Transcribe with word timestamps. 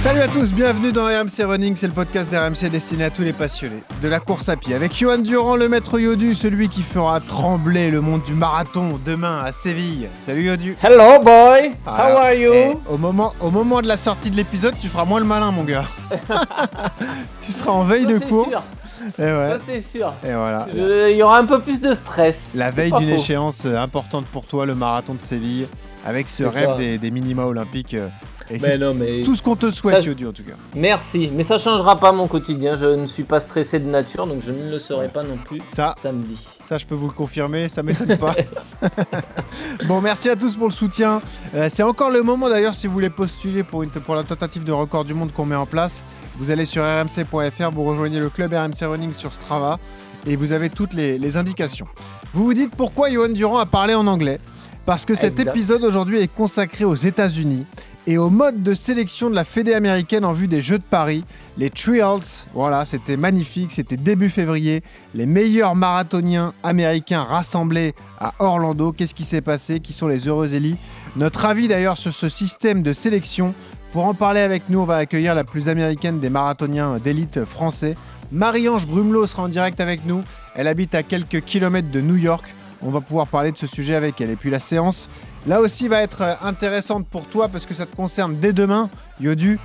Salut 0.00 0.20
à 0.20 0.28
tous, 0.28 0.52
bienvenue 0.52 0.92
dans 0.92 1.06
RMC 1.06 1.44
Running, 1.44 1.74
c'est 1.76 1.88
le 1.88 1.92
podcast 1.92 2.30
d'RMC 2.30 2.70
destiné 2.70 3.04
à 3.04 3.10
tous 3.10 3.22
les 3.22 3.32
passionnés 3.32 3.82
de 4.00 4.08
la 4.08 4.20
course 4.20 4.48
à 4.48 4.56
pied. 4.56 4.74
Avec 4.74 4.94
Johan 4.96 5.18
Durand, 5.18 5.56
le 5.56 5.68
maître 5.68 5.98
Yodu, 5.98 6.34
celui 6.36 6.68
qui 6.68 6.82
fera 6.82 7.20
trembler 7.20 7.90
le 7.90 8.00
monde 8.00 8.22
du 8.24 8.32
marathon 8.34 8.98
demain 9.04 9.40
à 9.44 9.50
Séville. 9.52 10.08
Salut 10.20 10.44
Yodu. 10.44 10.76
Hello 10.82 11.18
boy, 11.20 11.72
how 11.84 12.16
are 12.16 12.32
you? 12.32 12.52
eh, 12.54 12.76
au, 12.88 12.96
moment, 12.96 13.34
au 13.40 13.50
moment 13.50 13.82
de 13.82 13.88
la 13.88 13.96
sortie 13.96 14.30
de 14.30 14.36
l'épisode, 14.36 14.74
tu 14.80 14.88
feras 14.88 15.04
moins 15.04 15.18
le 15.18 15.26
malin 15.26 15.50
mon 15.50 15.64
gars. 15.64 15.84
tu 17.42 17.52
seras 17.52 17.72
en 17.72 17.82
veille 17.84 18.04
Ça, 18.04 18.12
de 18.12 18.18
course. 18.20 18.50
sûr. 18.50 18.60
Et 19.18 19.22
ouais. 19.22 19.48
Ça 19.50 19.58
c'est 19.68 19.80
sûr. 19.80 20.12
Et 20.24 20.32
voilà. 20.32 20.66
Euh, 20.76 21.08
Il 21.10 21.16
y 21.16 21.22
aura 21.22 21.38
un 21.38 21.44
peu 21.44 21.60
plus 21.60 21.80
de 21.80 21.92
stress. 21.92 22.50
La 22.54 22.70
veille 22.70 22.92
d'une 22.92 23.10
échéance 23.10 23.64
euh, 23.66 23.76
importante 23.76 24.26
pour 24.26 24.44
toi, 24.44 24.64
le 24.64 24.74
marathon 24.76 25.14
de 25.14 25.22
Séville, 25.22 25.66
avec 26.06 26.28
ce 26.28 26.44
rêve 26.44 26.76
des, 26.76 26.98
des 26.98 27.10
minima 27.10 27.46
olympiques. 27.46 27.96
Et 28.50 28.54
Mais 28.54 28.58
c'est 28.60 28.78
non 28.78 28.94
mais 28.94 29.22
tout 29.22 29.36
ce 29.36 29.42
qu'on 29.42 29.56
te 29.56 29.70
souhaite, 29.70 29.96
Ça- 30.02 30.06
Yodu, 30.06 30.26
en 30.26 30.32
tout 30.32 30.42
cas. 30.42 30.52
merci, 30.74 31.30
mais 31.34 31.42
ça 31.42 31.58
changera 31.58 31.96
pas 31.96 32.12
mon 32.12 32.26
quotidien. 32.26 32.76
Je 32.76 32.86
ne 32.86 33.06
suis 33.06 33.24
pas 33.24 33.40
stressé 33.40 33.78
de 33.78 33.86
nature, 33.88 34.26
donc 34.26 34.40
je 34.40 34.50
ne 34.52 34.70
le 34.70 34.78
serai 34.78 35.08
pas 35.08 35.22
non 35.22 35.36
plus 35.36 35.60
Ça, 35.72 35.94
samedi. 36.00 36.36
Ça, 36.60 36.78
je 36.78 36.86
peux 36.86 36.94
vous 36.94 37.06
le 37.08 37.12
confirmer, 37.12 37.68
ça 37.68 37.82
m'étonne 37.82 38.16
pas. 38.18 38.34
bon, 39.86 40.00
merci 40.00 40.28
à 40.28 40.36
tous 40.36 40.54
pour 40.54 40.68
le 40.68 40.72
soutien. 40.72 41.20
Euh, 41.54 41.68
c'est 41.70 41.82
encore 41.82 42.10
le 42.10 42.22
moment 42.22 42.48
d'ailleurs, 42.48 42.74
si 42.74 42.86
vous 42.86 42.92
voulez 42.92 43.10
postuler 43.10 43.62
pour, 43.64 43.82
une, 43.82 43.90
pour 43.90 44.14
la 44.14 44.22
tentative 44.22 44.64
de 44.64 44.72
record 44.72 45.04
du 45.04 45.14
monde 45.14 45.32
qu'on 45.32 45.46
met 45.46 45.56
en 45.56 45.66
place. 45.66 46.00
Vous 46.36 46.50
allez 46.50 46.66
sur 46.66 46.82
rmc.fr, 46.84 47.70
vous 47.72 47.84
rejoignez 47.84 48.20
le 48.20 48.30
club 48.30 48.52
RMC 48.52 48.86
Running 48.86 49.12
sur 49.12 49.32
Strava 49.32 49.78
et 50.26 50.36
vous 50.36 50.52
avez 50.52 50.70
toutes 50.70 50.92
les, 50.92 51.18
les 51.18 51.36
indications. 51.36 51.86
Vous 52.32 52.44
vous 52.44 52.54
dites 52.54 52.74
pourquoi 52.76 53.10
Johan 53.10 53.30
Durand 53.30 53.58
a 53.58 53.66
parlé 53.66 53.94
en 53.94 54.06
anglais? 54.06 54.38
Parce 54.84 55.04
que 55.04 55.14
cet 55.14 55.38
Exact. 55.38 55.50
épisode 55.54 55.82
aujourd'hui 55.84 56.20
est 56.20 56.32
consacré 56.32 56.84
aux 56.84 56.94
États-Unis 56.94 57.66
et 58.08 58.16
au 58.16 58.30
mode 58.30 58.62
de 58.62 58.72
sélection 58.72 59.28
de 59.28 59.34
la 59.34 59.44
Fédé 59.44 59.74
américaine 59.74 60.24
en 60.24 60.32
vue 60.32 60.48
des 60.48 60.62
Jeux 60.62 60.78
de 60.78 60.82
Paris, 60.82 61.24
les 61.58 61.68
Trials. 61.68 62.46
Voilà, 62.54 62.86
c'était 62.86 63.18
magnifique, 63.18 63.70
c'était 63.70 63.98
début 63.98 64.30
février 64.30 64.82
les 65.14 65.26
meilleurs 65.26 65.76
marathoniens 65.76 66.54
américains 66.62 67.20
rassemblés 67.20 67.94
à 68.18 68.32
Orlando. 68.38 68.92
Qu'est-ce 68.92 69.14
qui 69.14 69.26
s'est 69.26 69.42
passé? 69.42 69.80
Qui 69.80 69.92
sont 69.92 70.08
les 70.08 70.26
heureux 70.26 70.54
élis 70.54 70.78
Notre 71.16 71.44
avis 71.44 71.68
d'ailleurs 71.68 71.98
sur 71.98 72.14
ce 72.14 72.30
système 72.30 72.82
de 72.82 72.94
sélection. 72.94 73.52
Pour 73.92 74.06
en 74.06 74.14
parler 74.14 74.40
avec 74.40 74.70
nous, 74.70 74.78
on 74.78 74.86
va 74.86 74.96
accueillir 74.96 75.34
la 75.34 75.44
plus 75.44 75.68
américaine 75.68 76.18
des 76.18 76.30
marathoniens 76.30 76.96
d'élite 76.96 77.44
français. 77.44 77.94
Marie-Ange 78.32 78.86
Brumelot 78.86 79.26
sera 79.26 79.42
en 79.42 79.48
direct 79.48 79.80
avec 79.80 80.06
nous. 80.06 80.24
Elle 80.54 80.68
habite 80.68 80.94
à 80.94 81.02
quelques 81.02 81.42
kilomètres 81.42 81.90
de 81.90 82.00
New 82.00 82.16
York. 82.16 82.54
On 82.80 82.90
va 82.90 83.02
pouvoir 83.02 83.26
parler 83.26 83.52
de 83.52 83.58
ce 83.58 83.66
sujet 83.66 83.96
avec 83.96 84.18
elle. 84.22 84.30
Et 84.30 84.36
puis 84.36 84.50
la 84.50 84.60
séance, 84.60 85.10
là 85.46 85.60
aussi, 85.60 85.88
va 85.88 86.02
être 86.02 86.22
euh, 86.22 86.34
intéressante 86.42 87.06
pour 87.06 87.26
toi 87.26 87.48
parce 87.48 87.66
que 87.66 87.74
ça 87.74 87.86
te 87.86 87.94
concerne 87.94 88.36
dès 88.36 88.52
demain, 88.52 88.90
Yodu. 89.20 89.58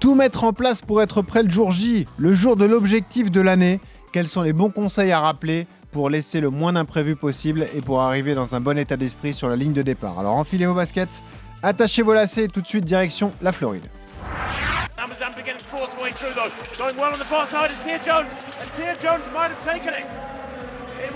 Tout 0.00 0.14
mettre 0.14 0.44
en 0.44 0.52
place 0.52 0.80
pour 0.80 1.02
être 1.02 1.22
prêt 1.22 1.42
le 1.42 1.50
jour 1.50 1.72
J, 1.72 2.06
le 2.18 2.32
jour 2.32 2.56
de 2.56 2.64
l'objectif 2.64 3.30
de 3.30 3.40
l'année. 3.40 3.80
Quels 4.12 4.28
sont 4.28 4.42
les 4.42 4.52
bons 4.52 4.70
conseils 4.70 5.12
à 5.12 5.20
rappeler 5.20 5.66
pour 5.92 6.08
laisser 6.08 6.40
le 6.40 6.50
moins 6.50 6.72
d'imprévus 6.72 7.16
possible 7.16 7.66
et 7.74 7.80
pour 7.80 8.00
arriver 8.00 8.34
dans 8.34 8.54
un 8.54 8.60
bon 8.60 8.78
état 8.78 8.96
d'esprit 8.96 9.34
sur 9.34 9.48
la 9.48 9.56
ligne 9.56 9.72
de 9.72 9.82
départ? 9.82 10.18
Alors 10.18 10.36
enfilez 10.36 10.66
vos 10.66 10.74
baskets, 10.74 11.22
attachez 11.62 12.02
vos 12.02 12.14
lacets 12.14 12.44
et 12.44 12.48
tout 12.48 12.60
de 12.60 12.66
suite 12.66 12.84
direction 12.84 13.32
la 13.42 13.52
Floride. 13.52 13.88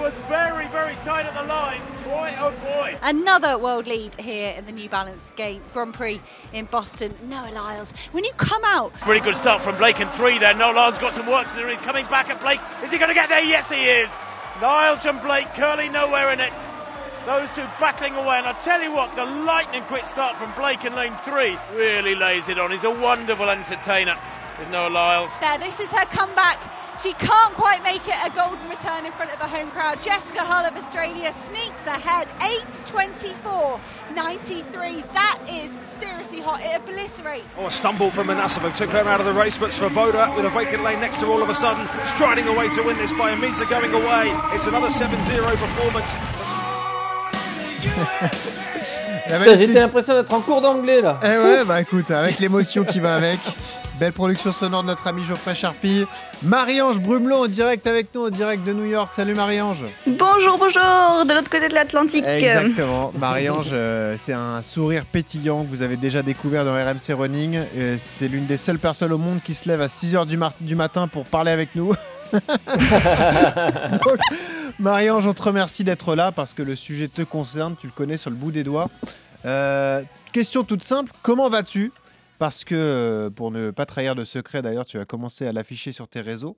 Was 0.02 0.12
very, 0.26 0.66
very 0.66 0.96
tight 0.96 1.26
at 1.26 1.34
the 1.34 1.44
line. 1.44 1.80
Boy, 2.02 2.34
oh 2.40 2.50
boy. 2.60 2.98
Another 3.02 3.56
world 3.56 3.86
lead 3.86 4.16
here 4.16 4.52
in 4.58 4.66
the 4.66 4.72
New 4.72 4.88
Balance 4.88 5.32
Gate 5.36 5.62
Grand 5.72 5.94
Prix 5.94 6.20
in 6.52 6.64
Boston. 6.64 7.14
Noah 7.28 7.52
Lyles. 7.52 7.92
When 8.10 8.24
you 8.24 8.32
come 8.32 8.64
out 8.64 8.92
Really 9.06 9.20
good 9.20 9.36
start 9.36 9.62
from 9.62 9.76
Blake 9.76 10.00
in 10.00 10.08
three 10.08 10.40
there. 10.40 10.54
No, 10.54 10.72
Lyle's 10.72 10.98
got 10.98 11.14
some 11.14 11.28
work 11.28 11.48
to 11.50 11.54
do. 11.54 11.68
He's 11.68 11.78
coming 11.78 12.04
back 12.06 12.30
at 12.30 12.40
Blake. 12.40 12.58
Is 12.82 12.90
he 12.90 12.98
going 12.98 13.10
to 13.10 13.14
get 13.14 13.28
there? 13.28 13.44
Yes, 13.44 13.70
he 13.70 13.84
is. 13.84 14.10
Lyles 14.60 15.06
and 15.06 15.22
Blake, 15.22 15.46
Curly 15.54 15.88
nowhere 15.88 16.32
in 16.32 16.40
it. 16.40 16.52
Those 17.24 17.48
two 17.54 17.62
battling 17.78 18.16
away. 18.16 18.38
And 18.38 18.46
I 18.48 18.58
tell 18.58 18.82
you 18.82 18.90
what, 18.90 19.14
the 19.14 19.24
lightning 19.24 19.84
quick 19.84 20.06
start 20.06 20.36
from 20.36 20.52
Blake 20.54 20.84
in 20.84 20.96
lane 20.96 21.14
three 21.24 21.56
really 21.74 22.16
lays 22.16 22.48
it 22.48 22.58
on. 22.58 22.72
He's 22.72 22.82
a 22.82 22.90
wonderful 22.90 23.48
entertainer 23.48 24.18
with 24.58 24.68
Noah 24.70 24.90
Lyles. 24.90 25.30
there, 25.40 25.58
this 25.58 25.78
is 25.78 25.90
her 25.90 26.06
comeback. 26.06 26.58
She 27.00 27.14
can't 27.14 27.54
quite 27.54 27.82
make 27.82 28.06
it 28.06 28.14
a 28.24 28.30
golden 28.30 28.68
return 28.68 29.04
in 29.06 29.12
front 29.12 29.32
of 29.32 29.38
the 29.40 29.46
home 29.48 29.70
crowd. 29.70 30.00
Jessica 30.02 30.40
Hull 30.40 30.64
of 30.66 30.76
Australia 30.76 31.32
sneaks 31.48 31.84
ahead 31.86 32.28
8.24.93. 32.38 35.02
That 35.12 35.38
is 35.48 35.70
seriously 35.98 36.40
hot. 36.40 36.60
It 36.62 36.76
obliterates 36.80 37.46
Oh, 37.58 37.66
a 37.66 37.70
stumble 37.70 38.10
from 38.12 38.26
Manasova 38.28 38.72
took 38.76 38.90
her 38.90 39.00
out 39.00 39.18
of 39.20 39.26
the 39.26 39.32
race, 39.32 39.56
but 39.58 39.70
Svoboda 39.70 40.36
with 40.36 40.44
a 40.44 40.50
vacant 40.50 40.84
lane 40.84 41.00
next 41.00 41.18
to 41.20 41.26
her 41.26 41.32
all 41.32 41.42
of 41.42 41.48
a 41.48 41.54
sudden, 41.54 41.88
striding 42.14 42.46
away 42.46 42.68
to 42.70 42.82
win 42.82 42.96
this 42.98 43.12
by 43.12 43.30
a 43.32 43.36
metre 43.36 43.64
going 43.64 43.92
away. 43.92 44.30
It's 44.54 44.66
another 44.68 44.88
7-0 44.88 45.56
performance. 45.58 46.12
La 49.28 49.38
Putain, 49.38 49.40
magnifique- 49.40 49.56
J'étais 49.58 49.80
l'impression 49.80 50.14
d'être 50.14 50.32
en 50.34 50.40
cours 50.40 50.60
d'anglais 50.60 51.00
là. 51.00 51.18
Eh 51.22 51.38
ouais, 51.38 51.64
bah 51.64 51.80
écoute, 51.80 52.10
avec 52.12 52.38
l'émotion 52.38 52.84
qui 52.84 53.00
va 53.00 53.16
avec. 53.16 53.40
Belle 54.00 54.12
production 54.12 54.52
sonore 54.52 54.82
de 54.82 54.88
notre 54.88 55.06
ami 55.06 55.22
Geoffrey 55.24 55.54
Charpie. 55.54 56.04
Marie-Ange 56.42 56.98
Brumelot 56.98 57.44
en 57.44 57.46
direct 57.46 57.86
avec 57.86 58.14
nous, 58.14 58.26
en 58.26 58.30
direct 58.30 58.64
de 58.64 58.72
New 58.72 58.86
York. 58.86 59.12
Salut 59.12 59.34
Marie-Ange. 59.34 59.84
Bonjour, 60.06 60.58
bonjour, 60.58 61.24
de 61.26 61.34
l'autre 61.34 61.50
côté 61.50 61.68
de 61.68 61.74
l'Atlantique. 61.74 62.24
Exactement. 62.26 63.12
Marie-Ange, 63.18 63.68
euh, 63.72 64.16
c'est 64.24 64.32
un 64.32 64.62
sourire 64.62 65.04
pétillant 65.04 65.62
que 65.64 65.68
vous 65.68 65.82
avez 65.82 65.96
déjà 65.96 66.22
découvert 66.22 66.64
dans 66.64 66.72
RMC 66.72 67.12
Running. 67.12 67.60
Euh, 67.76 67.96
c'est 67.98 68.28
l'une 68.28 68.46
des 68.46 68.56
seules 68.56 68.78
personnes 68.78 69.12
au 69.12 69.18
monde 69.18 69.40
qui 69.44 69.52
se 69.54 69.68
lève 69.68 69.82
à 69.82 69.88
6h 69.88 70.26
du, 70.60 70.74
matin 70.74 71.06
pour 71.06 71.24
parler 71.24 71.52
avec 71.52 71.74
nous. 71.74 71.92
Donc, 72.32 72.40
Marie-Ange, 74.78 75.26
on 75.26 75.34
te 75.34 75.42
remercie 75.42 75.84
d'être 75.84 76.14
là 76.14 76.32
parce 76.32 76.54
que 76.54 76.62
le 76.62 76.76
sujet 76.76 77.08
te 77.08 77.22
concerne, 77.22 77.76
tu 77.78 77.86
le 77.88 77.92
connais 77.94 78.16
sur 78.16 78.30
le 78.30 78.36
bout 78.36 78.52
des 78.52 78.64
doigts. 78.64 78.88
Euh, 79.44 80.02
question 80.32 80.62
toute 80.64 80.82
simple, 80.82 81.12
comment 81.22 81.50
vas-tu? 81.50 81.92
Parce 82.42 82.64
que, 82.64 82.74
euh, 82.74 83.30
pour 83.30 83.52
ne 83.52 83.70
pas 83.70 83.86
trahir 83.86 84.16
de 84.16 84.24
secret 84.24 84.62
d'ailleurs, 84.62 84.84
tu 84.84 84.98
vas 84.98 85.04
commencer 85.04 85.46
à 85.46 85.52
l'afficher 85.52 85.92
sur 85.92 86.08
tes 86.08 86.20
réseaux. 86.20 86.56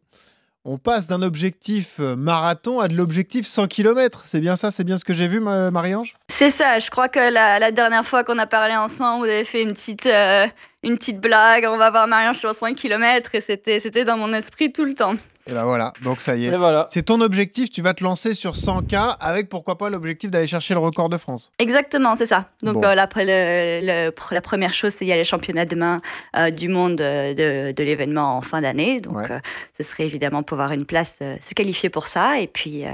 On 0.65 0.79
passe 0.79 1.07
d'un 1.07 1.21
objectif 1.21 1.97
euh, 2.01 2.17
marathon 2.17 2.81
à 2.81 2.89
de 2.89 2.95
l'objectif 2.95 3.47
100 3.47 3.67
km. 3.67 4.23
C'est 4.25 4.41
bien 4.41 4.57
ça 4.57 4.71
C'est 4.71 4.83
bien 4.83 4.97
ce 4.97 5.05
que 5.05 5.13
j'ai 5.13 5.29
vu, 5.29 5.41
ma- 5.41 5.71
Marie-Ange? 5.71 6.17
C'est 6.31 6.49
ça, 6.49 6.79
je 6.79 6.89
crois 6.89 7.11
que 7.11 7.19
la, 7.19 7.71
dernière 7.71 8.07
fois 8.07 8.25
qu'on 8.25 8.39
a 8.39 8.47
parlé 8.47 8.75
ensemble, 8.75 9.27
vous 9.27 9.31
avez 9.31 9.45
fait 9.45 9.61
une 9.61 9.75
petite, 9.75 10.07
euh, 10.07 10.47
une 10.83 10.97
petite 10.97 11.21
blague. 11.21 11.67
On 11.69 11.77
va 11.77 11.91
voir 11.91 12.07
Marianne 12.07 12.33
sur 12.33 12.55
5 12.55 12.75
km 12.75 13.35
et 13.35 13.43
c'était 13.43 14.05
dans 14.07 14.17
mon 14.17 14.33
esprit 14.33 14.73
tout 14.73 14.87
le 14.87 14.95
temps. 14.95 15.17
Et 15.47 15.53
ben 15.53 15.65
voilà, 15.65 15.93
donc 16.03 16.23
ça 16.23 16.37
y 16.37 16.47
Et 16.47 16.49
est. 16.49 16.57
voilà. 16.57 16.87
C'est 16.91 17.03
ton 17.03 17.21
objectif, 17.21 17.69
tu 17.71 17.83
vas 17.83 17.93
te 17.93 18.03
lancer 18.03 18.33
sur 18.33 18.53
100K 18.55 19.17
avec 19.21 19.51
pourquoi 19.51 19.77
pas 19.77 19.91
l'objectif 19.91 20.31
d'aller 20.31 20.47
chercher 20.47 20.73
le 20.73 20.81
record 20.81 21.11
de 21.11 21.19
France. 21.19 21.51
Exactement, 21.59 22.17
c'est 22.17 22.25
ça. 22.27 22.47
Donc 22.63 22.77
Bon. 22.77 22.85
euh, 22.85 22.95
là, 22.95 23.03
après, 23.03 23.25
le, 23.27 23.87
le- 23.87 24.13
la 24.31 24.41
première 24.41 24.73
chose, 24.73 24.95
c'est 24.95 25.05
il 25.05 25.09
y 25.09 25.13
a 25.13 25.17
les 25.17 25.25
championnats 25.25 25.67
demain 25.67 26.01
euh, 26.35 26.51
du 26.51 26.69
monde 26.69 26.99
euh, 27.03 27.35
de, 27.35 27.73
de 27.73 27.85
l'événement 27.85 28.39
en 28.39 28.41
fin 28.41 28.61
d'année. 28.61 29.01
Donc 29.01 29.17
Ouais. 29.17 29.31
euh, 29.33 29.39
ce 29.77 29.83
serait 29.83 30.05
évidemment 30.07 30.43
pour 30.43 30.55
avoir 30.59 30.73
une 30.73 30.87
place, 30.87 31.15
euh, 31.21 31.37
se 31.45 31.53
qualifier 31.53 31.91
pour 31.91 32.09
ça. 32.09 32.41
Et 32.41 32.47
puis, 32.47 32.87
euh, 32.87 32.91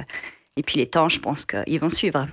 et 0.61 0.63
puis 0.63 0.77
les 0.79 0.87
temps, 0.87 1.09
je 1.09 1.19
pense 1.21 1.47
qu'ils 1.47 1.81
vont 1.81 1.89
suivre. 1.89 2.27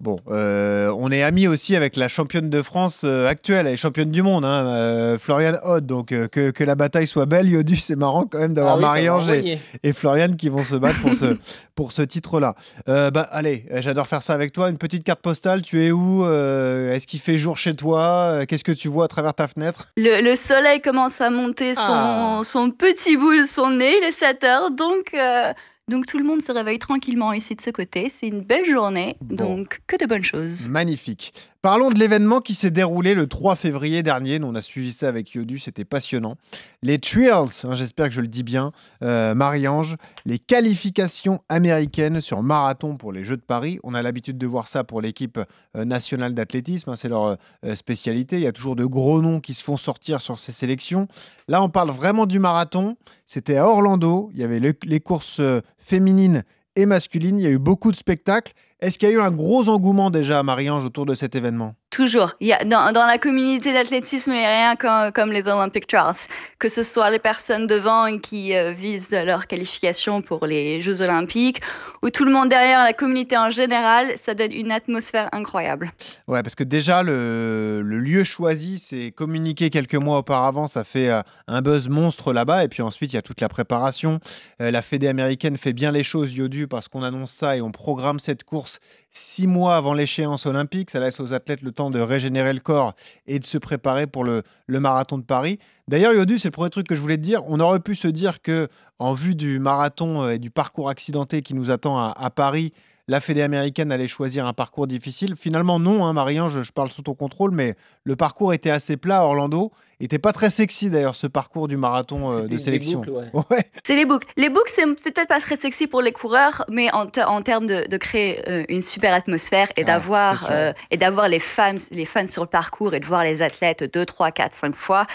Bon, 0.00 0.16
euh, 0.28 0.92
on 0.98 1.12
est 1.12 1.22
amis 1.22 1.46
aussi 1.46 1.76
avec 1.76 1.96
la 1.96 2.08
championne 2.08 2.48
de 2.50 2.62
France 2.62 3.02
euh, 3.04 3.28
actuelle, 3.28 3.66
elle 3.66 3.74
est 3.74 3.76
championne 3.76 4.10
du 4.10 4.22
monde, 4.22 4.44
hein, 4.46 4.66
euh, 4.66 5.18
Floriane 5.18 5.58
Hodd. 5.62 5.84
Donc 5.86 6.12
euh, 6.12 6.26
que, 6.28 6.50
que 6.50 6.64
la 6.64 6.74
bataille 6.74 7.06
soit 7.06 7.26
belle, 7.26 7.46
Yodu, 7.48 7.76
c'est 7.76 7.94
marrant 7.96 8.24
quand 8.24 8.38
même 8.38 8.54
d'avoir 8.54 8.74
Ah 8.74 8.78
oui, 8.78 8.82
Marie-Ange 8.84 9.30
et, 9.30 9.58
et 9.82 9.92
Floriane 9.92 10.36
qui 10.36 10.48
vont 10.48 10.64
se 10.64 10.74
battre 10.76 11.00
pour 11.02 11.14
ce, 11.14 11.36
pour 11.74 11.92
ce 11.92 12.00
titre-là. 12.02 12.54
Euh, 12.88 13.10
bah, 13.10 13.26
allez, 13.30 13.66
j'adore 13.80 14.06
faire 14.08 14.22
ça 14.22 14.32
avec 14.32 14.52
toi. 14.52 14.70
Une 14.70 14.78
petite 14.78 15.04
carte 15.04 15.20
postale, 15.20 15.60
tu 15.60 15.84
es 15.84 15.90
où 15.90 16.24
Euh, 16.24 16.92
Est-ce 16.94 17.06
qu'il 17.06 17.20
fait 17.20 17.36
jour 17.36 17.58
chez 17.58 17.74
toi 17.74 18.44
Qu'est-ce 18.48 18.64
que 18.64 18.72
tu 18.72 18.88
vois 18.88 19.04
à 19.04 19.08
travers 19.08 19.34
ta 19.34 19.46
fenêtre? 19.46 19.88
Le, 19.98 20.22
le 20.22 20.36
soleil 20.36 20.80
commence 20.80 21.20
à 21.20 21.28
monter 21.28 21.74
son, 21.74 21.82
Ah. 21.86 22.40
son 22.44 22.70
petit 22.70 23.16
bout 23.18 23.42
de 23.42 23.46
son 23.46 23.70
nez, 23.70 23.94
il 24.02 24.04
est 24.08 24.12
7 24.12 24.42
heures, 24.44 24.70
donc, 24.70 25.12
euh, 25.14 25.52
donc 25.88 26.06
tout 26.06 26.18
le 26.18 26.24
monde 26.24 26.42
se 26.42 26.52
réveille 26.52 26.78
tranquillement 26.78 27.32
ici 27.32 27.54
de 27.54 27.60
ce 27.60 27.70
côté. 27.70 28.08
C'est 28.08 28.28
une 28.28 28.40
belle 28.40 28.66
journée, 28.66 29.16
Bon. 29.20 29.56
donc 29.56 29.80
que 29.86 29.96
de 29.96 30.06
bonnes 30.06 30.24
choses. 30.24 30.68
Magnifique. 30.70 31.32
Parlons 31.64 31.88
de 31.88 31.98
l'événement 31.98 32.42
qui 32.42 32.52
s'est 32.52 32.70
déroulé 32.70 33.14
le 33.14 33.26
3 33.26 33.56
février 33.56 34.02
dernier. 34.02 34.38
On 34.42 34.54
a 34.54 34.60
suivi 34.60 34.92
ça 34.92 35.08
avec 35.08 35.32
Yodu, 35.32 35.58
c'était 35.58 35.86
passionnant. 35.86 36.36
Les 36.82 36.98
Trials, 36.98 37.48
hein, 37.64 37.72
j'espère 37.72 38.10
que 38.10 38.14
je 38.14 38.20
le 38.20 38.28
dis 38.28 38.42
bien, 38.42 38.72
euh, 39.00 39.34
Marie-Ange, 39.34 39.96
les 40.26 40.38
qualifications 40.38 41.40
américaines 41.48 42.20
sur 42.20 42.42
marathon 42.42 42.98
pour 42.98 43.12
les 43.12 43.24
Jeux 43.24 43.38
de 43.38 43.42
Paris. 43.42 43.80
On 43.82 43.94
a 43.94 44.02
l'habitude 44.02 44.36
de 44.36 44.46
voir 44.46 44.68
ça 44.68 44.84
pour 44.84 45.00
l'équipe 45.00 45.38
euh, 45.38 45.86
nationale 45.86 46.34
d'athlétisme, 46.34 46.90
hein, 46.90 46.96
c'est 46.96 47.08
leur 47.08 47.38
euh, 47.64 47.74
spécialité. 47.76 48.36
Il 48.36 48.42
y 48.42 48.46
a 48.46 48.52
toujours 48.52 48.76
de 48.76 48.84
gros 48.84 49.22
noms 49.22 49.40
qui 49.40 49.54
se 49.54 49.64
font 49.64 49.78
sortir 49.78 50.20
sur 50.20 50.38
ces 50.38 50.52
sélections. 50.52 51.08
Là, 51.48 51.62
on 51.62 51.70
parle 51.70 51.92
vraiment 51.92 52.26
du 52.26 52.40
marathon. 52.40 52.98
C'était 53.24 53.56
à 53.56 53.66
Orlando, 53.66 54.28
il 54.34 54.38
y 54.38 54.44
avait 54.44 54.60
les 54.60 55.00
courses 55.00 55.40
féminines 55.78 56.44
et 56.76 56.86
masculines, 56.86 57.38
il 57.38 57.42
y 57.42 57.46
a 57.46 57.50
eu 57.50 57.58
beaucoup 57.58 57.90
de 57.90 57.96
spectacles. 57.96 58.52
Est-ce 58.84 58.98
qu'il 58.98 59.08
y 59.08 59.12
a 59.12 59.14
eu 59.14 59.20
un 59.20 59.30
gros 59.30 59.70
engouement 59.70 60.10
déjà 60.10 60.40
à 60.40 60.42
Marie-Ange 60.42 60.84
autour 60.84 61.06
de 61.06 61.14
cet 61.14 61.34
événement? 61.34 61.74
Toujours. 61.88 62.32
Il 62.40 62.48
y 62.48 62.52
a, 62.52 62.64
dans, 62.64 62.92
dans 62.92 63.06
la 63.06 63.16
communauté 63.16 63.72
d'athlétisme, 63.72 64.32
il 64.32 64.38
n'y 64.40 64.44
a 64.44 64.50
rien 64.50 64.76
comme, 64.76 65.10
comme, 65.12 65.32
les 65.32 65.48
Olympic 65.48 65.86
Trials. 65.86 66.26
Que 66.58 66.68
ce 66.68 66.82
soit 66.82 67.10
les 67.10 67.18
personnes 67.18 67.66
devant 67.66 68.18
qui 68.18 68.54
euh, 68.54 68.72
visent 68.72 69.10
leur 69.10 69.46
qualification 69.46 70.20
pour 70.20 70.44
les 70.44 70.82
Jeux 70.82 71.00
Olympiques 71.00 71.62
ou 72.04 72.10
tout 72.10 72.26
le 72.26 72.32
monde 72.32 72.50
derrière, 72.50 72.84
la 72.84 72.92
communauté 72.92 73.38
en 73.38 73.48
général, 73.48 74.12
ça 74.18 74.34
donne 74.34 74.52
une 74.52 74.70
atmosphère 74.72 75.30
incroyable. 75.32 75.90
Ouais, 76.28 76.42
parce 76.42 76.54
que 76.54 76.62
déjà, 76.62 77.02
le, 77.02 77.80
le 77.82 77.98
lieu 77.98 78.24
choisi, 78.24 78.78
c'est 78.78 79.10
communiqué 79.10 79.70
quelques 79.70 79.94
mois 79.94 80.18
auparavant, 80.18 80.66
ça 80.66 80.84
fait 80.84 81.08
euh, 81.08 81.22
un 81.48 81.62
buzz 81.62 81.88
monstre 81.88 82.34
là-bas. 82.34 82.62
Et 82.62 82.68
puis 82.68 82.82
ensuite, 82.82 83.14
il 83.14 83.16
y 83.16 83.18
a 83.18 83.22
toute 83.22 83.40
la 83.40 83.48
préparation. 83.48 84.20
Euh, 84.60 84.70
la 84.70 84.82
Fédé 84.82 85.08
américaine 85.08 85.56
fait 85.56 85.72
bien 85.72 85.92
les 85.92 86.02
choses, 86.02 86.34
Yodu, 86.34 86.68
parce 86.68 86.88
qu'on 86.88 87.02
annonce 87.02 87.32
ça 87.32 87.56
et 87.56 87.62
on 87.62 87.72
programme 87.72 88.20
cette 88.20 88.44
course 88.44 88.73
six 89.10 89.46
mois 89.46 89.76
avant 89.76 89.94
l'échéance 89.94 90.46
olympique. 90.46 90.90
Ça 90.90 91.00
laisse 91.00 91.20
aux 91.20 91.32
athlètes 91.32 91.62
le 91.62 91.72
temps 91.72 91.90
de 91.90 92.00
régénérer 92.00 92.52
le 92.52 92.60
corps 92.60 92.94
et 93.26 93.38
de 93.38 93.44
se 93.44 93.58
préparer 93.58 94.06
pour 94.06 94.24
le, 94.24 94.42
marathon 94.68 95.18
de 95.18 95.24
Paris. 95.24 95.58
D'ailleurs, 95.88 96.12
Yodu, 96.12 96.38
c'est 96.38 96.48
le 96.48 96.52
premier 96.52 96.70
truc 96.70 96.86
que 96.86 96.94
je 96.94 97.00
voulais 97.00 97.16
te 97.16 97.22
dire. 97.22 97.42
On 97.46 97.60
aurait 97.60 97.80
pu 97.80 97.94
se 97.94 98.08
dire 98.08 98.42
que, 98.42 98.68
en 98.98 99.14
vue 99.14 99.34
du 99.34 99.58
marathon 99.58 100.22
euh, 100.22 100.30
et 100.30 100.38
du 100.38 100.50
parcours 100.50 100.88
accidenté 100.88 101.42
qui 101.42 101.54
nous 101.54 101.70
attend 101.70 101.98
à 101.98 102.30
Paris, 102.30 102.72
la 103.06 103.20
Fédé 103.20 103.42
américaine 103.42 103.92
allait 103.92 104.06
choisir 104.06 104.46
un 104.46 104.54
parcours 104.54 104.86
difficile. 104.86 105.36
Finalement, 105.36 105.78
non, 105.78 106.06
hein, 106.06 106.14
Marianne, 106.14 106.48
je, 106.48 106.72
parle 106.72 106.90
sous 106.90 107.02
ton 107.02 107.14
contrôle, 107.14 107.50
mais 107.50 107.76
le 108.04 108.16
parcours 108.16 108.54
était 108.54 108.70
assez 108.70 108.96
plat 108.96 109.24
Orlando. 109.24 109.72
Était 110.00 110.18
pas 110.18 110.32
très 110.32 110.50
sexy 110.50 110.90
d'ailleurs 110.90 111.16
ce 111.16 111.26
parcours 111.26 111.68
du 111.68 111.76
marathon 111.76 112.30
euh, 112.30 112.46
de 112.46 112.58
sélection. 112.58 113.02
C'est 113.84 113.96
les 113.96 114.04
boucles. 114.04 114.26
Les 114.36 114.48
boucles, 114.48 114.70
c'est 114.70 114.86
peut-être 114.86 115.28
pas 115.28 115.40
très 115.40 115.56
sexy 115.56 115.86
pour 115.86 116.00
les 116.00 116.12
coureurs, 116.12 116.64
mais 116.68 116.90
en, 116.92 117.06
termes 117.06 117.66
de, 117.66 117.96
créer 117.96 118.42
euh, 118.48 118.64
une 118.68 118.82
super 118.82 119.12
atmosphère 119.14 119.68
et 119.76 119.84
d'avoir 119.84 120.48
euh, 120.50 120.72
et 120.90 120.96
d'avoir 120.96 121.28
les 121.28 121.38
fans, 121.38 121.76
les 121.90 122.04
fans 122.04 122.26
sur 122.26 122.42
le 122.42 122.48
parcours 122.48 122.94
et 122.94 123.00
de 123.00 123.06
voir 123.06 123.24
les 123.24 123.42
athlètes 123.42 123.84
deux, 123.92 124.04
trois, 124.04 124.30
quatre, 124.30 124.54
cinq 124.54 124.74
fois, 124.74 125.06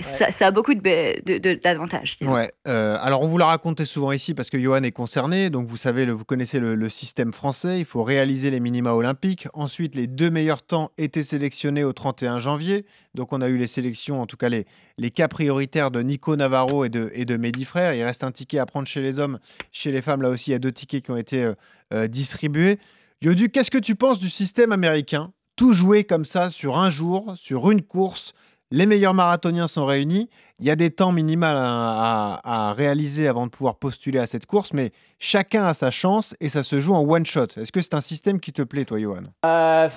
ça, 0.00 0.46
a 0.46 0.50
beaucoup 0.50 0.74
d'avantages. 0.74 2.18
De, 2.20 2.26
ouais. 2.26 2.50
alors 2.64 3.22
on 3.22 3.26
vous 3.26 3.38
l'a 3.38 3.46
raconté 3.46 3.86
souvent 3.86 4.12
ici 4.12 4.34
parce 4.34 4.50
que 4.50 4.58
Johan 4.58 4.82
est 4.82 4.92
concerné, 4.92 5.50
donc 5.50 5.68
vous 5.68 5.76
savez, 5.76 6.04
le, 6.04 6.12
vous 6.12 6.24
connaissez 6.24 6.60
le, 6.60 6.88
système 6.88 7.32
français, 7.32 7.78
il 7.78 7.84
faut 7.84 8.02
réaliser 8.02 8.50
les 8.50 8.60
minima 8.60 8.94
olympiques. 8.94 9.48
Ensuite, 9.54 9.94
les 9.94 10.06
deux 10.06 10.30
meilleurs 10.30 10.62
temps 10.62 10.90
étaient 10.98 11.22
sélectionnés 11.22 11.84
au 11.84 11.92
31 11.92 12.38
janvier. 12.38 12.84
Donc, 13.14 13.32
on 13.32 13.40
a 13.40 13.48
eu 13.48 13.56
les 13.56 13.66
sélections, 13.66 14.20
en 14.20 14.26
tout 14.26 14.36
cas 14.36 14.48
les, 14.48 15.10
cas 15.10 15.28
prioritaires 15.28 15.90
de 15.90 16.00
Nico 16.00 16.36
Navarro 16.36 16.84
et 16.84 16.88
de, 16.88 17.10
et 17.14 17.24
de 17.24 17.36
Mehdi 17.36 17.64
Frère. 17.64 17.94
Il 17.94 18.02
reste 18.02 18.24
un 18.24 18.30
ticket 18.30 18.58
à 18.58 18.66
prendre 18.66 18.86
chez 18.86 19.00
les 19.00 19.18
hommes. 19.18 19.38
Chez 19.72 19.90
les 19.90 20.02
femmes, 20.02 20.22
là 20.22 20.30
aussi, 20.30 20.50
il 20.50 20.52
y 20.52 20.56
a 20.56 20.60
deux 20.60 20.72
tickets 20.72 21.04
qui 21.04 21.10
ont 21.10 21.16
été 21.16 21.42
euh, 21.42 21.54
euh, 21.92 22.06
distribués. 22.06 22.78
Yodu, 23.22 23.50
qu'est-ce 23.50 23.70
que 23.70 23.78
tu 23.78 23.96
penses 23.96 24.18
du 24.18 24.30
système 24.30 24.72
américain? 24.72 25.32
Tout 25.56 25.72
joué 25.72 26.04
comme 26.04 26.24
ça 26.24 26.50
sur 26.50 26.78
un 26.78 26.88
jour, 26.88 27.34
sur 27.36 27.70
une 27.70 27.82
course 27.82 28.32
les 28.70 28.86
meilleurs 28.86 29.14
marathoniens 29.14 29.68
sont 29.68 29.86
réunis. 29.86 30.28
Il 30.58 30.66
y 30.66 30.70
a 30.70 30.76
des 30.76 30.90
temps 30.90 31.12
minimaux 31.12 31.46
à, 31.46 32.74
réaliser 32.76 33.28
avant 33.28 33.46
de 33.46 33.50
pouvoir 33.50 33.76
postuler 33.76 34.18
à 34.18 34.26
cette 34.26 34.46
course, 34.46 34.72
mais 34.72 34.92
chacun 35.18 35.64
a 35.64 35.74
sa 35.74 35.90
chance 35.90 36.36
et 36.40 36.48
ça 36.48 36.62
se 36.62 36.80
joue 36.80 36.94
en 36.94 37.02
one 37.02 37.24
shot. 37.24 37.46
Est-ce 37.56 37.72
que 37.72 37.80
c'est 37.80 37.94
un 37.94 38.00
système 38.00 38.40
qui 38.40 38.52
te 38.52 38.62
plaît, 38.62 38.84
toi, 38.84 38.98
Johan? 38.98 39.22
Euh, 39.46 39.88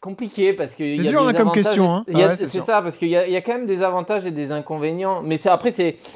Compliqué 0.00 0.54
parce 0.54 0.74
que. 0.74 0.94
C'est 0.94 1.02
dur 1.02 1.26
hein, 1.26 1.32
comme 1.34 1.52
question. 1.52 1.94
Hein. 1.94 2.04
c'est 2.36 2.60
ça, 2.60 2.80
parce 2.80 2.96
qu'il 2.96 3.08
y, 3.08 3.16
a 3.16 3.40
quand 3.42 3.52
même 3.52 3.66
des 3.66 3.82
avantages 3.82 4.24
et 4.24 4.30
des 4.30 4.50
inconvénients. 4.50 5.22
Mais 5.22 5.46
après, 5.46 5.70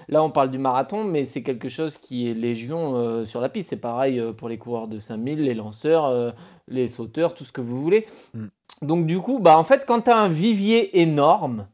là, 0.09 0.23
on 0.23 0.31
parle 0.31 0.51
du 0.51 0.59
marathon, 0.59 1.05
mais 1.05 1.25
c'est 1.25 1.43
quelque 1.43 1.69
chose 1.69 1.99
qui 1.99 2.31
est 2.31 2.35
légion 2.35 2.95
euh, 2.95 3.27
sur 3.27 3.41
la 3.41 3.49
piste. 3.49 3.71
C'est 3.71 3.81
pareil 3.81 4.19
euh, 4.19 4.33
pour 4.33 4.49
les 4.49 4.57
coureurs 4.57 4.89
de 4.89 4.99
5000, 4.99 5.43
les 5.43 5.55
lanceurs, 5.55 6.35
les 6.69 6.89
sauteurs, 6.89 7.35
tout 7.35 7.45
ce 7.45 7.53
que 7.53 7.61
vous 7.61 7.81
voulez. 7.81 8.07
Mm. 8.33 8.47
Donc, 8.83 9.07
du 9.07 9.19
coup, 9.21 9.39
bah, 9.39 9.59
en 9.59 9.65
fait, 9.65 9.85
quand 9.87 10.03
tu 10.03 10.11
as 10.11 10.17
un 10.17 10.29
vivier 10.29 11.01
énorme, 11.01 11.67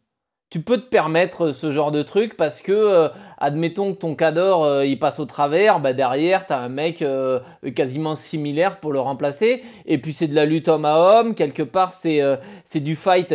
tu 0.50 0.60
peux 0.60 0.78
te 0.78 0.88
permettre 0.88 1.52
ce 1.52 1.70
genre 1.70 1.92
de 1.92 2.02
truc 2.02 2.36
parce 2.36 2.60
que, 2.60 2.72
euh, 2.72 3.08
admettons 3.38 3.94
que 3.94 3.98
ton 3.98 4.16
cador 4.16 4.64
euh, 4.64 4.84
il 4.84 4.98
passe 4.98 5.20
au 5.20 5.24
travers, 5.24 5.78
bah 5.78 5.92
derrière 5.92 6.44
tu 6.44 6.52
as 6.52 6.58
un 6.58 6.68
mec 6.68 7.02
euh, 7.02 7.38
quasiment 7.76 8.16
similaire 8.16 8.80
pour 8.80 8.92
le 8.92 8.98
remplacer. 8.98 9.62
Et 9.86 9.98
puis 9.98 10.12
c'est 10.12 10.26
de 10.26 10.34
la 10.34 10.46
lutte 10.46 10.66
homme 10.66 10.84
à 10.84 10.96
homme, 10.98 11.36
quelque 11.36 11.62
part 11.62 11.92
c'est 11.92 12.20
c'est 12.64 12.80
du 12.80 12.96
fight. 12.96 13.32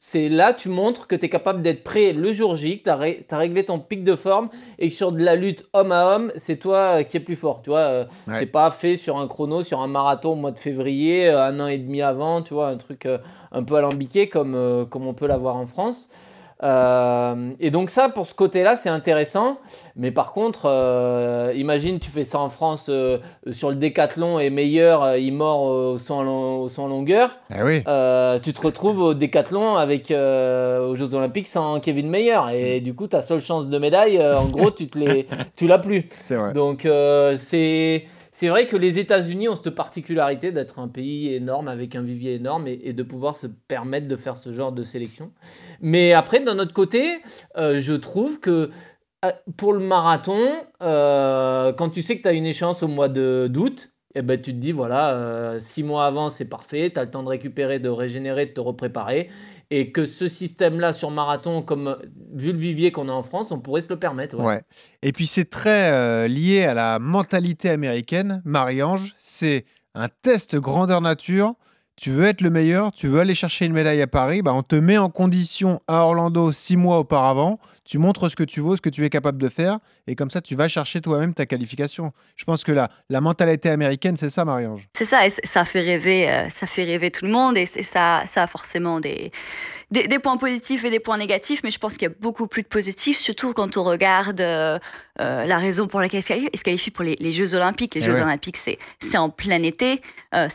C'est 0.00 0.28
là 0.28 0.52
tu 0.52 0.70
montres 0.70 1.06
que 1.06 1.14
tu 1.14 1.26
es 1.26 1.28
capable 1.28 1.62
d'être 1.62 1.84
prêt 1.84 2.12
le 2.12 2.32
jour 2.32 2.56
J, 2.56 2.80
que 2.80 2.84
tu 2.84 3.34
as, 3.34 3.38
réglé 3.38 3.64
ton 3.64 3.78
pic 3.78 4.02
de 4.02 4.16
forme 4.16 4.48
et 4.80 4.88
que 4.88 4.94
sur 4.94 5.12
de 5.12 5.22
la 5.22 5.36
lutte 5.36 5.64
homme 5.72 5.92
à 5.92 6.16
homme, 6.16 6.32
c'est 6.34 6.56
toi 6.56 7.04
qui 7.04 7.16
es 7.16 7.20
plus 7.20 7.36
fort. 7.36 7.62
Tu 7.62 7.70
vois, 7.70 8.06
c'est 8.34 8.46
pas 8.46 8.72
fait 8.72 8.96
sur 8.96 9.18
un 9.18 9.28
chrono, 9.28 9.62
sur 9.62 9.80
un 9.82 9.88
marathon 9.88 10.32
au 10.32 10.36
mois 10.36 10.50
de 10.50 10.58
février, 10.58 11.28
un 11.28 11.60
an 11.60 11.68
et 11.68 11.78
demi 11.78 12.02
avant, 12.02 12.42
tu 12.42 12.54
vois, 12.54 12.68
un 12.70 12.76
truc 12.76 13.06
un 13.52 13.62
peu 13.62 13.76
alambiqué 13.76 14.28
comme, 14.28 14.86
comme 14.90 15.06
on 15.06 15.14
peut 15.14 15.28
l'avoir 15.28 15.54
en 15.54 15.66
France. 15.66 16.08
Euh, 16.62 17.52
et 17.58 17.70
donc 17.70 17.90
ça, 17.90 18.08
pour 18.08 18.26
ce 18.26 18.34
côté-là, 18.34 18.76
c'est 18.76 18.88
intéressant. 18.88 19.58
Mais 19.96 20.10
par 20.10 20.32
contre, 20.32 20.62
euh, 20.66 21.52
imagine, 21.56 21.98
tu 21.98 22.10
fais 22.10 22.24
ça 22.24 22.38
en 22.38 22.50
France 22.50 22.86
euh, 22.88 23.18
sur 23.50 23.70
le 23.70 23.76
décathlon 23.76 24.38
et 24.38 24.50
meilleur, 24.50 25.16
il 25.16 25.32
mord 25.32 25.62
au 25.62 25.98
son, 25.98 26.26
au 26.26 26.88
longueur. 26.88 27.38
Eh 27.50 27.62
oui. 27.62 27.78
tu 28.42 28.52
te 28.52 28.60
retrouves 28.60 29.00
au 29.00 29.14
décathlon 29.14 29.76
avec 29.76 30.10
aux 30.10 30.94
Jeux 30.94 31.14
Olympiques 31.14 31.48
sans 31.48 31.80
Kevin 31.80 32.08
Meyer. 32.08 32.40
Et 32.52 32.80
du 32.80 32.94
coup, 32.94 33.06
ta 33.06 33.22
seule 33.22 33.40
chance 33.40 33.68
de 33.68 33.78
médaille, 33.78 34.22
en 34.22 34.46
gros, 34.46 34.70
tu, 34.70 34.88
te 34.88 34.98
les, 34.98 35.26
tu 35.56 35.66
l'as 35.66 35.78
plus. 35.78 36.06
Vrai. 36.28 36.52
Donc 36.52 36.86
c'est 37.36 38.04
c'est 38.40 38.48
vrai 38.48 38.66
que 38.66 38.76
les 38.78 38.98
États-Unis 38.98 39.50
ont 39.50 39.54
cette 39.54 39.74
particularité 39.74 40.50
d'être 40.50 40.78
un 40.78 40.88
pays 40.88 41.34
énorme 41.34 41.68
avec 41.68 41.94
un 41.94 42.00
vivier 42.00 42.36
énorme 42.36 42.68
et, 42.68 42.94
de 42.94 43.02
pouvoir 43.02 43.36
se 43.36 43.46
permettre 43.46 44.08
de 44.08 44.16
faire 44.16 44.38
ce 44.38 44.50
genre 44.50 44.72
de 44.72 44.82
sélection. 44.82 45.30
Mais 45.82 46.14
après, 46.14 46.40
d'un 46.40 46.58
autre 46.58 46.72
côté, 46.72 47.18
euh, 47.58 47.78
je 47.78 47.92
trouve 47.92 48.40
que 48.40 48.70
euh, 49.26 49.30
pour 49.58 49.74
le 49.74 49.80
marathon, 49.80 50.40
euh, 50.80 51.74
quand 51.74 51.90
tu 51.90 52.00
sais 52.00 52.16
que 52.16 52.22
tu 52.22 52.28
as 52.28 52.32
une 52.32 52.46
échéance 52.46 52.82
au 52.82 52.88
mois 52.88 53.10
d'août, 53.10 53.92
eh 54.14 54.22
ben, 54.22 54.40
tu 54.40 54.54
te 54.54 54.58
dis, 54.58 54.72
voilà, 54.72 55.56
six 55.58 55.82
mois 55.82 56.06
avant, 56.06 56.30
c'est 56.30 56.46
parfait, 56.46 56.90
tu 56.90 56.98
as 56.98 57.04
le 57.04 57.10
temps 57.10 57.22
de 57.22 57.28
récupérer, 57.28 57.78
de 57.78 57.90
régénérer, 57.90 58.46
de 58.46 58.52
te 58.52 58.60
repréparer 58.60 59.28
et 59.70 59.92
que 59.92 60.04
ce 60.04 60.26
système-là 60.28 60.92
sur 60.92 61.10
marathon, 61.10 61.62
comme 61.62 61.96
vu 62.34 62.52
le 62.52 62.58
vivier 62.58 62.90
qu'on 62.90 63.08
a 63.08 63.12
en 63.12 63.22
France, 63.22 63.52
on 63.52 63.60
pourrait 63.60 63.82
se 63.82 63.88
le 63.88 63.98
permettre. 63.98 64.36
Ouais. 64.38 64.62
Et 65.02 65.12
puis 65.12 65.26
c'est 65.26 65.48
très 65.48 65.92
euh, 65.92 66.26
lié 66.26 66.64
à 66.64 66.74
la 66.74 66.98
mentalité 66.98 67.70
américaine. 67.70 68.42
Marie-Ange, 68.44 69.14
c'est 69.18 69.64
un 69.94 70.08
test 70.22 70.56
grandeur 70.56 71.00
nature. 71.00 71.54
Tu 71.96 72.10
veux 72.10 72.24
être 72.26 72.40
le 72.40 72.50
meilleur, 72.50 72.92
tu 72.92 73.08
veux 73.08 73.20
aller 73.20 73.34
chercher 73.34 73.66
une 73.66 73.74
médaille 73.74 74.00
à 74.00 74.06
Paris, 74.06 74.40
bah 74.40 74.54
on 74.54 74.62
te 74.62 74.74
met 74.74 74.96
en 74.96 75.10
condition 75.10 75.82
à 75.86 76.04
Orlando 76.04 76.50
six 76.50 76.78
mois 76.78 76.98
auparavant 76.98 77.58
tu 77.90 77.98
montres 77.98 78.30
ce 78.30 78.36
que 78.36 78.44
tu 78.44 78.60
vaux, 78.60 78.76
ce 78.76 78.80
que 78.80 78.88
tu 78.88 79.04
es 79.04 79.10
capable 79.10 79.42
de 79.42 79.48
faire, 79.48 79.80
et 80.06 80.14
comme 80.14 80.30
ça, 80.30 80.40
tu 80.40 80.54
vas 80.54 80.68
chercher 80.68 81.00
toi-même 81.00 81.34
ta 81.34 81.44
qualification. 81.44 82.12
Je 82.36 82.44
pense 82.44 82.62
que 82.62 82.70
la, 82.70 82.88
la 83.08 83.20
mentalité 83.20 83.68
américaine, 83.68 84.16
c'est 84.16 84.30
ça, 84.30 84.44
Marie-Ange. 84.44 84.88
C'est 84.92 85.04
ça, 85.04 85.26
et 85.26 85.30
ça 85.30 85.64
fait 85.64 85.80
rêver, 85.80 86.30
euh, 86.30 86.48
ça 86.50 86.68
fait 86.68 86.84
rêver 86.84 87.10
tout 87.10 87.24
le 87.24 87.32
monde, 87.32 87.58
et 87.58 87.66
ça, 87.66 88.22
ça 88.26 88.44
a 88.44 88.46
forcément 88.46 89.00
des, 89.00 89.32
des, 89.90 90.18
points 90.18 90.36
positifs 90.36 90.84
et 90.84 90.90
des 90.90 91.00
points 91.00 91.18
négatifs, 91.18 91.62
mais 91.64 91.70
je 91.70 91.78
pense 91.78 91.96
qu'il 91.96 92.08
y 92.08 92.10
a 92.10 92.14
beaucoup 92.20 92.46
plus 92.46 92.62
de 92.62 92.68
positifs, 92.68 93.18
surtout 93.18 93.52
quand 93.52 93.76
on 93.76 93.82
regarde 93.82 94.40
euh, 94.40 94.78
euh, 95.20 95.44
la 95.44 95.58
raison 95.58 95.88
pour 95.88 96.00
laquelle 96.00 96.20
il 96.20 96.58
se 96.58 96.62
qualifie 96.62 96.90
pour 96.90 97.04
les, 97.04 97.32
Jeux 97.32 97.54
Olympiques. 97.54 97.94
Les 97.94 98.00
eh 98.00 98.04
Jeux 98.04 98.20
Olympiques, 98.20 98.56
c'est 98.56 98.78
en 99.18 99.30
plein 99.30 99.62
été. 99.62 100.00
Euh, 100.34 100.48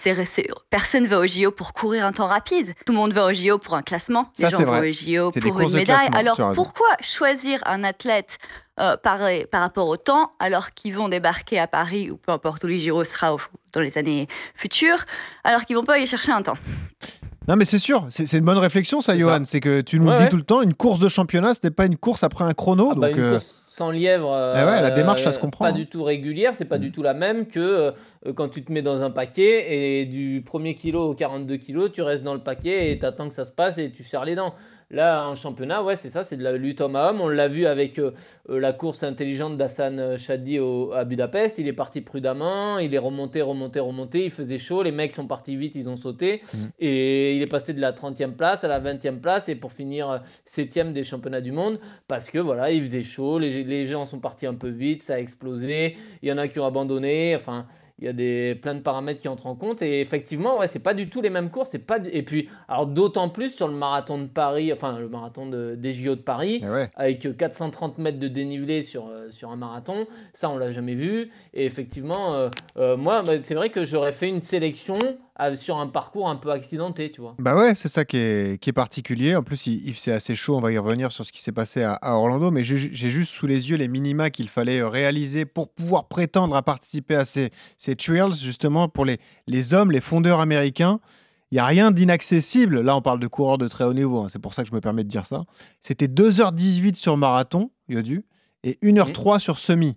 personne 0.69 1.03
ne 1.03 1.07
va 1.09 1.19
au 1.19 1.27
JO 1.27 1.51
pour 1.51 1.73
courir 1.73 2.05
un 2.05 2.13
temps 2.13 2.27
rapide. 2.27 2.73
Tout 2.85 2.93
le 2.93 2.97
monde 2.97 3.13
va 3.13 3.25
au 3.25 3.33
JO 3.33 3.57
pour 3.57 3.75
un 3.75 3.81
classement. 3.81 4.31
les 4.39 4.49
gens 4.49 4.63
vont 4.63 4.79
au 4.79 4.91
JO 4.91 5.31
pour 5.31 5.61
une 5.61 5.73
médaille. 5.73 6.09
Alors 6.13 6.39
pourquoi 6.53 6.87
choisir 7.01 7.59
un 7.65 7.83
athlète 7.83 8.37
par, 8.77 9.19
par 9.51 9.61
rapport 9.61 9.87
au 9.87 9.97
temps, 9.97 10.31
alors 10.39 10.71
qu'ils 10.71 10.95
vont 10.95 11.09
débarquer 11.09 11.59
à 11.59 11.67
Paris 11.67 12.09
ou 12.09 12.17
peu 12.17 12.31
importe 12.31 12.63
où 12.63 12.67
les 12.67 12.79
JO 12.79 13.03
sera 13.03 13.35
dans 13.73 13.81
les 13.81 13.97
années 13.97 14.27
futures, 14.55 15.05
alors 15.43 15.65
qu'ils 15.65 15.75
vont 15.75 15.83
pas 15.83 15.95
aller 15.95 16.07
chercher 16.07 16.31
un 16.31 16.41
temps? 16.41 16.57
Non, 17.47 17.55
mais 17.55 17.65
c'est 17.65 17.79
sûr, 17.79 18.07
c'est 18.09 18.31
une 18.33 18.45
bonne 18.45 18.57
réflexion, 18.57 19.01
ça, 19.01 19.17
Johan. 19.17 19.43
C'est 19.45 19.59
que 19.59 19.81
tu 19.81 19.99
nous 19.99 20.09
le 20.09 20.17
dis 20.17 20.23
ouais. 20.23 20.29
tout 20.29 20.37
le 20.37 20.43
temps, 20.43 20.61
une 20.61 20.73
course 20.73 20.99
de 20.99 21.07
championnat, 21.09 21.53
ce 21.53 21.59
n'est 21.63 21.71
pas 21.71 21.85
une 21.85 21.97
course 21.97 22.23
après 22.23 22.43
un 22.43 22.53
chrono. 22.53 22.89
Ah 22.91 22.95
bah, 22.95 23.09
donc, 23.09 23.17
une 23.17 23.23
euh, 23.23 23.31
course 23.33 23.63
sans 23.67 23.91
lièvre, 23.91 24.29
Eh 24.55 24.59
ouais, 24.59 24.81
la 24.81 24.91
euh, 24.91 24.95
démarche, 24.95 25.23
ça 25.23 25.31
se 25.31 25.39
comprend, 25.39 25.65
Pas 25.65 25.71
hein. 25.71 25.73
du 25.73 25.87
tout 25.87 26.03
régulière, 26.03 26.53
c'est 26.55 26.65
pas 26.65 26.77
du 26.77 26.91
tout 26.91 27.03
la 27.03 27.13
même 27.13 27.45
que 27.45 27.59
euh, 27.59 27.91
quand 28.33 28.49
tu 28.49 28.63
te 28.63 28.71
mets 28.71 28.81
dans 28.81 29.03
un 29.03 29.11
paquet 29.11 29.99
et 30.01 30.05
du 30.05 30.41
premier 30.45 30.73
kilo 30.75 31.09
au 31.09 31.13
42 31.13 31.57
kilos, 31.57 31.91
tu 31.91 32.01
restes 32.01 32.23
dans 32.23 32.33
le 32.33 32.39
paquet 32.39 32.91
et 32.91 32.97
t'attends 32.97 33.29
que 33.29 33.35
ça 33.35 33.45
se 33.45 33.51
passe 33.51 33.77
et 33.77 33.91
tu 33.91 34.03
serres 34.03 34.25
les 34.25 34.35
dents. 34.35 34.55
Là, 34.91 35.27
en 35.27 35.35
championnat, 35.35 35.83
ouais, 35.83 35.95
c'est 35.95 36.09
ça, 36.09 36.23
c'est 36.23 36.37
de 36.37 36.43
la 36.43 36.53
lutte 36.53 36.79
homme 36.79 36.95
à 36.95 37.09
homme. 37.09 37.19
On 37.19 37.27
l'a 37.27 37.47
vu 37.47 37.65
avec 37.65 37.97
euh, 37.97 38.11
euh, 38.49 38.59
la 38.59 38.71
course 38.71 39.01
intelligente 39.01 39.57
d'Hassan 39.57 39.97
euh, 39.99 40.17
Chadi 40.17 40.59
au- 40.59 40.91
à 40.93 41.05
Budapest. 41.05 41.57
Il 41.57 41.67
est 41.67 41.73
parti 41.73 42.01
prudemment, 42.01 42.77
il 42.77 42.93
est 42.93 42.99
remonté, 42.99 43.41
remonté, 43.41 43.79
remonté. 43.79 44.25
Il 44.25 44.31
faisait 44.31 44.59
chaud, 44.59 44.83
les 44.83 44.91
mecs 44.91 45.11
sont 45.11 45.25
partis 45.25 45.55
vite, 45.55 45.73
ils 45.75 45.89
ont 45.89 45.97
sauté. 45.97 46.41
Et 46.79 47.35
il 47.35 47.41
est 47.41 47.47
passé 47.47 47.73
de 47.73 47.81
la 47.81 47.93
30e 47.93 48.33
place 48.35 48.63
à 48.63 48.67
la 48.67 48.79
20e 48.79 49.19
place 49.19 49.49
et 49.49 49.55
pour 49.55 49.73
finir 49.73 50.21
7e 50.47 50.93
des 50.93 51.03
championnats 51.03 51.41
du 51.41 51.51
monde 51.51 51.79
parce 52.07 52.29
que 52.29 52.37
voilà, 52.37 52.71
il 52.71 52.83
faisait 52.83 53.01
chaud, 53.03 53.39
les, 53.39 53.63
les 53.63 53.87
gens 53.87 54.05
sont 54.05 54.19
partis 54.19 54.45
un 54.45 54.53
peu 54.53 54.69
vite, 54.69 55.01
ça 55.01 55.15
a 55.15 55.17
explosé. 55.19 55.97
Il 56.21 56.29
y 56.29 56.31
en 56.31 56.37
a 56.37 56.47
qui 56.47 56.59
ont 56.59 56.65
abandonné. 56.65 57.35
Enfin, 57.35 57.65
il 57.99 58.05
y 58.05 58.07
a 58.09 58.13
des, 58.13 58.55
plein 58.55 58.75
de 58.75 58.81
paramètres 58.81 59.21
qui 59.21 59.27
entrent 59.29 59.47
en 59.47 59.55
compte. 59.55 59.81
Et 59.81 60.01
effectivement, 60.01 60.59
ouais, 60.59 60.67
c'est 60.67 60.79
pas 60.79 60.93
du 60.93 61.09
tout 61.09 61.21
les 61.21 61.29
mêmes 61.29 61.49
courses. 61.49 61.69
C'est 61.71 61.79
pas 61.79 61.99
du- 61.99 62.09
Et 62.09 62.23
puis, 62.23 62.49
alors 62.67 62.87
d'autant 62.87 63.29
plus 63.29 63.55
sur 63.55 63.67
le 63.69 63.73
marathon 63.73 64.17
de 64.17 64.25
Paris, 64.27 64.73
enfin 64.73 64.99
le 64.99 65.07
marathon 65.07 65.47
de, 65.47 65.75
des 65.75 65.93
JO 65.93 66.15
de 66.15 66.21
Paris, 66.21 66.59
eh 66.63 66.69
ouais. 66.69 66.89
avec 66.95 67.37
430 67.37 67.97
mètres 67.97 68.19
de 68.19 68.27
dénivelé 68.27 68.81
sur, 68.81 69.07
euh, 69.07 69.31
sur 69.31 69.51
un 69.51 69.55
marathon. 69.55 70.07
Ça, 70.33 70.49
on 70.49 70.57
l'a 70.57 70.71
jamais 70.71 70.95
vu. 70.95 71.31
Et 71.53 71.65
effectivement, 71.65 72.33
euh, 72.35 72.49
euh, 72.77 72.97
moi, 72.97 73.23
bah, 73.23 73.33
c'est 73.41 73.55
vrai 73.55 73.69
que 73.69 73.85
j'aurais 73.85 74.11
fait 74.13 74.27
une 74.27 74.41
sélection 74.41 74.99
euh, 75.01 75.13
sur 75.55 75.77
un 75.77 75.87
parcours 75.87 76.29
un 76.29 76.35
peu 76.37 76.51
accidenté, 76.51 77.11
tu 77.11 77.21
vois. 77.21 77.35
Bah 77.39 77.55
ouais, 77.57 77.75
c'est 77.75 77.87
ça 77.87 78.05
qui 78.05 78.17
est, 78.17 78.59
qui 78.61 78.69
est 78.69 78.73
particulier. 78.73 79.35
En 79.35 79.43
plus, 79.43 79.67
il, 79.67 79.87
il- 79.87 79.95
c'est 79.95 80.11
assez 80.11 80.33
chaud. 80.35 80.55
On 80.55 80.61
va 80.61 80.71
y 80.71 80.77
revenir 80.77 81.11
sur 81.11 81.25
ce 81.25 81.31
qui 81.31 81.41
s'est 81.41 81.51
passé 81.51 81.83
à, 81.83 81.93
à 81.93 82.13
Orlando. 82.13 82.51
Mais 82.51 82.63
j'ai 82.63 82.77
j'ai 82.77 83.11
juste 83.11 83.31
sous 83.33 83.45
les 83.47 83.69
yeux 83.69 83.75
les 83.77 83.87
minima 83.87 84.29
qu'il 84.29 84.47
fallait 84.49 84.79
euh, 84.79 84.87
réaliser 84.87 85.45
pour 85.45 85.69
pouvoir 85.69 86.07
prétendre 86.07 86.55
à 86.55 86.61
participer 86.63 87.15
à 87.15 87.25
ces, 87.25 87.49
ces 87.77 87.95
trials, 87.95 88.33
justement, 88.33 88.87
pour 88.89 89.03
les, 89.05 89.19
les 89.47 89.73
hommes, 89.73 89.91
les 89.91 90.01
fondeurs 90.01 90.39
américains. 90.39 90.99
Il 91.51 91.55
n'y 91.55 91.59
a 91.59 91.65
rien 91.65 91.91
d'inaccessible. 91.91 92.81
Là, 92.81 92.95
on 92.95 93.01
parle 93.01 93.19
de 93.19 93.27
coureurs 93.27 93.57
de 93.57 93.67
très 93.67 93.83
haut 93.83 93.93
niveau. 93.93 94.21
hein. 94.21 94.27
C'est 94.29 94.39
pour 94.39 94.53
ça 94.53 94.63
que 94.63 94.69
je 94.69 94.73
me 94.73 94.81
permets 94.81 95.03
de 95.03 95.09
dire 95.09 95.25
ça. 95.25 95.43
C'était 95.79 96.07
2h18 96.07 96.95
sur 96.95 97.17
marathon, 97.17 97.71
Yodu, 97.87 98.25
et 98.63 98.79
1h03 98.81 99.39
sur 99.39 99.59
semi. 99.59 99.95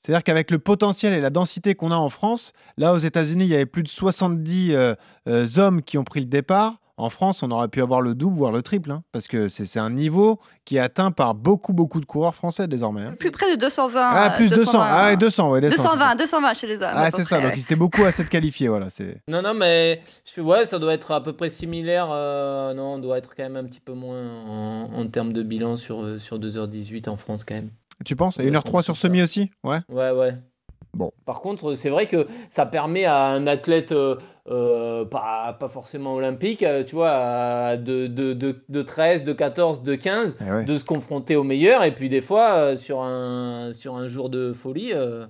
C'est-à-dire 0.00 0.24
qu'avec 0.24 0.50
le 0.50 0.58
potentiel 0.58 1.12
et 1.12 1.20
la 1.20 1.30
densité 1.30 1.74
qu'on 1.74 1.92
a 1.92 1.96
en 1.96 2.08
France, 2.08 2.52
là 2.78 2.94
aux 2.94 2.98
États-Unis, 2.98 3.44
il 3.44 3.50
y 3.50 3.54
avait 3.54 3.66
plus 3.66 3.82
de 3.82 3.88
70 3.88 4.74
euh, 4.74 4.94
euh, 5.28 5.46
hommes 5.58 5.82
qui 5.82 5.98
ont 5.98 6.04
pris 6.04 6.20
le 6.20 6.26
départ. 6.26 6.76
En 6.96 7.08
France, 7.08 7.42
on 7.42 7.50
aurait 7.50 7.68
pu 7.68 7.80
avoir 7.80 8.02
le 8.02 8.14
double, 8.14 8.36
voire 8.36 8.52
le 8.52 8.60
triple, 8.60 8.90
hein, 8.90 9.02
parce 9.12 9.26
que 9.26 9.48
c'est 9.48 9.78
un 9.78 9.88
niveau 9.88 10.38
qui 10.66 10.76
est 10.76 10.80
atteint 10.80 11.12
par 11.12 11.34
beaucoup, 11.34 11.72
beaucoup 11.72 11.98
de 11.98 12.04
coureurs 12.04 12.34
français 12.34 12.68
désormais. 12.68 13.00
hein. 13.00 13.14
Plus 13.18 13.30
près 13.30 13.50
de 13.56 13.58
220. 13.58 14.10
Ah, 14.12 14.30
plus 14.36 14.50
200. 14.50 14.72
Ah, 14.82 15.06
ouais, 15.08 15.16
200, 15.16 15.50
ouais, 15.50 15.60
200, 15.62 15.76
c'est 15.76 15.82
220, 15.82 16.08
ça. 16.10 16.14
220 16.14 16.52
chez 16.54 16.66
les 16.66 16.82
hommes. 16.82 16.90
Ah, 16.92 17.10
c'est 17.10 17.24
ça. 17.24 17.36
près, 17.36 17.44
Donc, 17.46 17.52
ouais. 17.54 17.58
ils 17.58 17.62
étaient 17.62 17.74
beaucoup 17.76 18.04
à 18.04 18.12
s'être 18.12 18.28
qualifiés. 18.28 18.68
Voilà. 18.68 18.88
Non, 19.28 19.40
non, 19.40 19.54
mais 19.54 20.02
je- 20.34 20.42
ouais, 20.42 20.66
ça 20.66 20.78
doit 20.78 20.92
être 20.92 21.12
à 21.12 21.22
peu 21.22 21.32
près 21.32 21.48
similaire. 21.48 22.08
euh, 22.10 22.74
non, 22.74 22.94
on 22.94 22.98
doit 22.98 23.16
être 23.16 23.34
quand 23.34 23.44
même 23.44 23.56
un 23.56 23.64
petit 23.64 23.80
peu 23.80 23.94
moins 23.94 24.20
en, 24.46 24.90
en 24.92 25.06
termes 25.08 25.32
de 25.32 25.42
bilan 25.42 25.76
sur, 25.76 26.20
sur 26.20 26.38
2h18 26.38 27.08
en 27.08 27.16
France, 27.16 27.44
quand 27.44 27.54
même. 27.54 27.70
Tu 28.04 28.16
penses? 28.16 28.38
Et 28.38 28.44
Ouais, 28.44 28.50
1h03 28.50 28.82
sur 28.82 28.96
ça. 28.96 29.02
semi 29.02 29.22
aussi? 29.22 29.50
Ouais. 29.64 29.78
Ouais, 29.88 30.10
ouais. 30.10 30.34
Bon. 30.92 31.12
Par 31.24 31.40
contre, 31.40 31.74
c'est 31.76 31.88
vrai 31.90 32.06
que 32.06 32.26
ça 32.48 32.66
permet 32.66 33.04
à 33.04 33.26
un 33.26 33.46
athlète 33.46 33.92
euh, 33.92 34.16
euh, 34.48 35.04
pas, 35.04 35.52
pas 35.60 35.68
forcément 35.68 36.14
olympique, 36.14 36.64
euh, 36.64 36.82
tu 36.82 36.96
vois, 36.96 37.76
de, 37.76 38.08
de, 38.08 38.32
de, 38.32 38.64
de 38.68 38.82
13, 38.82 39.22
de 39.22 39.32
14, 39.32 39.82
de 39.84 39.94
15, 39.94 40.36
Eh 40.40 40.50
ouais. 40.50 40.64
de 40.64 40.76
se 40.78 40.84
confronter 40.84 41.36
au 41.36 41.44
meilleur. 41.44 41.84
Et 41.84 41.94
puis 41.94 42.08
des 42.08 42.20
fois, 42.20 42.54
euh, 42.54 42.76
sur, 42.76 43.02
un, 43.02 43.72
sur 43.72 43.94
un 43.96 44.08
jour 44.08 44.30
de 44.30 44.52
folie, 44.52 44.90
euh, 44.92 45.26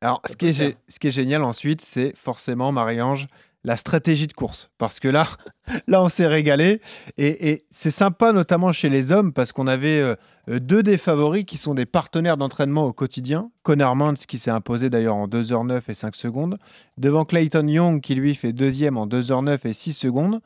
Alors, 0.00 0.20
ce 0.24 0.36
qui, 0.36 0.46
est, 0.48 0.76
ce 0.86 0.98
qui 1.00 1.08
est 1.08 1.12
génial 1.12 1.42
ensuite, 1.42 1.80
c'est 1.80 2.14
forcément, 2.16 2.70
Marie-Ange, 2.70 3.26
la 3.64 3.76
stratégie 3.76 4.26
de 4.26 4.32
course. 4.32 4.70
Parce 4.78 5.00
que 5.00 5.08
là, 5.08 5.26
là 5.86 6.02
on 6.02 6.08
s'est 6.08 6.26
régalé. 6.26 6.80
Et, 7.18 7.64
c'est 7.70 7.90
sympa, 7.90 8.32
notamment 8.32 8.72
chez 8.72 8.88
les 8.88 9.12
hommes, 9.12 9.32
parce 9.32 9.52
qu'on 9.52 9.66
avait 9.66 10.00
euh, 10.00 10.16
deux 10.48 10.82
des 10.82 10.98
favoris 10.98 11.44
qui 11.44 11.56
sont 11.56 11.74
des 11.74 11.86
partenaires 11.86 12.36
d'entraînement 12.36 12.84
au 12.84 12.92
quotidien. 12.92 13.50
Connor 13.62 13.96
Mantz, 13.96 14.26
qui 14.26 14.38
s'est 14.38 14.50
imposé 14.50 14.90
d'ailleurs 14.90 15.16
en 15.16 15.28
2h09 15.28 15.82
et 15.88 15.94
5 15.94 16.16
secondes, 16.16 16.58
devant 16.98 17.24
Clayton 17.24 17.66
Young, 17.66 18.00
qui 18.00 18.14
lui 18.14 18.34
fait 18.34 18.52
deuxième 18.52 18.96
en 18.96 19.06
2h09 19.06 19.60
et 19.64 19.72
6 19.72 19.92
secondes. 19.92 20.40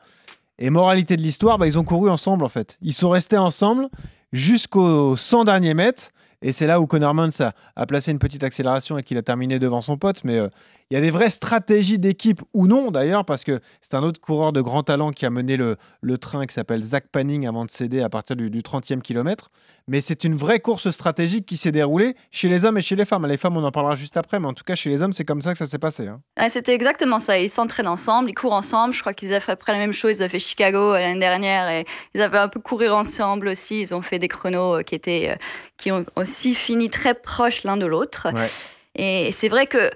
Et 0.59 0.69
moralité 0.69 1.17
de 1.17 1.21
l'histoire, 1.21 1.57
bah, 1.57 1.67
ils 1.67 1.77
ont 1.77 1.83
couru 1.83 2.09
ensemble 2.09 2.43
en 2.43 2.49
fait. 2.49 2.77
Ils 2.81 2.93
sont 2.93 3.09
restés 3.09 3.37
ensemble 3.37 3.89
jusqu'aux 4.33 5.15
100 5.15 5.45
derniers 5.45 5.73
mètres. 5.73 6.11
Et 6.43 6.53
c'est 6.53 6.67
là 6.67 6.79
où 6.79 6.85
Connor 6.85 7.15
a, 7.19 7.53
a 7.75 7.85
placé 7.87 8.11
une 8.11 8.19
petite 8.19 8.43
accélération 8.43 8.97
et 8.97 9.03
qu'il 9.03 9.17
a 9.17 9.23
terminé 9.23 9.57
devant 9.57 9.81
son 9.81 9.97
pote. 9.97 10.23
Mais 10.23 10.37
euh, 10.37 10.49
il 10.89 10.93
y 10.93 10.97
a 10.97 11.01
des 11.01 11.11
vraies 11.11 11.29
stratégies 11.29 11.99
d'équipe 11.99 12.41
ou 12.53 12.67
non 12.67 12.91
d'ailleurs, 12.91 13.25
parce 13.25 13.43
que 13.43 13.59
c'est 13.81 13.93
un 13.93 14.03
autre 14.03 14.21
coureur 14.21 14.53
de 14.53 14.61
grand 14.61 14.83
talent 14.83 15.11
qui 15.11 15.25
a 15.25 15.29
mené 15.29 15.57
le, 15.57 15.75
le 16.01 16.17
train 16.17 16.45
qui 16.45 16.53
s'appelle 16.53 16.81
Zach 16.81 17.05
Panning 17.11 17.45
avant 17.47 17.65
de 17.65 17.71
céder 17.71 18.01
à 18.01 18.09
partir 18.09 18.35
du, 18.35 18.49
du 18.49 18.61
30e 18.61 19.01
kilomètre. 19.01 19.49
Mais 19.89 20.01
c'est 20.01 20.23
une 20.23 20.35
vraie 20.35 20.59
course 20.59 20.89
stratégique 20.91 21.45
qui 21.45 21.55
s'est 21.57 21.71
déroulée 21.71 22.15
chez 22.31 22.49
les 22.49 22.65
hommes 22.65 22.77
et 22.77 22.81
chez 22.81 22.95
les 22.95 23.05
femmes. 23.05 23.25
Les 23.25 23.37
femmes, 23.37 23.55
on 23.57 23.63
en 23.63 23.71
parlera 23.71 23.95
juste 23.95 24.17
après, 24.17 24.39
mais 24.39 24.47
en 24.47 24.53
tout 24.53 24.63
cas, 24.65 24.75
chez 24.75 24.89
les 24.89 25.01
hommes, 25.01 25.13
c'est 25.13 25.23
comme 25.25 25.41
ça 25.41 25.53
que 25.53 25.57
ça 25.57 25.65
s'est 25.67 25.77
passé. 25.79 26.07
hein. 26.07 26.19
Ouais, 26.39 26.49
C'était 26.49 26.73
exactement 26.73 27.19
ça. 27.19 27.39
Ils 27.39 27.49
s'entraînent 27.49 27.87
ensemble, 27.87 28.29
ils 28.29 28.33
courent 28.33 28.53
ensemble. 28.53 28.93
Je 28.93 28.99
crois 29.01 29.13
qu'ils 29.13 29.29
avaient 29.29 29.39
fait 29.39 29.53
après 29.53 29.71
la 29.71 29.77
même 29.79 29.93
chose. 29.93 30.17
Ils 30.17 30.23
avaient 30.23 30.29
fait 30.31 30.39
Chicago 30.39 30.93
euh, 30.93 30.99
l'année 30.99 31.19
dernière 31.19 31.69
et 31.69 31.85
ils 32.13 32.21
avaient 32.21 32.37
un 32.37 32.49
peu 32.49 32.59
courir 32.59 32.95
ensemble 32.95 33.47
aussi. 33.47 33.79
Ils 33.79 33.95
ont 33.95 34.01
fait 34.01 34.19
des 34.19 34.27
chronos 34.27 34.79
euh, 34.79 34.83
qui 34.83 34.95
étaient, 34.95 35.29
euh, 35.31 35.35
qui 35.77 35.91
ont 35.91 36.05
aussi 36.17 36.53
fini 36.53 36.89
très 36.89 37.13
proches 37.13 37.63
l'un 37.63 37.77
de 37.77 37.85
l'autre. 37.85 38.27
Ouais. 38.33 38.49
Et 38.95 39.31
c'est 39.31 39.47
vrai 39.47 39.67
que, 39.67 39.89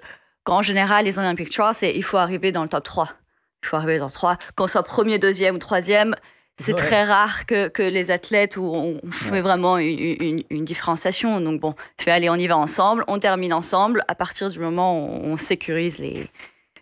qu'en 0.44 0.62
général, 0.62 1.06
les 1.06 1.20
Olympic 1.20 1.50
Trials, 1.50 1.74
c'est 1.76 1.94
il 1.96 2.04
faut 2.04 2.18
arriver 2.18 2.52
dans 2.52 2.64
le 2.64 2.70
top 2.70 2.84
3. 2.84 3.10
Il 3.64 3.68
faut 3.68 3.76
arriver 3.78 4.00
dans 4.00 4.06
le 4.06 4.12
3. 4.12 4.38
Qu'on 4.56 4.68
soit 4.68 4.84
premier, 4.84 5.20
deuxième 5.20 5.56
ou 5.56 5.60
troisième, 5.60 6.16
c'est 6.58 6.74
Ouais. 6.74 6.80
très 6.80 7.04
rare 7.04 7.46
que, 7.46 7.68
que 7.70 7.82
les 7.84 8.12
athlètes 8.12 8.58
où 8.58 8.64
on 8.64 9.00
fait 9.12 9.42
vraiment 9.42 9.78
une, 9.78 10.00
une- 10.20 10.44
une 10.50 10.66
différenciation. 10.66 11.40
Donc 11.42 11.60
bon, 11.62 11.76
je 12.00 12.04
fais 12.04 12.12
allez, 12.12 12.30
on 12.30 12.36
y 12.36 12.48
va 12.48 12.58
ensemble, 12.58 13.04
on 13.08 13.20
termine 13.20 13.54
ensemble. 13.54 14.04
À 14.08 14.16
partir 14.16 14.50
du 14.50 14.60
moment 14.60 14.98
où 15.00 15.10
on 15.24 15.38
sécurise 15.38 15.98
les, 16.00 16.30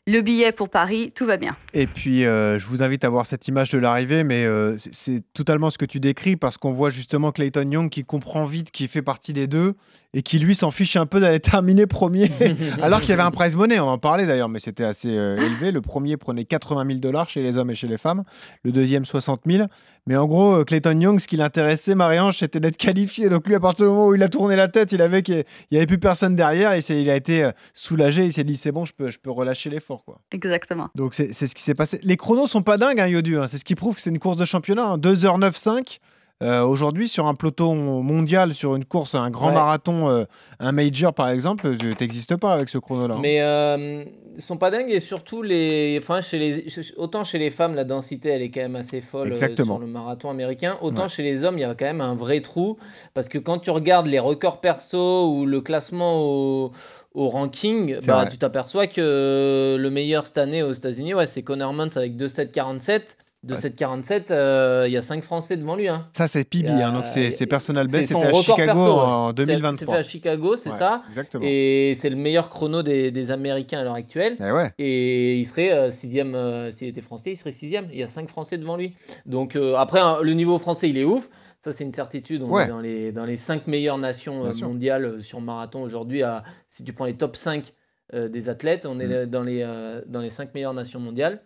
le 0.10 0.22
billet 0.22 0.52
pour 0.52 0.70
Paris, 0.70 1.12
tout 1.14 1.26
va 1.26 1.38
bien. 1.38 1.56
Et 1.74 1.86
puis, 1.86 2.26
euh, 2.26 2.58
je 2.58 2.66
vous 2.66 2.82
invite 2.82 3.04
à 3.04 3.10
voir 3.10 3.26
cette 3.28 3.48
image 3.48 3.70
de 3.70 3.78
l'arrivée, 3.78 4.24
mais 4.24 4.44
euh, 4.46 4.76
c'est- 4.78 5.22
totalement 5.34 5.70
ce 5.70 5.78
que 5.78 5.86
tu 5.86 6.00
décris 6.00 6.36
parce 6.36 6.58
qu'on 6.58 6.72
voit 6.72 6.90
justement 6.90 7.32
Clayton 7.32 7.70
Young 7.70 7.90
qui 7.90 8.04
comprend 8.04 8.46
vite 8.46 8.72
qu'il 8.72 8.88
fait 8.88 9.02
partie 9.04 9.34
des 9.34 9.48
deux 9.48 9.76
et 10.16 10.24
qui 10.24 10.40
lui 10.40 10.56
s'en 10.56 10.72
fiche 10.72 10.96
un 10.96 11.06
peu 11.06 11.20
d'aller 11.20 11.40
terminer 11.62 11.86
premier, 11.86 12.32
alors 12.82 13.00
qu'il 13.02 13.10
y 13.10 13.14
avait 13.14 13.22
un 13.22 13.30
prize 13.32 13.56
money, 13.56 13.80
on 13.80 13.88
en 13.88 13.98
parlait 14.00 14.26
d'ailleurs, 14.26 14.50
mais 14.50 14.60
c'était 14.60 14.84
assez 14.84 15.16
euh, 15.16 15.38
élevé. 15.38 15.72
Le 15.72 15.82
premier 15.82 16.18
prenait 16.18 16.46
80 16.46 16.86
000 16.88 17.00
dollars 17.00 17.30
chez 17.30 17.44
les 17.44 17.58
hommes 17.58 17.70
et 17.70 17.76
chez 17.76 17.88
les 17.88 17.98
femmes, 18.00 18.24
le 18.64 18.72
deuxième 18.72 19.06
60 19.06 19.42
000. 19.46 19.68
Mais 20.10 20.16
en 20.18 20.26
gros, 20.26 20.56
euh, 20.56 20.64
Clayton 20.64 21.00
Young, 21.00 21.20
ce 21.20 21.28
qui 21.28 21.38
l'intéressait, 21.38 21.94
Marie-Ange, 21.94 22.40
c'était 22.40 22.60
d'être 22.60 22.78
qualifié. 22.78 23.30
Donc 23.30 23.48
lui, 23.48 23.54
à 23.54 23.60
partir 23.60 23.86
du 23.86 23.92
moment 23.92 24.08
où 24.08 24.16
il 24.16 24.24
a 24.24 24.28
tourné 24.28 24.56
la 24.56 24.68
tête, 24.68 24.92
il 24.92 25.04
avait 25.04 25.22
qu'il 25.22 25.46
n'y 25.72 25.78
avait 25.78 25.86
plus 25.86 26.00
personne 26.00 26.36
derrière 26.36 26.74
et 26.74 26.80
il 26.90 27.10
a 27.12 27.16
été 27.16 27.44
euh, 27.44 27.52
soulagé. 27.76 28.26
Il 28.26 28.34
s'est 28.34 28.44
dit, 28.44 28.58
c'est 28.58 28.72
bon, 28.72 28.86
je 28.86 28.94
peux, 28.94 29.12
je 29.12 29.20
peux 29.20 29.30
relâcher 29.30 29.70
l'effort. 29.70 30.04
quoi. 30.04 30.20
Exactement. 30.32 30.90
Donc 30.96 31.14
c'est 31.14 31.32
ce 31.32 31.54
qui 31.54 31.62
s'est 31.62 31.76
passé. 31.76 32.00
Les 32.02 32.18
chronos 32.18 32.48
sont 32.48 32.64
pas 32.64 32.78
dingues, 32.78 33.00
hein, 33.00 33.06
Yodu. 33.06 33.38
hein. 33.38 33.46
C'est 33.48 33.60
ce 33.60 33.66
qui 33.66 33.76
prouve 33.76 33.94
que 33.94 34.02
c'est 34.02 34.10
une 34.10 34.18
course 34.18 34.38
de 34.38 34.46
championnat. 34.46 34.84
hein. 34.88 34.98
2h95 34.98 36.00
euh, 36.42 36.64
aujourd'hui 36.64 37.08
sur 37.10 37.28
un 37.28 37.36
peloton 37.36 37.76
mondial, 38.02 38.54
sur 38.54 38.76
une 38.76 38.86
course, 38.86 39.14
un 39.16 39.30
grand 39.30 39.48
Ouais. 39.48 39.54
marathon, 39.54 40.08
euh, 40.10 40.24
un 40.60 40.72
major 40.72 41.14
par 41.14 41.30
exemple, 41.30 41.76
tu 41.78 41.94
n'existes 42.00 42.36
pas 42.38 42.54
avec 42.54 42.70
ce 42.70 42.78
chrono-là. 42.78 43.16
hein. 43.16 43.20
Mais 43.22 43.40
euh, 43.42 44.04
ils 44.38 44.42
sont 44.42 44.56
pas 44.58 44.72
dingues 44.72 44.90
et 44.90 45.02
surtout 45.02 45.42
les, 45.42 45.98
enfin 46.02 46.22
chez 46.22 46.40
les, 46.40 46.66
autant 46.96 47.26
chez 47.26 47.40
les 47.40 47.50
femmes 47.50 47.76
la 47.76 47.84
densité 47.84 48.30
elle 48.30 48.42
est 48.42 48.50
quand 48.52 48.62
même 48.62 48.78
assez 48.78 49.02
folle 49.02 49.36
sur 49.38 49.80
le 49.80 49.86
marathon 49.88 50.30
américain, 50.30 50.78
autant 50.82 51.04
Ouais. 51.04 51.08
chez 51.10 51.24
les 51.24 51.44
hommes 51.44 51.58
il 51.58 51.62
y 51.62 51.66
a 51.66 51.76
quand 51.76 51.86
même 51.86 52.00
un 52.02 52.16
vrai 52.16 52.40
trou 52.40 52.78
parce 53.14 53.28
que 53.28 53.38
quand 53.38 53.60
tu 53.60 53.70
regardes 53.70 54.08
les 54.08 54.20
records 54.20 54.62
perso 54.62 55.28
ou 55.34 55.46
le 55.46 55.60
classement 55.60 56.22
au, 56.22 56.72
au 57.16 57.28
ranking, 57.28 57.98
bah 58.08 58.26
tu 58.32 58.38
t'aperçois 58.38 58.88
que 58.88 59.76
le 59.78 59.90
meilleur 59.90 60.26
cette 60.26 60.38
année 60.38 60.64
aux 60.64 60.72
États-Unis, 60.72 61.14
ouais, 61.16 61.26
c'est 61.26 61.42
Connor 61.44 61.74
Mantz 61.74 61.98
avec 61.98 62.16
2,747. 62.16 63.18
2,747, 63.44 64.32
euh, 64.32 64.84
il 64.88 64.92
y 64.92 64.98
a 64.98 65.02
5 65.02 65.24
Français 65.24 65.56
devant 65.56 65.76
lui. 65.76 65.88
Hein. 65.88 66.08
Ça 66.14 66.28
c'est 66.28 66.44
PB, 66.44 66.68
a- 66.68 66.88
hein, 66.90 66.92
donc 66.94 67.08
c'est 67.08 67.32
c'est 67.32 67.46
personal 67.48 67.88
C'est 67.90 67.98
best. 67.98 68.12
son 68.12 68.20
C'était 68.22 68.36
à 68.36 68.42
Chicago 68.42 68.80
ouais. 68.80 68.90
en 68.90 69.28
C'est- 69.30 69.42
C'est 69.42 69.46
2023. 69.46 69.94
fait 69.94 70.00
à 70.00 70.04
Chicago, 70.04 70.56
c'est 70.58 70.70
Ouais, 70.72 70.76
ça. 70.78 71.04
Exactement. 71.10 71.44
Et 71.48 71.94
c'est 71.98 72.10
le 72.10 72.16
meilleur 72.18 72.50
chrono 72.50 72.84
des, 72.84 73.12
des 73.12 73.32
Américains 73.32 73.80
à 73.80 73.84
l'heure 73.84 73.94
actuelle. 73.94 74.36
Eh 74.40 74.52
ouais. 74.52 74.72
Et 74.78 75.38
il 75.38 75.46
serait 75.48 75.72
euh, 75.72 75.90
sixième, 75.92 76.36
euh, 76.36 76.74
s'il 76.74 76.88
était 76.90 77.02
français, 77.02 77.32
il 77.32 77.38
serait 77.38 77.52
sixième. 77.52 77.88
Il 77.94 78.00
y 78.00 78.04
a 78.04 78.08
cinq 78.10 78.28
Français 78.30 78.58
devant 78.58 78.76
lui. 78.76 78.94
Donc 79.26 79.56
euh, 79.56 79.76
après, 79.76 80.00
hein, 80.02 80.18
le 80.22 80.34
niveau 80.34 80.58
français, 80.58 80.90
il 80.90 80.98
est 80.98 81.06
ouf. 81.06 81.30
Ça, 81.62 81.72
c'est 81.74 81.84
une 81.84 81.92
certitude. 81.92 82.42
On 82.44 82.50
Ouais. 82.52 82.66
est 82.66 82.68
dans 82.68 82.80
les, 82.80 83.12
dans 83.12 83.26
les 83.26 83.36
cinq 83.36 83.68
meilleures 83.68 83.98
nations 83.98 84.46
euh, 84.46 84.54
mondiales 84.62 85.06
euh, 85.06 85.22
sur 85.22 85.42
marathon 85.42 85.82
aujourd'hui. 85.82 86.24
à- 86.24 86.44
Si 86.70 86.84
tu 86.86 86.94
prends 86.94 87.06
les 87.06 87.16
top 87.18 87.36
5 87.36 87.74
euh, 88.14 88.28
des 88.30 88.48
athlètes, 88.50 88.86
on 88.86 89.00
est 89.00 89.08
Mm. 89.08 89.12
euh, 89.12 89.26
dans 89.26 89.44
les, 89.44 89.62
euh, 89.64 90.02
dans 90.08 90.22
les 90.22 90.30
cinq 90.30 90.54
meilleures 90.54 90.74
nations 90.74 91.00
mondiales. 91.00 91.42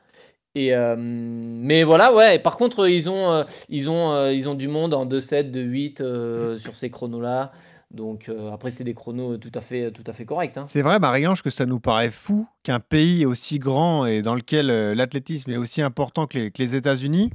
Et, 0.56 0.76
euh, 0.76 0.96
mais 0.98 1.84
voilà, 1.84 2.14
ouais. 2.14 2.38
Par 2.38 2.58
contre, 2.58 2.88
ils 2.88 3.10
ont, 3.10 3.32
euh, 3.32 3.44
ils 3.70 3.90
ont, 3.90 4.12
euh, 4.12 4.34
ils 4.34 4.48
ont 4.48 4.54
du 4.54 4.68
monde 4.68 4.94
en 4.94 5.06
2-7, 5.06 5.52
2-8 5.52 6.02
euh, 6.02 6.58
sur 6.58 6.76
ces 6.76 6.90
chronos-là. 6.90 7.52
Donc 7.90 8.32
après, 8.52 8.72
c'est 8.72 8.84
des 8.84 8.96
chronos 8.96 9.38
tout 9.38 9.52
à 9.54 9.62
fait, 9.62 9.92
tout 9.92 10.04
à 10.08 10.14
fait 10.14 10.26
corrects. 10.26 10.58
hein. 10.58 10.64
C'est 10.66 10.82
vrai, 10.82 10.98
Marie-Ange, 10.98 11.44
que 11.44 11.52
ça 11.52 11.68
nous 11.68 11.80
paraît 11.80 12.10
fou 12.10 12.48
qu'un 12.64 12.80
pays 12.80 13.24
aussi 13.24 13.60
grand 13.60 14.08
et 14.08 14.24
dans 14.24 14.34
lequel 14.34 14.66
l'athlétisme 14.94 15.52
est 15.52 15.58
aussi 15.58 15.84
important 15.84 16.26
que 16.26 16.50
les, 16.58 16.76
États-Unis 16.76 17.30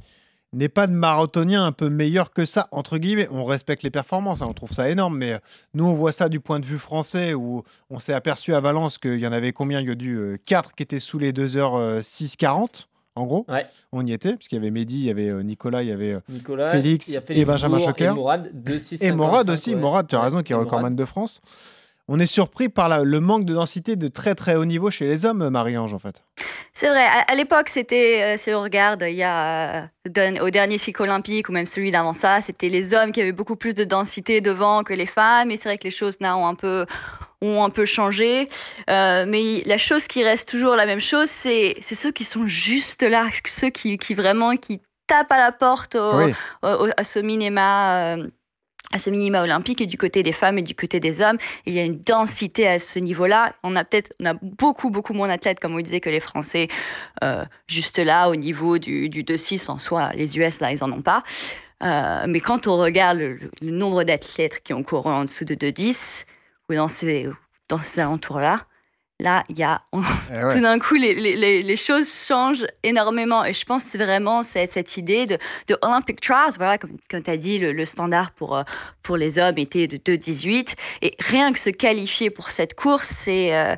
n'ait 0.51 0.67
pas 0.67 0.87
de 0.87 0.91
marathonien 0.91 1.65
un 1.65 1.71
peu 1.71 1.89
meilleur 1.89 2.31
que 2.31 2.45
ça, 2.45 2.67
entre 2.71 2.97
guillemets. 2.97 3.29
On 3.31 3.45
respecte 3.45 3.83
les 3.83 3.89
performances, 3.89 4.41
hein, 4.41 4.47
on 4.49 4.53
trouve 4.53 4.73
ça 4.73 4.89
énorme, 4.89 5.17
mais 5.17 5.39
nous, 5.73 5.85
on 5.85 5.93
voit 5.93 6.11
ça 6.11 6.27
du 6.27 6.41
point 6.41 6.59
de 6.59 6.65
vue 6.65 6.77
français 6.79 7.33
où 7.33 7.63
on 7.89 7.99
s'est 7.99 8.13
aperçu 8.13 8.53
à 8.53 8.59
Valence 8.59 8.97
qu'il 8.97 9.19
y 9.19 9.27
en 9.27 9.31
avait 9.31 9.53
combien? 9.53 9.79
Il 9.79 9.87
y 9.87 9.91
a 9.91 9.93
eu 9.93 10.41
4 10.45 10.75
qui 10.75 10.83
étaient 10.83 10.99
sous 10.99 11.19
les 11.19 11.31
2h6-40, 11.31 12.88
en 13.15 13.25
gros. 13.25 13.45
Ouais. 13.49 13.65
On 13.91 14.05
y 14.05 14.13
était, 14.13 14.35
puisqu'il 14.35 14.55
y 14.55 14.57
avait 14.59 14.71
Mehdi, 14.71 14.95
il 14.97 15.03
y 15.05 15.09
avait 15.09 15.29
euh, 15.29 15.41
Nicolas, 15.43 15.83
il 15.83 15.89
y 15.89 15.91
avait 15.91 16.13
euh, 16.13 16.19
Nicolas, 16.29 16.71
Félix 16.71 17.07
il 17.07 17.13
y 17.13 17.17
a 17.17 17.19
et 17.19 17.23
Félix 17.23 17.45
Benjamin 17.45 17.77
Bourg 17.77 17.87
Choquer. 17.87 18.05
Et 18.05 18.09
Mourad, 18.11 18.51
2-6, 18.65 19.03
Et 19.03 19.11
Morad 19.11 19.45
55, 19.45 19.53
aussi, 19.53 19.75
ouais. 19.75 19.81
Morad, 19.81 20.07
tu 20.07 20.15
as 20.15 20.21
raison, 20.21 20.41
qui 20.43 20.53
est 20.53 20.55
recordman 20.55 20.95
de 20.95 21.05
France. 21.05 21.41
On 22.11 22.19
est 22.19 22.25
surpris 22.25 22.69
par 22.69 22.89
la- 22.89 23.03
le 23.03 23.19
manque 23.19 23.45
de 23.45 23.53
densité 23.53 23.95
de 23.95 24.07
très 24.07 24.33
très 24.33 24.55
haut 24.55 24.65
niveau 24.65 24.89
chez 24.89 25.05
les 25.05 25.25
hommes, 25.25 25.47
Marie-Ange, 25.49 25.93
en 25.93 25.99
fait. 25.99 26.23
C'est 26.73 26.87
vrai, 26.89 27.03
à, 27.05 27.19
à 27.27 27.35
l'époque, 27.35 27.69
c'était, 27.69 28.21
euh, 28.23 28.37
si 28.39 28.51
on 28.51 28.63
regarde, 28.63 29.03
il 29.07 29.15
y 29.15 29.21
a, 29.21 29.83
euh, 29.83 30.39
au 30.41 30.49
dernier 30.49 30.79
cycle 30.79 31.03
olympique 31.03 31.49
ou 31.49 31.51
même 31.51 31.67
celui 31.67 31.91
d'avant 31.91 32.13
ça, 32.13 32.41
c'était 32.41 32.69
les 32.69 32.95
hommes 32.95 33.11
qui 33.11 33.21
avaient 33.21 33.31
beaucoup 33.31 33.55
plus 33.57 33.75
de 33.75 33.83
densité 33.83 34.41
devant 34.41 34.83
que 34.83 34.93
les 34.93 35.05
femmes. 35.05 35.51
Et 35.51 35.57
c'est 35.57 35.69
vrai 35.69 35.77
que 35.77 35.83
les 35.83 35.91
choses 35.91 36.17
là 36.19 36.35
ont 36.35 36.47
un 36.47 36.55
peu, 36.55 36.87
ont 37.41 37.63
un 37.63 37.69
peu 37.69 37.85
changé. 37.85 38.49
Euh, 38.89 39.25
mais 39.27 39.63
la 39.65 39.77
chose 39.77 40.07
qui 40.07 40.23
reste 40.23 40.49
toujours 40.49 40.75
la 40.75 40.85
même 40.85 40.99
chose, 40.99 41.29
c'est, 41.29 41.75
c'est 41.79 41.95
ceux 41.95 42.11
qui 42.11 42.23
sont 42.25 42.47
juste 42.47 43.01
là, 43.03 43.27
ceux 43.45 43.69
qui, 43.69 43.97
qui 43.97 44.13
vraiment, 44.13 44.55
qui 44.57 44.81
tapent 45.07 45.31
à 45.31 45.37
la 45.37 45.51
porte 45.51 45.95
au- 45.95 46.17
Oui. 46.17 46.33
au- 46.63 46.87
au- 46.87 46.91
à 46.97 47.03
ce 47.03 47.19
minima. 47.19 48.15
euh, 48.15 48.27
à 48.91 48.97
ce 48.97 49.11
minima 49.11 49.43
olympique 49.43 49.81
et 49.81 49.85
du 49.85 49.97
côté 49.99 50.23
des 50.23 50.31
femmes 50.31 50.57
et 50.57 50.61
du 50.63 50.73
côté 50.73 50.99
des 50.99 51.21
hommes, 51.21 51.37
il 51.67 51.73
y 51.75 51.79
a 51.79 51.83
une 51.83 51.99
densité 52.01 52.67
à 52.67 52.79
ce 52.79 52.97
niveau-là. 52.97 53.53
On 53.61 53.75
a 53.75 53.83
peut-être, 53.83 54.13
on 54.19 54.25
a 54.25 54.33
beaucoup 54.41 54.89
beaucoup 54.89 55.13
moins 55.13 55.27
d'athlètes, 55.27 55.59
comme 55.59 55.75
on 55.75 55.79
disait, 55.79 55.99
que 55.99 56.09
les 56.09 56.19
Français, 56.19 56.69
euh, 57.23 57.45
juste 57.67 57.99
là 57.99 58.29
au 58.29 58.35
niveau 58.35 58.79
du, 58.79 59.07
du 59.09 59.21
2-6 59.23 59.69
en 59.69 59.77
soi. 59.77 60.09
Les 60.15 60.39
US 60.39 60.59
là, 60.59 60.71
ils 60.71 60.83
en 60.83 60.91
ont 60.91 61.03
pas. 61.03 61.21
Euh, 61.83 62.25
mais 62.27 62.39
quand 62.39 62.65
on 62.65 62.77
regarde 62.77 63.19
le, 63.19 63.37
le 63.61 63.69
nombre 63.71 64.03
d'athlètes 64.03 64.63
qui 64.63 64.73
ont 64.73 64.81
couru 64.81 65.11
en 65.11 65.25
dessous 65.25 65.45
de 65.45 65.53
2-10 65.53 66.25
ou 66.69 66.73
dans 66.75 66.87
ces 66.87 67.27
dans 67.67 67.79
ces 67.79 67.99
alentours-là, 67.99 68.65
là, 69.19 69.43
il 69.49 69.59
y 69.59 69.63
a 69.63 69.81
Eh 70.31 70.43
ouais. 70.43 70.53
tout 70.55 70.61
d'un 70.61 70.79
coup, 70.79 70.95
les, 70.95 71.13
les- 71.13 71.61
les- 71.61 71.75
choses 71.75 72.09
changent 72.11 72.65
énormément. 72.83 73.43
Et 73.45 73.53
je 73.53 73.63
pense 73.65 73.83
que 73.83 73.89
c'est 73.91 73.97
vraiment 73.97 74.41
cette, 74.43 74.69
cette 74.71 74.97
idée 74.97 75.25
de, 75.27 75.37
de 75.67 75.77
Olympic 75.81 76.19
Trials. 76.21 76.53
Voilà, 76.57 76.77
comme, 76.77 76.97
comme 77.11 77.21
tu 77.21 77.29
as 77.29 77.37
dit, 77.37 77.57
le, 77.59 77.73
le 77.73 77.85
standard 77.85 78.31
pour, 78.31 78.55
euh, 78.55 78.63
pour 79.03 79.17
les 79.17 79.37
hommes 79.37 79.57
était 79.57 79.87
de 79.87 79.97
2,18. 79.97 80.75
Et 81.01 81.15
rien 81.19 81.51
que 81.53 81.59
se 81.59 81.69
qualifier 81.69 82.29
pour 82.29 82.51
cette 82.51 82.73
course, 82.75 83.09
c'est. 83.09 83.53
euh, 83.55 83.75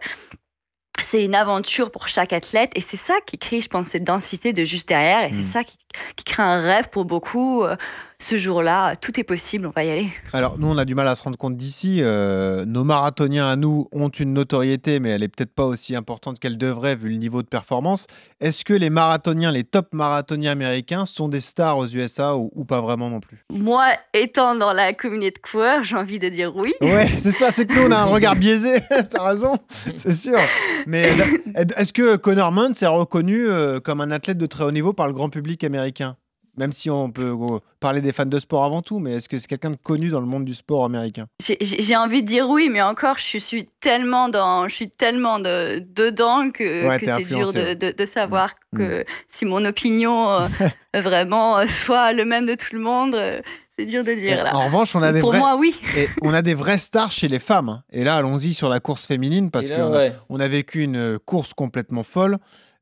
c'est 1.03 1.24
une 1.24 1.33
aventure 1.36 1.89
pour 1.89 2.07
chaque 2.07 2.31
athlète 2.31 2.71
et 2.75 2.81
c'est 2.81 2.98
ça 2.98 3.15
qui 3.25 3.39
crée, 3.39 3.62
je 3.62 3.69
pense, 3.69 3.88
cette 3.88 4.03
densité 4.03 4.53
de 4.53 4.63
juste 4.63 4.88
derrière 4.88 5.24
et 5.24 5.31
c'est 5.31 5.39
Mm. 5.39 5.43
ça 5.43 5.63
qui, 5.63 5.77
qui 6.15 6.24
crée 6.24 6.43
un 6.43 6.60
rêve 6.60 6.89
pour 6.89 7.05
beaucoup. 7.05 7.63
Euh, 7.63 7.75
Ce 8.22 8.38
jour-là, 8.38 8.96
tout 8.98 9.20
est 9.20 9.24
possible, 9.24 9.66
on 9.66 9.72
va 9.72 9.84
y 9.84 9.90
aller. 9.90 10.13
Alors, 10.32 10.60
nous, 10.60 10.68
on 10.68 10.78
a 10.78 10.86
du 10.86 10.94
mal 10.94 11.08
à 11.08 11.16
se 11.16 11.24
rendre 11.24 11.40
compte 11.40 11.58
d'ici. 11.58 12.01
Euh, 12.01 12.66
nos 12.66 12.84
marathoniens 12.84 13.50
à 13.50 13.56
nous 13.56 13.88
ont 13.92 14.10
une 14.10 14.34
notoriété, 14.34 15.00
mais 15.00 15.10
elle 15.10 15.24
est 15.24 15.28
peut-être 15.28 15.56
pas 15.56 15.66
aussi 15.66 15.96
importante 15.96 16.40
qu'elle 16.40 16.60
devrait 16.60 16.96
vu 16.96 17.10
le 17.10 17.16
niveau 17.16 17.42
de 17.42 17.48
performance. 17.48 18.06
Est-ce 18.40 18.63
que 18.63 18.75
les 18.75 18.92
marathoniens, 18.92 19.51
les 19.51 19.63
top 19.63 19.88
marathoniens 19.92 20.51
américains, 20.51 21.08
sont 21.08 21.30
des 21.30 21.42
stars 21.42 21.80
aux 21.80 21.88
USA 21.88 22.38
ou, 22.38 22.51
ou 22.54 22.63
pas 22.63 22.80
vraiment 22.80 23.10
non 23.10 23.22
plus? 23.22 23.44
Moi, 23.51 23.88
étant 24.13 24.54
dans 24.54 24.72
la 24.72 24.94
communauté 24.94 25.32
de 25.32 25.40
coureurs, 25.40 25.84
j'ai 25.84 25.96
envie 25.96 26.20
de 26.20 26.30
dire 26.30 26.56
oui. 26.56 26.74
Ouais, 26.80 27.10
c'est 27.18 27.32
ça, 27.32 27.50
c'est 27.50 27.66
que 27.66 27.74
nous, 27.74 27.88
on 27.88 27.92
a 27.92 27.98
un 27.98 28.06
regard 28.06 28.36
biaisé, 28.38 28.82
t'as 29.10 29.24
raison, 29.24 29.58
c'est 29.96 30.13
sûr. 30.13 30.38
Mais 30.86 31.12
est-ce 31.56 31.92
que 31.92 32.18
Connor 32.18 32.51
Muntz 32.51 32.84
est 32.84 32.88
reconnu 32.88 33.48
euh, 33.48 33.80
comme 33.80 34.00
un 34.00 34.12
athlète 34.12 34.38
de 34.38 34.46
très 34.46 34.63
haut 34.63 34.72
niveau 34.72 34.94
par 34.94 35.08
le 35.08 35.13
grand 35.13 35.30
public 35.30 35.63
américain? 35.63 36.18
Même 36.58 36.72
si 36.74 36.89
on 36.89 37.12
peut 37.12 37.29
euh, 37.29 37.60
parler 37.79 38.01
des 38.01 38.12
fans 38.12 38.25
de 38.25 38.38
sport 38.39 38.63
avant 38.65 38.81
tout, 38.81 39.00
mais 39.00 39.13
est-ce 39.13 39.29
que 39.29 39.38
c'est 39.38 39.48
quelqu'un 39.48 39.72
de 39.72 39.77
connu 39.77 40.10
dans 40.10 40.20
le 40.20 40.25
monde 40.25 40.43
du 40.46 40.53
sport 40.53 40.84
américain? 40.84 41.27
J'ai- 41.41 41.95
envie 41.95 42.21
de 42.23 42.28
dire 42.28 42.49
oui, 42.49 42.69
mais 42.69 42.82
encore, 42.82 43.17
je 43.17 43.38
suis 43.38 43.69
tellement 43.80 44.28
dans, 44.28 44.67
je 44.67 44.76
suis 44.76 44.89
tellement 44.89 45.39
de, 45.39 45.80
dedans 45.95 46.52
que, 46.52 46.88
Ouais, 46.88 46.99
que 46.99 47.06
t'es 47.06 47.13
c'est 47.19 47.23
dur 47.36 47.54
de, 47.54 47.60
ouais. 47.60 47.76
de, 47.76 47.91
de 47.91 48.06
savoir 48.06 48.52
Mm. 48.73 48.78
que 48.78 49.06
si 49.30 49.43
mon 49.45 49.63
opinion 49.65 50.30
euh, 50.32 50.47
vraiment 50.93 51.58
euh, 51.58 51.67
soit 51.67 52.13
le 52.13 52.23
même 52.26 52.45
de 52.45 52.56
tout 52.56 52.73
le 52.73 52.80
monde, 52.82 53.15
euh, 53.15 53.41
c'est 53.78 53.86
dur 53.86 54.04
de 54.04 54.13
dire 54.13 54.43
là. 54.43 54.56
En 54.56 54.65
revanche, 54.65 54.95
on 54.95 55.02
a 55.02 55.12
des 55.13 55.19
Pour 55.21 55.30
vrais... 55.32 55.39
moi, 55.39 55.56
oui. 55.58 55.73
Et 55.97 56.08
on 56.21 56.34
a 56.34 56.41
des 56.41 56.54
vraies 56.54 56.78
stars 56.78 57.12
chez 57.12 57.28
les 57.28 57.39
femmes. 57.39 57.69
hein. 57.69 57.84
Et 57.91 58.04
là, 58.04 58.15
allons-y 58.17 58.54
sur 58.54 58.67
la 58.69 58.80
course 58.80 59.06
féminine 59.08 59.52
parce 59.52 59.69
qu'on 59.69 59.93
a, 59.93 59.97
ouais. 59.97 60.13
on 60.30 60.39
a 60.39 60.47
vécu 60.47 60.84
une 60.84 61.17
course 61.19 61.54
complètement 61.54 62.04
folle. 62.04 62.38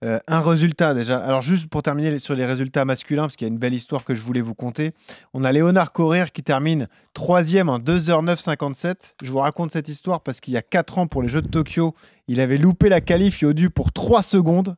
Euh, 0.06 0.18
un 0.28 0.40
résultat 0.40 0.94
déjà. 0.94 1.18
Alors 1.18 1.42
juste 1.42 1.68
pour 1.68 1.84
terminer 1.84 2.20
sur 2.20 2.34
les 2.34 2.46
résultats 2.46 2.86
masculins, 2.86 3.24
parce 3.24 3.36
qu'il 3.36 3.46
y 3.46 3.50
a 3.50 3.54
une 3.54 3.60
belle 3.60 3.74
histoire 3.74 4.06
que 4.06 4.16
je 4.16 4.22
voulais 4.22 4.40
vous 4.40 4.56
conter. 4.56 4.94
On 5.34 5.44
a 5.44 5.52
Léonard 5.52 5.92
Correr 5.92 6.28
qui 6.34 6.42
termine 6.42 6.88
troisième 7.14 7.68
en 7.68 7.80
2h9,57. 7.80 9.16
Je 9.22 9.30
vous 9.30 9.40
raconte 9.40 9.72
cette 9.72 9.90
histoire 9.90 10.22
parce 10.22 10.40
qu'il 10.40 10.54
y 10.54 10.58
a 10.58 10.62
4 10.62 11.00
ans 11.00 11.08
pour 11.08 11.22
les 11.22 11.28
Jeux 11.28 11.42
de 11.42 11.50
Tokyo, 11.50 11.96
il 12.30 12.40
avait 12.40 12.58
loupé 12.58 12.88
la 12.88 13.02
qualif 13.02 13.42
Yodu 13.42 13.70
pour 13.70 13.92
3 13.92 14.22
secondes. 14.22 14.78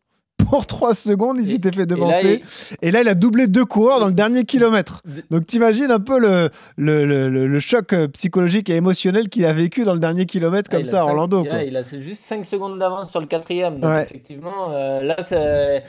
Pour 0.50 0.66
3 0.68 0.94
secondes, 0.94 1.38
il 1.40 1.46
s'était 1.46 1.72
fait 1.72 1.78
Et 1.84 1.86
là, 1.86 1.96
devancer. 1.96 2.44
il- 2.82 2.88
Et 2.88 2.92
là, 2.92 3.02
il 3.02 3.08
a 3.08 3.14
doublé 3.16 3.48
deux 3.48 3.66
coureurs 3.66 4.00
dans 4.00 4.08
le 4.08 4.14
dernier 4.14 4.44
kilomètre. 4.44 5.02
Donc, 5.30 5.46
t'imagines 5.48 5.92
un 5.92 6.00
peu 6.00 6.20
le, 6.20 6.50
le, 6.78 7.06
le- 7.06 7.30
le- 7.30 7.48
le 7.48 7.60
choc 7.60 7.94
euh, 7.94 8.08
psychologique 8.08 8.70
et 8.70 8.76
émotionnel 8.76 9.30
qu'il 9.30 9.46
a 9.46 9.54
vécu 9.54 9.84
dans 9.84 9.94
le 9.94 10.00
dernier 10.00 10.26
kilomètre 10.26 10.70
Ah, 10.72 10.76
comme 10.76 10.86
ça 10.86 11.02
à 11.02 11.06
Orlando. 11.06 11.44
il 11.44 11.48
a- 11.48 11.52
quoi. 11.52 11.64
Il 11.64 11.78
a 11.78 11.84
juste 11.84 12.22
5 12.22 12.46
secondes 12.46 12.78
d'avance 12.80 13.10
sur 13.12 13.20
le 13.20 13.28
quatrième. 13.28 13.80
Donc 13.80 13.90
Ouais. 13.92 14.04
effectivement, 14.04 14.72
euh, 14.72 15.02
là, 15.02 15.16
c'est 15.24 15.84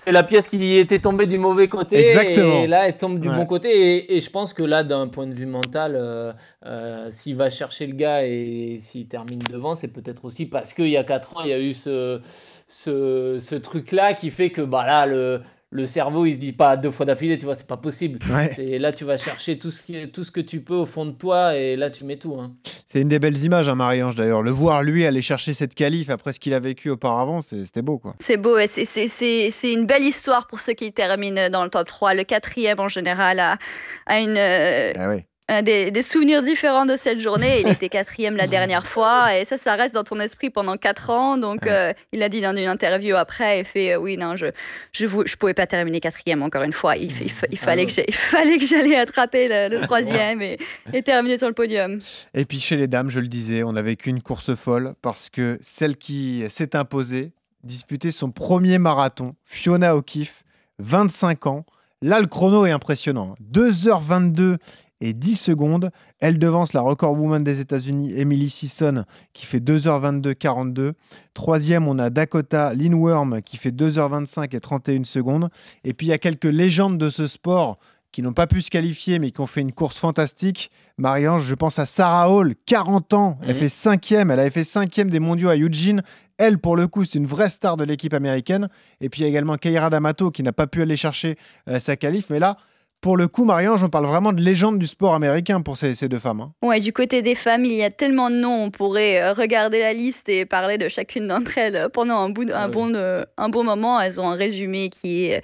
c'est 0.00 0.12
la 0.12 0.22
pièce 0.22 0.46
qui 0.48 0.76
était 0.76 1.00
tombée 1.00 1.26
du 1.26 1.38
mauvais 1.38 1.66
côté. 1.68 1.98
Exactement. 1.98 2.62
Et 2.62 2.66
là, 2.68 2.86
elle 2.88 2.96
tombe 2.96 3.18
du 3.18 3.28
Ouais. 3.28 3.34
bon 3.34 3.46
côté. 3.46 3.68
Et, 3.96 4.16
et 4.16 4.20
je 4.20 4.30
pense 4.30 4.54
que 4.54 4.62
là, 4.62 4.84
d'un 4.84 5.08
point 5.08 5.26
de 5.26 5.34
vue 5.34 5.44
mental, 5.44 5.96
euh, 5.96 6.32
euh, 6.64 7.08
s'il 7.10 7.34
va 7.34 7.50
chercher 7.50 7.86
le 7.88 7.94
gars 7.94 8.24
et 8.24 8.78
s'il 8.80 9.08
termine 9.08 9.40
devant, 9.50 9.74
c'est 9.74 9.88
peut-être 9.88 10.24
aussi 10.24 10.46
parce 10.46 10.72
qu'il 10.72 10.88
y 10.88 10.96
a 10.96 11.02
4 11.04 11.36
ans, 11.36 11.40
il 11.42 11.50
y 11.50 11.52
a 11.52 11.58
eu 11.58 11.74
ce, 11.74 12.20
ce, 12.68 13.38
ce 13.40 13.54
truc-là 13.56 14.12
qui 14.14 14.30
fait 14.30 14.50
que 14.50 14.60
bah, 14.60 14.84
là, 14.86 15.06
le, 15.06 15.40
le 15.70 15.84
cerveau, 15.86 16.24
il 16.26 16.32
se 16.34 16.36
dit 16.38 16.52
pas 16.52 16.76
deux 16.76 16.90
fois 16.90 17.04
d'affilée, 17.06 17.36
tu 17.36 17.44
vois, 17.44 17.54
c'est 17.54 17.66
pas 17.66 17.76
possible. 17.76 18.18
Ouais. 18.30 18.50
C'est- 18.54 18.78
Là, 18.78 18.92
tu 18.92 19.04
vas 19.04 19.16
chercher 19.16 19.58
tout 19.58 19.70
ce, 19.70 19.82
qui, 19.82 20.08
tout 20.10 20.24
ce 20.24 20.30
que 20.30 20.40
tu 20.40 20.60
peux 20.60 20.74
au 20.74 20.86
fond 20.86 21.04
de 21.06 21.10
toi 21.12 21.56
et 21.56 21.76
là, 21.76 21.90
tu 21.90 22.04
mets 22.04 22.16
tout. 22.16 22.36
Hein. 22.40 22.54
C'est 22.86 23.00
une 23.02 23.08
des 23.08 23.18
belles 23.18 23.36
images, 23.44 23.68
hein, 23.68 23.74
Marie-Ange 23.74 24.14
d'ailleurs. 24.14 24.40
Le 24.42 24.50
voir 24.50 24.82
lui 24.82 25.04
aller 25.04 25.20
chercher 25.22 25.52
cette 25.54 25.74
qualif 25.74 26.08
après 26.10 26.32
ce 26.32 26.40
qu'il 26.40 26.54
a 26.54 26.60
vécu 26.60 26.88
auparavant, 26.90 27.40
c'est- 27.42 27.66
c'était 27.66 27.82
beau 27.82 27.98
quoi. 27.98 28.14
C'est 28.20 28.38
beau, 28.38 28.56
et 28.58 28.66
c'est- 28.66 28.84
c'est 28.86 29.08
c'est- 29.08 29.50
c'est 29.50 29.72
une 29.72 29.84
belle 29.84 30.04
histoire 30.04 30.46
pour 30.46 30.60
ceux 30.60 30.72
qui 30.74 30.90
terminent 30.92 31.50
dans 31.50 31.64
le 31.64 31.70
top 31.70 31.86
3. 31.86 32.14
Le 32.14 32.24
quatrième, 32.24 32.80
en 32.80 32.88
général, 32.88 33.38
a, 33.40 33.58
a 34.06 34.20
une, 34.20 34.36
euh, 34.38 34.92
Ah 34.96 35.08
ouais. 35.08 35.26
Un 35.48 35.62
des, 35.62 35.90
des 35.90 36.02
souvenirs 36.02 36.42
différents 36.42 36.86
de 36.86 36.96
cette 36.96 37.20
journée. 37.20 37.62
Il 37.62 37.68
était 37.72 37.88
quatrième 37.88 38.36
la 38.36 38.46
dernière 38.46 38.86
fois, 38.86 39.36
et 39.36 39.44
ça, 39.44 39.56
ça 39.56 39.74
reste 39.74 39.94
dans 39.94 40.04
ton 40.04 40.20
esprit 40.20 40.50
pendant 40.50 40.76
quatre 40.76 41.10
ans. 41.10 41.38
Donc, 41.38 41.66
euh, 41.66 41.92
il 42.12 42.22
a 42.22 42.28
dit 42.28 42.40
dans 42.40 42.54
une 42.54 42.68
interview 42.68 43.16
après, 43.16 43.60
il 43.60 43.64
fait 43.64 43.92
euh, 43.92 43.98
Oui, 43.98 44.16
non, 44.16 44.36
je 44.36 44.46
je, 44.92 45.36
pouvais 45.36 45.54
pas 45.54 45.66
terminer 45.66 46.00
quatrième 46.00 46.42
encore 46.42 46.62
une 46.62 46.72
fois. 46.72 46.96
Il, 46.96 47.12
il 47.50 47.58
fallait, 47.58 47.86
que 47.86 47.92
il 48.08 48.14
fallait 48.14 48.58
que 48.58 48.66
j'allais 48.66 48.96
attraper 48.96 49.48
le, 49.48 49.68
le 49.74 49.80
troisième 49.80 50.42
et, 50.42 50.58
et 50.92 51.02
terminer 51.02 51.38
sur 51.38 51.48
le 51.48 51.54
podium. 51.54 51.98
Et 52.34 52.44
puis 52.44 52.60
chez 52.60 52.76
les 52.76 52.88
dames, 52.88 53.10
je 53.10 53.20
le 53.20 53.28
disais, 53.28 53.62
on 53.62 53.76
a 53.76 53.82
vécu 53.82 54.10
une 54.10 54.22
course 54.22 54.54
folle 54.54 54.94
parce 55.02 55.30
que 55.30 55.58
celle 55.62 55.96
qui 55.96 56.44
s'est 56.50 56.76
imposée 56.76 57.32
disputait 57.64 58.12
son 58.12 58.30
premier 58.30 58.78
marathon, 58.78 59.34
Fiona 59.44 59.96
O'Keeffe, 59.96 60.44
25 60.78 61.46
ans. 61.46 61.64
Là, 62.00 62.20
le 62.20 62.26
chrono 62.26 62.64
est 62.64 62.70
impressionnant. 62.70 63.34
2h22 63.52 64.58
et 65.00 65.12
10 65.12 65.36
secondes. 65.36 65.90
Elle 66.20 66.38
devance 66.38 66.72
la 66.72 66.80
record 66.80 67.12
woman 67.18 67.42
des 67.44 67.60
États-Unis, 67.60 68.12
Emily 68.18 68.50
Sisson, 68.50 69.04
qui 69.32 69.46
fait 69.46 69.60
2h22-42. 69.60 70.92
Troisième, 71.34 71.88
on 71.88 71.98
a 71.98 72.10
Dakota 72.10 72.74
Lindworm, 72.74 73.42
qui 73.42 73.56
fait 73.56 73.70
2h25 73.70 74.54
et 74.56 74.60
31 74.60 75.04
secondes. 75.04 75.50
Et 75.84 75.94
puis, 75.94 76.06
il 76.06 76.10
y 76.10 76.12
a 76.12 76.18
quelques 76.18 76.44
légendes 76.44 76.98
de 76.98 77.10
ce 77.10 77.26
sport 77.26 77.78
qui 78.10 78.22
n'ont 78.22 78.32
pas 78.32 78.46
pu 78.46 78.62
se 78.62 78.70
qualifier, 78.70 79.18
mais 79.18 79.30
qui 79.30 79.40
ont 79.42 79.46
fait 79.46 79.60
une 79.60 79.72
course 79.72 79.98
fantastique. 79.98 80.70
Marie-Ange, 80.96 81.44
je 81.44 81.54
pense 81.54 81.78
à 81.78 81.84
Sarah 81.84 82.30
Hall, 82.32 82.54
40 82.64 83.12
ans. 83.12 83.38
Elle 83.42 83.50
Mhm. 83.54 83.54
fait 83.60 83.68
cinquième. 83.68 84.30
Elle 84.30 84.40
avait 84.40 84.50
fait 84.50 84.64
cinquième 84.64 85.10
des 85.10 85.20
mondiaux 85.20 85.50
à 85.50 85.56
Eugene. 85.56 86.02
Elle, 86.38 86.58
pour 86.58 86.74
le 86.74 86.86
coup, 86.88 87.04
c'est 87.04 87.18
une 87.18 87.26
vraie 87.26 87.50
star 87.50 87.76
de 87.76 87.84
l'équipe 87.84 88.14
américaine. 88.14 88.68
Et 89.02 89.10
puis, 89.10 89.20
il 89.20 89.24
y 89.24 89.26
a 89.26 89.28
également 89.28 89.56
Keira 89.56 89.90
D'Amato, 89.90 90.30
qui 90.30 90.42
n'a 90.42 90.52
pas 90.54 90.66
pu 90.66 90.80
aller 90.80 90.96
chercher 90.96 91.36
euh, 91.68 91.78
sa 91.78 91.96
qualif. 91.96 92.30
Mais 92.30 92.38
là, 92.38 92.56
pour 93.00 93.16
le 93.16 93.28
coup, 93.28 93.44
Marie-Ange, 93.44 93.82
on 93.84 93.88
parle 93.88 94.06
vraiment 94.06 94.32
de 94.32 94.40
légende 94.42 94.78
du 94.78 94.86
sport 94.86 95.14
américain 95.14 95.60
pour 95.60 95.76
ces, 95.76 95.94
ces 95.94 96.08
deux 96.08 96.18
femmes. 96.18 96.40
hein. 96.40 96.52
Ouais, 96.62 96.78
du 96.80 96.92
côté 96.92 97.22
des 97.22 97.34
femmes, 97.34 97.64
il 97.64 97.72
y 97.74 97.82
a 97.84 97.90
tellement 97.90 98.28
de 98.30 98.36
noms. 98.36 98.64
On 98.64 98.70
pourrait 98.70 99.22
euh, 99.22 99.32
regarder 99.32 99.78
la 99.80 99.92
liste 99.92 100.28
et 100.28 100.44
parler 100.46 100.78
de 100.78 100.88
chacune 100.88 101.28
d'entre 101.28 101.56
elles 101.58 101.76
euh, 101.76 101.88
pendant 101.88 102.16
un, 102.18 102.30
bout 102.30 102.50
un, 102.50 102.54
Ah 102.54 102.68
bon, 102.68 102.88
de- 102.90 103.24
un 103.36 103.48
bon 103.48 103.62
moment. 103.64 104.00
Elles 104.00 104.20
ont 104.20 104.28
un 104.28 104.34
résumé 104.36 104.90
qui, 104.90 105.26
est, 105.26 105.42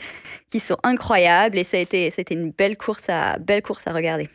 qui 0.51 0.59
sont 0.61 0.77
incroyables 0.83 1.57
et 1.59 1.65
ça 1.65 1.77
a 1.77 1.81
été, 1.81 2.11
ça 2.11 2.21
a 2.21 2.23
été 2.23 2.35
une 2.35 2.51
belle 2.51 2.77
course 2.77 3.09
à, 3.09 3.39
belle 3.39 3.63
course 3.63 3.87
à 3.87 3.93
regarder. 3.93 4.29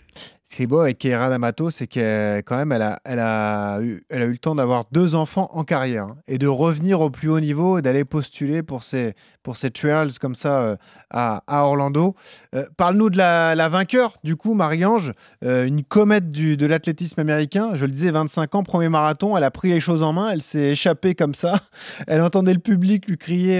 Ce 0.51 0.55
qui 0.55 0.63
est 0.63 0.67
beau 0.67 0.79
avec 0.79 0.97
Keira 0.97 1.29
D'Amato, 1.29 1.69
c'est 1.69 1.85
qu'elle 1.85 2.41
quand 2.41 2.57
même, 2.57 2.71
elle 2.71 2.81
a, 2.81 2.99
elle, 3.05 3.19
a 3.19 3.79
eu, 3.81 4.03
elle 4.09 4.23
a 4.23 4.25
eu 4.25 4.31
le 4.31 4.37
temps 4.39 4.55
d'avoir 4.55 4.85
deux 4.91 5.13
enfants 5.13 5.47
en 5.53 5.63
carrière 5.63 6.05
hein, 6.05 6.17
et 6.27 6.39
de 6.39 6.47
revenir 6.47 7.01
au 7.01 7.11
plus 7.11 7.29
haut 7.29 7.39
niveau 7.39 7.77
et 7.77 7.83
d'aller 7.83 8.03
postuler 8.03 8.63
pour 8.63 8.83
ces, 8.83 9.13
pour 9.43 9.57
ces 9.57 9.69
trials 9.69 10.09
comme 10.19 10.33
ça 10.33 10.59
euh, 10.61 10.75
à, 11.11 11.43
à 11.45 11.65
Orlando. 11.65 12.15
Euh, 12.55 12.65
Parle-nous 12.77 13.11
de 13.11 13.17
la, 13.17 13.53
la 13.53 13.69
vainqueur, 13.69 14.17
du 14.23 14.35
coup, 14.35 14.55
Marie-Ange, 14.55 15.13
euh, 15.45 15.65
une 15.65 15.83
comète 15.83 16.31
du, 16.31 16.57
de 16.57 16.65
l'athlétisme 16.65 17.19
américain. 17.19 17.71
Je 17.75 17.85
le 17.85 17.91
disais, 17.91 18.09
25 18.09 18.55
ans, 18.55 18.63
premier 18.63 18.89
marathon, 18.89 19.37
elle 19.37 19.43
a 19.43 19.51
pris 19.51 19.69
les 19.69 19.79
choses 19.79 20.01
en 20.01 20.13
main, 20.13 20.31
elle 20.31 20.41
s'est 20.41 20.71
échappée 20.71 21.13
comme 21.13 21.35
ça. 21.35 21.59
Elle 22.07 22.21
entendait 22.21 22.53
le 22.53 22.59
public 22.59 23.07
lui 23.07 23.17
crier 23.17 23.59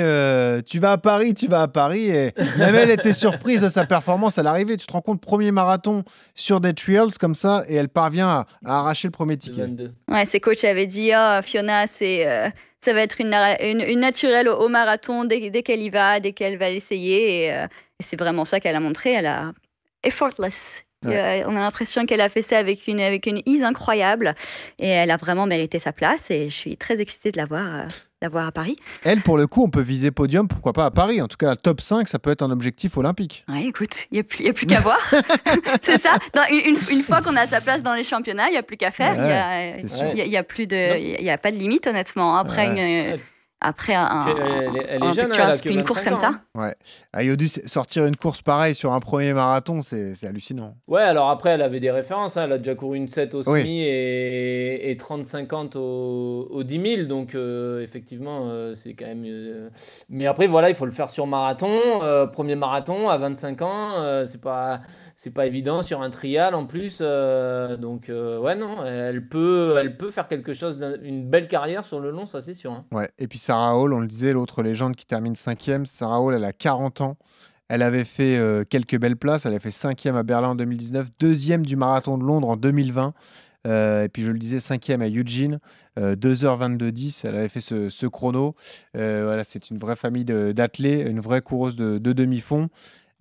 Tu 0.66 0.80
vas 0.80 0.94
à 0.94 0.98
Paris, 0.98 1.34
tu 1.36 1.48
vas 1.48 1.64
à 1.64 1.68
Paris. 1.68 2.10
Et 2.10 2.34
même 2.58 2.74
elle 2.74 2.90
était 2.90 3.14
surprise 3.14 3.62
de 3.62 3.70
sa 3.70 3.86
performance 3.86 4.38
à 4.40 4.44
l'arrivée. 4.44 4.78
Tu 4.78 4.88
te 4.88 4.94
rends 4.94 5.02
compte, 5.02 5.22
premier 5.22 5.52
marathon 5.52 6.04
sur 6.36 6.62
des 6.62 6.74
trials 6.80 7.18
comme 7.20 7.36
ça, 7.36 7.64
et 7.68 7.76
elle 7.76 7.90
parvient 7.90 8.30
à, 8.30 8.48
à 8.66 8.80
arracher 8.80 9.08
le 9.08 9.12
premier 9.12 9.38
ticket. 9.38 9.62
22. 9.62 9.92
Ouais, 10.10 10.26
ses 10.26 10.40
coachs 10.40 10.64
avaient 10.64 10.88
dit 10.88 11.12
Ah, 11.12 11.42
Fiona, 11.42 11.88
c'est, 11.88 12.28
euh, 12.28 12.50
ça 12.80 12.94
va 12.94 13.02
être 13.02 13.20
une, 13.22 13.34
une, 13.62 13.82
une 13.82 14.00
naturelle 14.00 14.48
au, 14.48 14.56
au 14.56 14.68
marathon 14.70 15.26
dès, 15.26 15.50
dès 15.50 15.64
qu'elle 15.64 15.82
y 15.82 15.90
va, 15.90 16.20
dès 16.20 16.32
qu'elle 16.34 16.58
va 16.58 16.70
l'essayer. 16.70 17.46
Et, 17.46 17.54
euh, 17.54 17.66
et 18.00 18.04
c'est 18.04 18.18
vraiment 18.18 18.46
ça 18.46 18.60
qu'elle 18.60 18.76
a 18.76 18.80
montré. 18.80 19.12
Elle 19.12 19.26
a 19.28 19.52
effortless. 20.04 20.84
Ouais. 21.06 21.16
Euh, 21.16 21.48
on 21.48 21.56
a 21.56 21.60
l'impression 21.60 22.06
qu'elle 22.06 22.22
a 22.22 22.30
fait 22.30 22.42
ça 22.42 22.58
avec 22.58 22.88
une, 22.88 23.00
avec 23.00 23.26
une 23.26 23.42
ease 23.46 23.64
incroyable. 23.64 24.36
Et 24.80 24.88
elle 24.88 25.12
a 25.12 25.18
vraiment 25.18 25.46
mérité 25.46 25.80
sa 25.80 25.94
place. 25.94 26.30
Et 26.32 26.50
je 26.50 26.56
suis 26.56 26.78
très 26.78 27.02
excitée 27.02 27.32
de 27.32 27.38
la 27.38 27.46
voir, 27.46 27.88
euh, 28.22 28.26
de 28.26 28.26
la 28.26 28.30
voir 28.30 28.48
à 28.48 28.52
Paris. 28.52 28.76
Elle, 29.04 29.22
pour 29.22 29.38
le 29.38 29.48
coup, 29.48 29.64
on 29.64 29.70
peut 29.70 29.82
viser 29.82 30.12
podium, 30.12 30.48
pourquoi 30.48 30.74
pas 30.74 30.86
à 30.86 30.92
Paris. 30.92 31.22
En 31.22 31.28
tout 31.28 31.38
cas, 31.38 31.56
top 31.56 31.82
5, 31.82 32.08
ça 32.08 32.20
peut 32.20 32.32
être 32.32 32.42
un 32.42 32.52
objectif 32.52 32.98
olympique. 32.98 33.46
Ouais, 33.48 33.66
écoute, 33.66 34.08
il 34.12 34.16
n'y 34.16 34.20
a 34.20 34.24
plus, 34.24 34.44
y 34.44 34.50
a 34.50 34.54
plus 34.54 34.66
qu'à 34.66 34.80
voir. 34.82 35.00
c'est 35.84 36.02
ça. 36.02 36.18
Une, 36.52 36.78
une- 36.92 37.04
fois 37.04 37.22
qu'on 37.22 37.36
a 37.36 37.48
sa 37.48 37.62
place 37.62 37.82
dans 37.84 37.94
les 37.96 38.04
championnats, 38.04 38.48
il 38.50 38.52
n'y 38.52 38.58
a 38.58 38.64
plus 38.64 38.78
qu'à 38.78 38.92
faire. 38.92 39.14
Il 39.16 39.22
Ouais, 39.22 39.84
n'y 39.84 39.90
c'est 39.90 39.98
sûr. 39.98 40.08
a, 40.08 40.14
y 40.14 40.22
a- 40.22 40.26
y 40.26 40.38
a 40.38 40.44
plus 40.44 40.68
de, 40.68 40.98
il 41.00 41.24
y 41.24 41.30
a 41.30 41.38
pas 41.38 41.52
de 41.52 41.58
limite, 41.58 41.88
honnêtement. 41.88 42.36
Après, 42.38 42.68
Ouais. 42.68 42.72
une, 42.74 43.12
Ouais. 43.14 43.20
Après 43.62 43.94
un, 43.94 44.26
elle 44.28 44.76
est- 44.78 44.86
elle 44.90 45.04
est 45.04 45.06
un 45.08 45.12
jeune, 45.12 45.32
hein, 45.34 45.50
elle 45.64 45.72
une 45.72 45.84
course 45.84 46.04
25 46.04 46.10
comme 46.10 46.14
ans, 46.20 46.22
ça. 46.22 46.62
hein. 46.62 46.72
À 47.14 47.24
Yodu, 47.24 47.48
sortir 47.48 48.06
une 48.06 48.16
course 48.16 48.42
pareille 48.42 48.76
sur 48.76 48.94
un 48.94 49.00
premier 49.00 49.34
marathon, 49.34 49.82
c'est 49.82 50.16
c'est 50.16 50.28
hallucinant. 50.28 50.76
Ouais, 50.88 51.02
alors 51.02 51.30
après, 51.30 51.50
elle 51.52 51.62
avait 51.62 51.80
des 51.80 51.92
références. 51.92 52.38
hein. 52.38 52.44
Elle 52.46 52.54
a 52.54 52.58
déjà 52.58 52.76
couru 52.76 52.98
une 52.98 53.08
7 53.08 53.34
au 53.36 53.40
Oui. 53.50 53.62
semi 53.62 53.82
et, 53.82 54.92
et 54.92 54.96
30-50 54.96 55.76
au, 55.76 56.48
au 56.52 56.64
10 56.64 56.96
000. 56.98 57.08
Donc, 57.08 57.36
euh, 57.36 57.82
effectivement, 57.82 58.44
euh, 58.46 58.74
c'est 58.76 58.94
quand 58.94 59.06
même. 59.08 59.24
euh, 59.26 59.70
Mais 60.10 60.28
après, 60.28 60.48
voilà, 60.48 60.70
il 60.70 60.76
faut 60.76 60.86
le 60.86 60.92
faire 60.92 61.10
sur 61.10 61.28
marathon. 61.28 61.78
euh, 62.02 62.28
premier 62.28 62.56
marathon 62.56 63.10
à 63.10 63.18
25 63.18 63.62
ans, 63.62 63.92
euh, 64.00 64.26
c'est 64.26 64.42
pas. 64.42 64.82
C'est 65.22 65.34
pas 65.34 65.46
évident 65.48 65.82
sur 65.82 66.02
un 66.02 66.10
trial 66.12 66.56
en 66.56 66.66
plus. 66.66 67.00
euh, 67.02 67.76
donc, 67.76 68.08
euh, 68.08 68.40
ouais, 68.40 68.56
non, 68.56 68.86
elle 68.86 69.28
peut, 69.28 69.76
elle 69.78 69.98
peut 69.98 70.12
faire 70.12 70.30
quelque 70.30 70.54
chose, 70.54 70.80
une 71.04 71.30
belle 71.30 71.50
carrière 71.50 71.84
sur 71.84 72.00
le 72.00 72.10
long, 72.10 72.26
ça 72.26 72.40
c'est 72.42 72.54
sûr. 72.54 72.72
hein. 72.72 72.86
Ouais. 72.94 73.10
Et 73.20 73.28
puis 73.28 73.38
Sarah 73.50 73.80
Hall, 73.80 73.94
on 73.94 74.00
le 74.00 74.06
disait, 74.06 74.32
l'autre 74.32 74.62
légende 74.62 74.96
qui 74.96 75.08
termine 75.08 75.34
cinquième. 75.34 75.88
Sarah 75.88 76.22
Hall, 76.22 76.36
elle 76.36 76.44
a 76.44 76.54
40 76.54 77.02
ans. 77.02 77.18
Elle 77.68 77.82
avait 77.82 78.06
fait 78.06 78.38
euh, 78.38 78.64
quelques 78.64 79.00
belles 79.00 79.18
places. 79.18 79.48
Elle 79.48 79.56
a 79.56 79.60
fait 79.60 79.72
cinquième 79.72 80.16
à 80.16 80.22
Berlin 80.22 80.50
en 80.50 80.56
2019, 80.56 81.08
deuxième 81.20 81.66
du 81.66 81.76
marathon 81.76 82.20
de 82.20 82.24
Londres 82.24 82.48
en 82.48 82.58
2020. 82.58 83.16
Euh, 83.66 84.04
et 84.04 84.10
puis 84.10 84.22
je 84.22 84.30
le 84.30 84.38
disais, 84.38 84.60
cinquième 84.60 85.02
à 85.02 85.10
Eugene, 85.10 85.60
euh, 85.98 86.16
2h22-10. 86.16 87.28
Elle 87.28 87.38
avait 87.38 87.50
fait 87.50 87.60
ce, 87.60 88.06
chrono. 88.06 88.54
Euh, 88.96 89.24
voilà, 89.26 89.44
c'est 89.44 89.72
une 89.72 89.80
vraie 89.80 89.96
famille 89.96 90.26
d'athlètes, 90.26 91.08
une 91.10 91.20
vraie 91.20 91.42
coureuse 91.42 91.76
de, 91.76 91.98
de 91.98 92.14
demi-fond. 92.14 92.70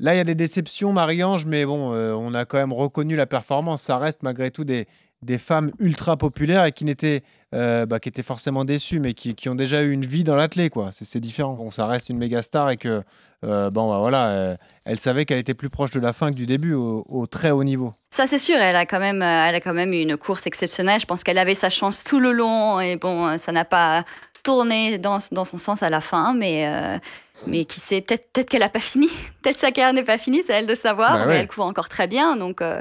Là, 0.01 0.15
il 0.15 0.19
y 0.19 0.21
a 0.21 0.25
des 0.25 0.37
déceptions, 0.37 0.93
Marie-Ange, 0.93 1.45
mais 1.45 1.67
bon, 1.67 1.93
euh, 1.93 2.13
on 2.13 2.33
a 2.33 2.45
quand 2.45 2.59
même 2.59 2.73
reconnu 2.73 3.17
la 3.17 3.27
performance. 3.27 3.83
Ça 3.83 3.99
reste 3.99 4.23
malgré 4.23 4.53
tout 4.53 4.63
des, 4.63 4.87
des 5.23 5.39
femmes 5.39 5.71
ultra 5.79 6.17
populaires 6.17 6.65
et 6.65 6.73
qui 6.73 6.85
n'étaient 6.85 7.23
euh, 7.55 7.87
bah, 7.87 7.99
qui 7.99 8.09
étaient 8.09 8.23
forcément 8.23 8.65
déçues, 8.65 9.01
mais 9.01 9.15
qui, 9.15 9.35
qui 9.35 9.49
ont 9.49 9.55
déjà 9.55 9.83
eu 9.83 9.91
une 9.91 10.05
vie 10.05 10.23
dans 10.23 10.37
l'athlète, 10.37 10.73
quoi. 10.73 10.91
C'est 10.93 11.05
c'est 11.07 11.21
différent. 11.21 11.55
Bon, 11.55 11.71
ça 11.71 11.87
reste 11.87 12.11
une 12.11 12.19
méga 12.19 12.43
star 12.43 12.71
et 12.71 12.77
que, 12.77 13.03
euh, 13.45 13.71
bon, 13.71 13.91
bah, 13.91 13.99
voilà, 13.99 14.29
euh, 14.29 14.57
elle 14.85 14.99
savait 14.99 15.25
qu'elle 15.25 15.39
était 15.39 15.55
plus 15.55 15.71
proche 15.71 15.91
de 15.91 16.01
la 16.01 16.13
fin 16.13 16.31
que 16.31 16.37
du 16.37 16.47
début 16.47 16.75
au, 16.75 17.05
au 17.09 17.27
très 17.27 17.51
haut 17.51 17.65
niveau. 17.65 17.87
Ça, 18.11 18.27
c'est 18.27 18.39
sûr. 18.39 18.57
Elle 18.57 18.77
a 18.77 18.85
quand 18.85 19.01
même, 19.01 19.23
euh, 19.23 19.47
elle 19.49 19.55
a 19.55 19.61
quand 19.61 19.73
même 19.75 19.93
eu 19.93 20.03
une 20.03 20.17
course 20.17 20.47
exceptionnelle. 20.47 21.01
Je 21.01 21.07
pense 21.07 21.25
qu'elle 21.25 21.39
avait 21.39 21.55
sa 21.55 21.71
chance 21.71 22.05
tout 22.05 22.21
le 22.21 22.33
long. 22.33 22.81
Et 22.81 22.97
bon, 22.97 23.27
euh, 23.27 23.39
ça 23.39 23.51
n'a 23.51 23.65
pas 23.65 24.05
tourné 24.43 24.99
dans, 24.99 25.19
dans 25.33 25.45
son 25.45 25.59
sens 25.59 25.83
à 25.83 25.89
la 25.89 26.03
fin. 26.03 26.35
Mais, 26.35 27.01
mais 27.47 27.65
qui 27.65 27.81
sait, 27.81 28.01
peut-être 28.01 28.31
peut 28.33 28.43
qu'elle 28.43 28.61
n'a 28.61 28.69
pas 28.69 28.81
fini. 28.81 29.09
Peut-être 29.43 29.59
sa 29.59 29.71
carrière 29.71 29.93
n'est 29.93 30.03
pas 30.03 30.19
finie, 30.19 30.43
c'est 30.47 30.55
à 30.55 30.59
elle 30.59 30.67
de 30.67 30.75
savoir. 30.75 31.13
Bah 31.13 31.25
mais 31.27 31.37
elle 31.37 31.49
court 31.49 31.65
encore 31.65 31.89
très 31.89 32.07
bien. 32.07 32.37
Donc, 32.37 32.61
euh, 32.61 32.81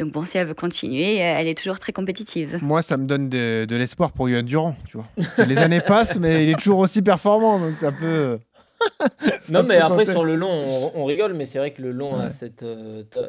donc 0.00 0.12
bon, 0.12 0.24
si 0.24 0.36
elle 0.38 0.46
veut 0.48 0.54
continuer, 0.54 1.22
euh, 1.22 1.34
elle 1.38 1.46
est 1.48 1.56
toujours 1.56 1.78
très 1.78 1.92
compétitive. 1.92 2.58
Moi, 2.62 2.82
ça 2.82 2.96
me 2.96 3.06
donne 3.06 3.28
de, 3.28 3.64
de 3.66 3.76
l'espoir 3.76 4.10
pour 4.12 4.28
Yohan 4.28 4.42
Durand, 4.42 4.74
tu 4.88 4.96
vois. 4.96 5.06
Les 5.46 5.58
années 5.58 5.80
passent, 5.80 6.18
mais 6.18 6.42
il 6.44 6.50
est 6.50 6.58
toujours 6.58 6.78
aussi 6.80 7.02
performant, 7.02 7.58
donc 7.60 7.74
ça 7.80 7.92
peut. 7.92 8.38
Non, 9.50 9.62
mais 9.62 9.76
après, 9.76 9.98
compter. 10.04 10.12
sur 10.12 10.24
le 10.24 10.36
long, 10.36 10.50
on, 10.50 10.92
on 11.02 11.04
rigole, 11.04 11.34
mais 11.34 11.44
c'est 11.46 11.58
vrai 11.58 11.70
que 11.72 11.82
le 11.82 11.92
long, 11.92 12.14
Ouais. 12.18 12.24
a 12.24 12.30
cette, 12.30 12.62
euh, 12.62 13.02
t'as- 13.04 13.28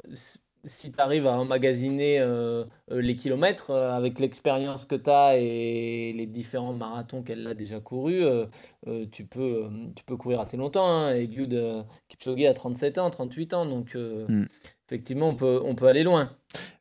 si 0.63 0.91
tu 0.91 0.99
arrives 1.01 1.25
à 1.25 1.31
emmagasiner 1.39 2.19
euh, 2.19 2.63
les 2.89 3.15
kilomètres, 3.15 3.71
euh, 3.71 3.91
avec 3.91 4.19
l'expérience 4.19 4.85
que 4.85 4.93
tu 4.95 5.09
as 5.09 5.37
et 5.37 6.13
les 6.15 6.25
différents 6.27 6.71
marathons 6.73 7.23
qu'elle 7.23 7.45
a 7.47 7.53
déjà 7.55 7.79
courus, 7.79 8.23
euh, 8.23 9.05
tu, 9.11 9.25
peux, 9.25 9.63
tu 9.95 10.03
peux 10.05 10.15
courir 10.17 10.39
assez 10.39 10.55
longtemps. 10.57 10.87
Hein. 10.87 11.15
Eliud 11.15 11.53
euh, 11.53 11.81
Kipchoge 12.09 12.45
a 12.45 12.53
37 12.53 12.97
ans, 12.99 13.09
38 13.09 13.53
ans, 13.55 13.65
donc 13.65 13.95
euh, 13.95 14.25
Mm. 14.29 14.45
effectivement, 14.87 15.29
on 15.29 15.35
peut, 15.35 15.59
on 15.65 15.73
peut 15.75 15.87
aller 15.87 16.03
loin. 16.03 16.29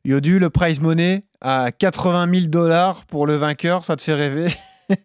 Yodu, 0.05 0.39
le 0.39 0.49
prize 0.49 0.79
money 0.79 1.25
à 1.41 1.71
80 1.71 2.33
000 2.33 2.47
dollars 2.47 3.05
pour 3.05 3.27
le 3.27 3.35
vainqueur, 3.35 3.83
ça 3.85 3.95
te 3.95 4.01
fait 4.01 4.13
rêver? 4.13 4.49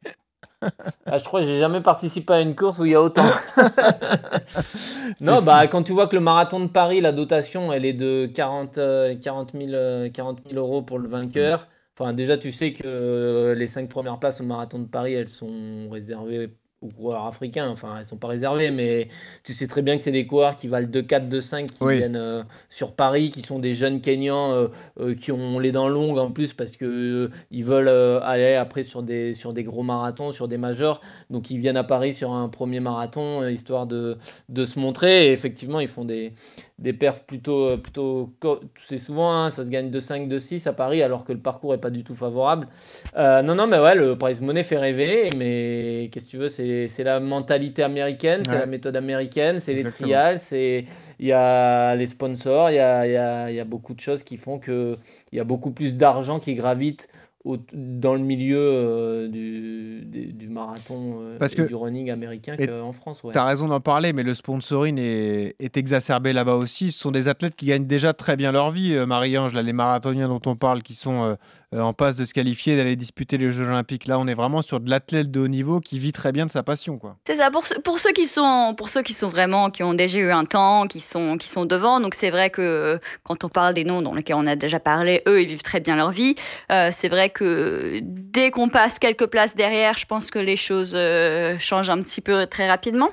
Ah, 1.05 1.18
je 1.18 1.24
crois 1.24 1.40
que 1.40 1.46
j'ai 1.46 1.59
jamais 1.59 1.81
participé 1.81 2.33
à 2.33 2.40
une 2.40 2.57
course 2.57 2.79
où 2.79 2.87
il 2.87 2.92
y 2.92 2.94
a 2.94 3.02
autant. 3.02 3.29
non, 5.20 5.42
bah, 5.42 5.66
quand 5.66 5.83
tu 5.83 5.92
vois 5.92 6.09
que 6.09 6.16
le 6.16 6.22
marathon 6.22 6.61
de 6.61 6.66
Paris, 6.66 7.00
la 7.00 7.12
dotation, 7.12 7.72
elle 7.72 7.85
est 7.85 7.92
de 7.92 8.26
40, 8.26 8.79
euh, 8.79 9.14
40, 9.16 9.52
000, 9.52 9.72
euh, 9.74 10.09
40 10.09 10.40
000 10.48 10.59
euros 10.59 10.83
pour 10.83 10.98
le 10.98 11.09
vainqueur. 11.09 11.68
Enfin, 11.98 12.12
déjà, 12.12 12.37
tu 12.38 12.52
sais 12.52 12.72
que 12.72 12.83
euh, 12.85 13.55
les 13.55 13.68
cinq 13.68 13.88
premières 13.88 14.18
places 14.18 14.40
au 14.40 14.44
marathon 14.44 14.79
de 14.79 14.87
Paris, 14.87 15.14
elles 15.14 15.29
sont 15.29 15.88
réservées 15.90 16.57
aux 16.87 16.94
coureurs 16.94 17.27
africains. 17.27 17.68
Enfin, 17.68 17.96
elles 17.99 18.05
sont 18.05 18.16
pas 18.16 18.29
réservées, 18.29 18.70
mais 18.70 19.09
tu 19.44 19.53
sais 19.53 19.66
très 19.66 19.83
bien 19.83 19.96
que 19.96 20.03
c'est 20.03 20.11
des 20.12 20.27
coureurs 20.27 20.57
qui 20.57 20.68
valent 20.68 20.88
2, 20.88 21.03
4, 21.03 21.29
2, 21.29 21.40
5 21.40 21.70
qui 21.70 21.85
Oui. 21.85 21.99
viennent 21.99 22.16
euh, 22.16 22.42
sur 22.70 22.92
Paris, 22.94 23.31
qui 23.31 23.42
sont 23.42 23.59
des 23.59 23.75
jeunes 23.75 24.01
Kenyans 24.01 24.53
euh, 24.53 24.68
euh, 25.01 25.14
qui 25.14 25.33
ont 25.33 25.59
les 25.59 25.72
dents 25.72 25.88
longues 25.88 26.18
en 26.18 26.31
plus 26.31 26.53
parce 26.53 26.77
que 26.77 27.31
ils 27.51 27.64
veulent 27.64 27.88
aller 27.88 28.55
après 28.55 28.83
sur 28.83 29.03
des, 29.03 29.35
sur 29.35 29.53
des 29.53 29.64
gros 29.64 29.83
marathons, 29.83 30.33
sur 30.33 30.49
des 30.49 30.59
majors. 30.59 31.01
Donc 31.31 31.51
ils 31.51 31.59
viennent 31.59 31.77
à 31.77 31.85
Paris 31.85 32.14
sur 32.14 32.33
un 32.33 32.49
premier 32.49 32.81
marathon 32.81 33.46
histoire 33.49 33.87
de, 33.87 34.16
de 34.49 34.64
se 34.64 34.79
montrer. 34.79 35.29
Et 35.29 35.33
effectivement, 35.33 35.81
ils 35.81 35.88
font 35.88 36.05
des, 36.05 36.33
des 36.78 36.92
perfs 36.92 37.24
plutôt. 37.24 37.68
euh, 37.68 37.76
plutôt 37.78 38.30
c'est 38.76 38.98
souvent, 38.98 39.32
hein, 39.32 39.50
ça 39.50 39.64
se 39.64 39.70
gagne 39.70 39.90
de 39.90 39.98
5, 40.00 40.28
de 40.28 40.38
6 40.38 40.66
à 40.66 40.72
Paris 40.74 41.02
alors 41.02 41.24
que 41.24 41.32
le 41.32 41.38
parcours 41.38 41.72
est 41.74 41.78
pas 41.80 41.88
du 41.90 42.04
tout 42.04 42.14
favorable. 42.14 42.68
Euh, 43.16 43.40
non, 43.42 43.54
non, 43.54 43.66
mais 43.66 43.78
ouais, 43.78 43.94
le 43.94 44.16
prize 44.18 44.40
money 44.42 44.62
fait 44.62 44.76
rêver. 44.76 45.30
Mais 45.36 46.10
qu'est-ce 46.12 46.26
que 46.26 46.30
tu 46.32 46.36
veux, 46.36 46.48
c'est 46.48 47.04
la 47.04 47.18
mentalité 47.20 47.82
américaine, 47.82 48.42
c'est 48.44 48.52
Ouais. 48.52 48.58
la 48.58 48.66
méthode 48.66 48.96
américaine, 48.96 49.58
c'est 49.60 49.72
les 49.74 49.84
trials, 49.84 50.40
c'est 50.40 50.84
il 51.18 51.26
y 51.26 51.32
a 51.32 51.94
les 51.96 52.06
sponsors, 52.06 52.70
il 52.70 52.74
y 52.76 52.78
a, 52.78 53.06
y 53.06 53.16
a- 53.16 53.50
il 53.50 53.56
y 53.56 53.60
a 53.60 53.64
beaucoup 53.64 53.94
de 53.94 54.00
choses 54.00 54.22
qui 54.22 54.36
font 54.36 54.58
que 54.58 54.98
il 55.32 55.38
y 55.38 55.40
a 55.40 55.44
beaucoup 55.44 55.70
plus 55.70 55.94
d'argent 55.94 56.40
qui 56.40 56.54
gravite 56.54 57.08
au- 57.46 57.56
dans 57.72 58.14
le 58.14 58.20
milieu 58.20 58.59
euh, 58.59 59.28
du, 59.28 60.04
du, 60.04 60.32
du 60.32 60.48
marathon 60.48 61.18
euh, 61.22 61.38
Parce 61.38 61.52
et 61.54 61.56
que- 61.56 61.62
du 61.62 61.74
running 61.74 62.11
américain 62.11 62.56
qu'en 62.56 62.92
France. 62.92 63.22
Ouais. 63.24 63.32
Tu 63.32 63.38
as 63.38 63.44
raison 63.44 63.68
d'en 63.68 63.80
parler, 63.80 64.12
mais 64.12 64.22
le 64.22 64.35
sponsoring 64.35 64.98
est, 64.98 65.54
est 65.59 65.76
exacerbé 65.76 66.32
là-bas 66.32 66.54
aussi. 66.56 66.92
Ce 66.92 66.98
sont 66.98 67.11
des 67.11 67.28
athlètes 67.28 67.54
qui 67.54 67.66
gagnent 67.66 67.87
déjà 67.87 68.12
très 68.12 68.37
bien 68.37 68.52
leur 68.52 68.70
vie, 68.70 68.94
euh, 68.94 69.06
Marie-Ange, 69.06 69.54
là, 69.54 69.62
les 69.62 69.72
marathoniens 69.72 70.28
dont 70.28 70.42
on 70.46 70.56
parle, 70.56 70.82
qui 70.82 70.94
sont 70.94 71.37
en 71.74 71.92
passe 71.92 72.16
de 72.16 72.24
se 72.24 72.32
qualifier, 72.32 72.76
d'aller 72.76 72.96
disputer 72.96 73.37
les 73.38 73.50
Jeux 73.50 73.66
Olympiques. 73.66 74.06
Là, 74.06 74.18
on 74.18 74.26
est 74.28 74.35
vraiment 74.35 74.62
sur 74.62 74.80
de 74.80 74.88
l'athlète 74.88 75.30
de 75.30 75.40
haut 75.40 75.48
niveau 75.48 75.80
qui 75.80 75.98
vit 75.98 76.12
très 76.12 76.32
bien 76.32 76.46
de 76.46 76.50
sa 76.50 76.62
passion. 76.62 76.96
Quoi. 76.96 77.16
C'est 77.26 77.35
ça, 77.35 77.50
pour, 77.50 77.66
ceux- 77.66 77.80
pour, 77.80 77.98
ceux 77.98 78.12
qui 78.12 78.26
sont, 78.26 78.74
pour 78.76 78.88
ceux 78.88 79.02
qui 79.02 79.12
sont 79.12 79.28
vraiment, 79.28 79.68
qui 79.70 79.82
ont 79.82 79.92
déjà 79.92 80.18
eu 80.18 80.30
un 80.30 80.44
temps, 80.44 80.87
qui 80.87 81.00
sont, 81.00 81.37
qui 81.37 81.48
sont 81.48 81.64
devant. 81.66 82.00
Donc 82.00 82.14
c'est 82.14 82.30
vrai 82.30 82.50
que 82.50 82.98
quand 83.24 83.44
on 83.44 83.48
parle 83.48 83.74
des 83.74 83.85
noms 83.85 84.00
dans 84.00 84.14
lesquels 84.14 84.37
on 84.37 84.46
a 84.46 84.56
déjà 84.56 84.78
parlé, 84.80 85.22
eux, 85.28 85.42
ils 85.42 85.48
vivent 85.48 85.62
très 85.62 85.80
bien 85.80 85.96
leur 85.96 86.12
vie. 86.12 86.35
Euh, 86.72 86.90
c'est 86.92 87.09
vrai 87.09 87.30
que 87.30 87.36
dès 87.44 88.51
qu'on 88.51 88.68
passe 88.68 88.99
quelques 88.99 89.27
places 89.27 89.57
derrière, 89.57 89.96
je 89.96 90.07
pense 90.07 90.31
que 90.31 90.38
les 90.38 90.57
choses 90.57 90.92
euh, 90.94 91.59
changent 91.59 91.90
un 91.90 92.03
petit 92.03 92.20
peu 92.20 92.46
très 92.46 92.68
rapidement. 92.68 93.11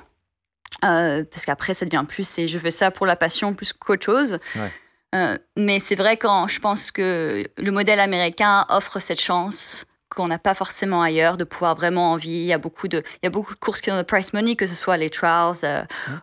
Euh, 0.84 1.24
parce 1.30 1.44
qu'après, 1.46 1.74
ça 1.74 1.84
devient 1.86 2.04
plus, 2.06 2.38
et 2.38 2.48
je 2.48 2.58
fais 2.58 2.72
ça 2.72 2.90
pour 2.90 3.06
la 3.06 3.16
passion 3.16 3.54
plus 3.54 3.72
qu'autre 3.72 4.04
chose. 4.04 4.38
Ouais. 4.56 4.72
Euh, 5.14 5.38
mais 5.56 5.80
c'est 5.80 5.94
vrai 5.94 6.16
quand 6.16 6.48
je 6.48 6.58
pense 6.58 6.90
que 6.90 7.44
le 7.56 7.70
modèle 7.70 8.00
américain 8.00 8.66
offre 8.68 8.98
cette 8.98 9.20
chance 9.20 9.84
qu'on 10.10 10.26
n'a 10.28 10.38
pas 10.38 10.54
forcément 10.54 11.02
ailleurs 11.02 11.36
de 11.36 11.44
pouvoir 11.44 11.76
vraiment 11.76 12.12
en 12.12 12.16
vivre. 12.16 12.42
Il 12.42 12.46
y 12.46 12.52
a 12.52 12.58
beaucoup 12.58 12.88
de, 12.88 12.98
il 12.98 13.24
y 13.24 13.26
a 13.26 13.30
beaucoup 13.30 13.54
de 13.54 13.58
courses 13.58 13.80
qui 13.80 13.90
ont 13.90 13.96
le 13.96 14.04
price 14.04 14.32
money, 14.32 14.56
que 14.56 14.66
ce 14.66 14.74
soit 14.74 14.96
les 14.96 15.10
trials, 15.10 15.54
euh, 15.64 15.82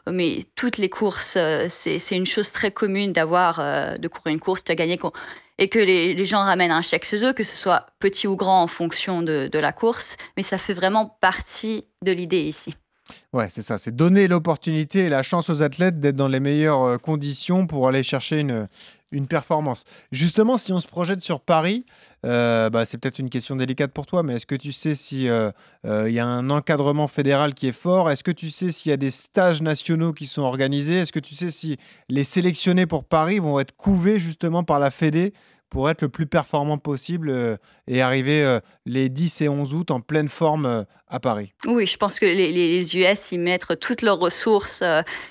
mais 0.09 0.39
toutes 0.55 0.77
les 0.77 0.89
courses, 0.89 1.35
euh, 1.37 1.67
c'est 1.69 1.99
une 2.11 2.25
chose 2.25 2.51
très 2.51 2.71
commune 2.71 3.13
d'avoir, 3.13 3.59
euh, 3.59 3.97
de 3.97 4.07
courir 4.07 4.33
une 4.33 4.39
course, 4.39 4.63
de 4.65 4.73
gagner, 4.73 4.97
qu'on- 4.97 5.11
et 5.61 5.69
que 5.69 5.77
les, 5.77 6.25
gens 6.25 6.43
ramènent 6.43 6.71
un 6.71 6.81
chèque 6.81 7.05
chez 7.05 7.23
eux, 7.23 7.33
que 7.33 7.43
ce 7.43 7.55
soit 7.55 7.85
petit 7.99 8.27
ou 8.27 8.35
grand 8.35 8.63
en 8.63 8.67
fonction 8.67 9.21
de, 9.21 9.49
la 9.53 9.71
course. 9.71 10.17
Mais 10.35 10.41
ça 10.41 10.57
fait 10.57 10.73
vraiment 10.73 11.15
partie 11.21 11.85
de 12.03 12.11
l'idée 12.11 12.41
ici. 12.41 12.75
Ouais, 13.31 13.47
c'est 13.51 13.61
ça. 13.61 13.77
C'est 13.77 13.95
donner 13.95 14.27
l'opportunité 14.27 15.05
et 15.05 15.09
la 15.09 15.21
chance 15.21 15.51
aux 15.51 15.61
athlètes 15.61 15.99
d'être 15.99 16.15
dans 16.15 16.27
les 16.27 16.39
meilleures 16.39 16.83
euh, 16.83 16.97
conditions 16.97 17.67
pour 17.67 17.87
aller 17.87 18.01
chercher 18.01 18.39
une, 18.39 18.67
performance. 19.27 19.83
Justement, 20.11 20.57
si 20.57 20.71
on 20.71 20.79
se 20.79 20.87
projette 20.87 21.19
sur 21.19 21.41
Paris, 21.41 21.85
euh, 22.25 22.69
bah, 22.69 22.85
c'est 22.85 22.97
peut-être 22.97 23.19
une 23.19 23.29
question 23.29 23.55
délicate 23.55 23.91
pour 23.91 24.05
toi, 24.05 24.23
mais 24.23 24.35
est-ce 24.35 24.45
que 24.45 24.55
tu 24.55 24.71
sais 24.71 24.95
si 24.95 25.27
euh, 25.27 25.51
euh, 25.85 26.09
y 26.09 26.19
a 26.19 26.25
un 26.25 26.49
encadrement 26.49 27.07
fédéral 27.07 27.53
qui 27.53 27.67
est 27.67 27.73
fort? 27.73 28.09
Est-ce 28.09 28.23
que 28.23 28.31
tu 28.31 28.49
sais 28.51 28.71
s'il 28.71 28.89
y 28.89 28.93
a 28.93 28.97
des 28.97 29.09
stages 29.09 29.61
nationaux 29.61 30.13
qui 30.13 30.27
sont 30.27 30.43
organisés? 30.43 30.97
Est-ce 30.99 31.11
que 31.11 31.19
tu 31.19 31.35
sais 31.35 31.51
si 31.51 31.77
les 32.09 32.23
sélectionnés 32.23 32.85
pour 32.85 33.03
Paris 33.03 33.39
vont 33.39 33.59
être 33.59 33.75
couvés 33.75 34.19
justement 34.19 34.63
par 34.63 34.79
la 34.79 34.91
Fédé 34.91 35.33
pour 35.71 35.89
être 35.89 36.01
le 36.01 36.09
plus 36.09 36.27
performant 36.27 36.77
possible 36.77 37.29
euh, 37.29 37.55
et 37.87 38.01
arriver 38.01 38.43
euh, 38.43 38.59
les 38.85 39.07
10 39.07 39.41
et 39.41 39.49
11 39.49 39.73
août 39.73 39.89
en 39.89 40.01
pleine 40.01 40.27
forme 40.27 40.65
euh, 40.65 40.83
à 41.07 41.21
Paris 41.21 41.53
Oui, 41.65 41.87
je 41.87 41.97
pense 41.97 42.19
que 42.19 42.25
les, 42.25 42.95
US, 42.97 43.31
ils 43.31 43.39
mettent 43.39 43.79
toutes 43.79 44.01
leurs 44.01 44.19
ressources, 44.19 44.83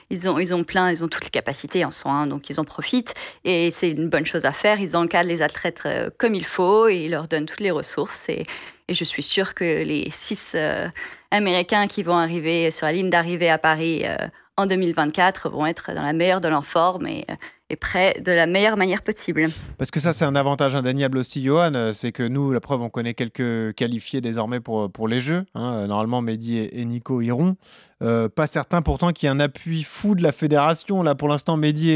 ils, 0.09 0.29
ont, 0.29 0.39
ils 0.39 0.55
ont 0.55 0.65
plein, 0.65 0.91
ils 0.91 1.05
ont 1.05 1.09
toutes 1.09 1.25
les 1.25 1.31
capacités 1.31 1.85
en 1.85 1.91
soi, 1.91 2.13
hein, 2.13 2.27
donc 2.27 2.49
ils 2.51 2.59
en 2.59 2.65
profitent. 2.65 3.15
Et 3.45 3.71
c'est 3.71 3.91
une 3.91 4.09
bonne 4.09 4.27
chose 4.27 4.47
à 4.47 4.53
faire. 4.53 4.81
Ils 4.81 4.97
encadrent 4.97 5.29
les 5.29 5.43
athlètes 5.43 5.87
comme 6.19 6.35
il 6.35 6.45
faut 6.45 6.89
et 6.89 7.05
ils 7.05 7.11
leur 7.11 7.29
donnent 7.29 7.47
toutes 7.47 7.61
les 7.61 7.71
ressources. 7.71 8.29
Et, 8.29 8.45
je 8.89 9.05
suis 9.05 9.23
sûre 9.23 9.55
que 9.55 9.85
les 9.85 10.11
six 10.11 10.55
euh, 10.57 10.89
Américains 11.31 11.87
qui 11.87 12.03
vont 12.03 12.17
arriver 12.17 12.73
sur 12.73 12.87
la 12.87 12.93
ligne 12.93 13.09
d'arrivée 13.09 13.49
à 13.49 13.57
Paris 13.57 14.03
en 14.61 14.67
2024 14.67 15.51
vont 15.51 15.67
être 15.67 15.93
dans 15.95 16.03
la 16.03 16.13
meilleure 16.13 16.41
de 16.41 16.49
leur 16.49 16.65
forme 16.65 17.07
et, 17.07 17.25
euh, 17.31 17.35
et 17.69 17.77
prêts 17.77 18.21
de 18.25 18.33
la 18.33 18.47
meilleure 18.47 18.77
manière 18.77 19.03
possible. 19.03 19.47
Parce 19.79 19.91
que 19.91 20.01
ça, 20.01 20.13
c'est 20.13 20.25
un 20.25 20.35
avantage 20.35 20.75
indéniable 20.75 21.19
aussi, 21.19 21.43
Johan. 21.43 21.73
euh, 21.75 21.93
C'est 21.93 22.11
que 22.13 22.23
nous, 22.23 22.53
la 22.53 22.61
preuve, 22.61 22.83
on 22.83 22.89
connaît 22.91 23.15
quelques 23.15 23.75
qualifiés 23.75 24.21
désormais 24.21 24.61
pour, 24.61 24.91
pour 24.91 25.07
les 25.09 25.21
Jeux. 25.21 25.45
hein. 25.55 25.75
Euh, 25.75 25.87
Normalement, 25.87 26.21
Mehdi 26.21 26.59
et, 26.59 26.85
Nico 26.85 27.21
iront. 27.21 27.57
Euh, 28.03 28.29
pas 28.31 28.47
certain 28.47 28.81
pourtant 28.83 29.13
qu'il 29.13 29.27
y 29.27 29.31
ait 29.31 29.35
un 29.35 29.41
appui 29.41 29.83
fou 29.83 30.15
de 30.15 30.23
la 30.23 30.33
fédération. 30.33 31.03
Là, 31.03 31.15
pour 31.15 31.29
l'instant, 31.29 31.57
Mehdi 31.59 31.91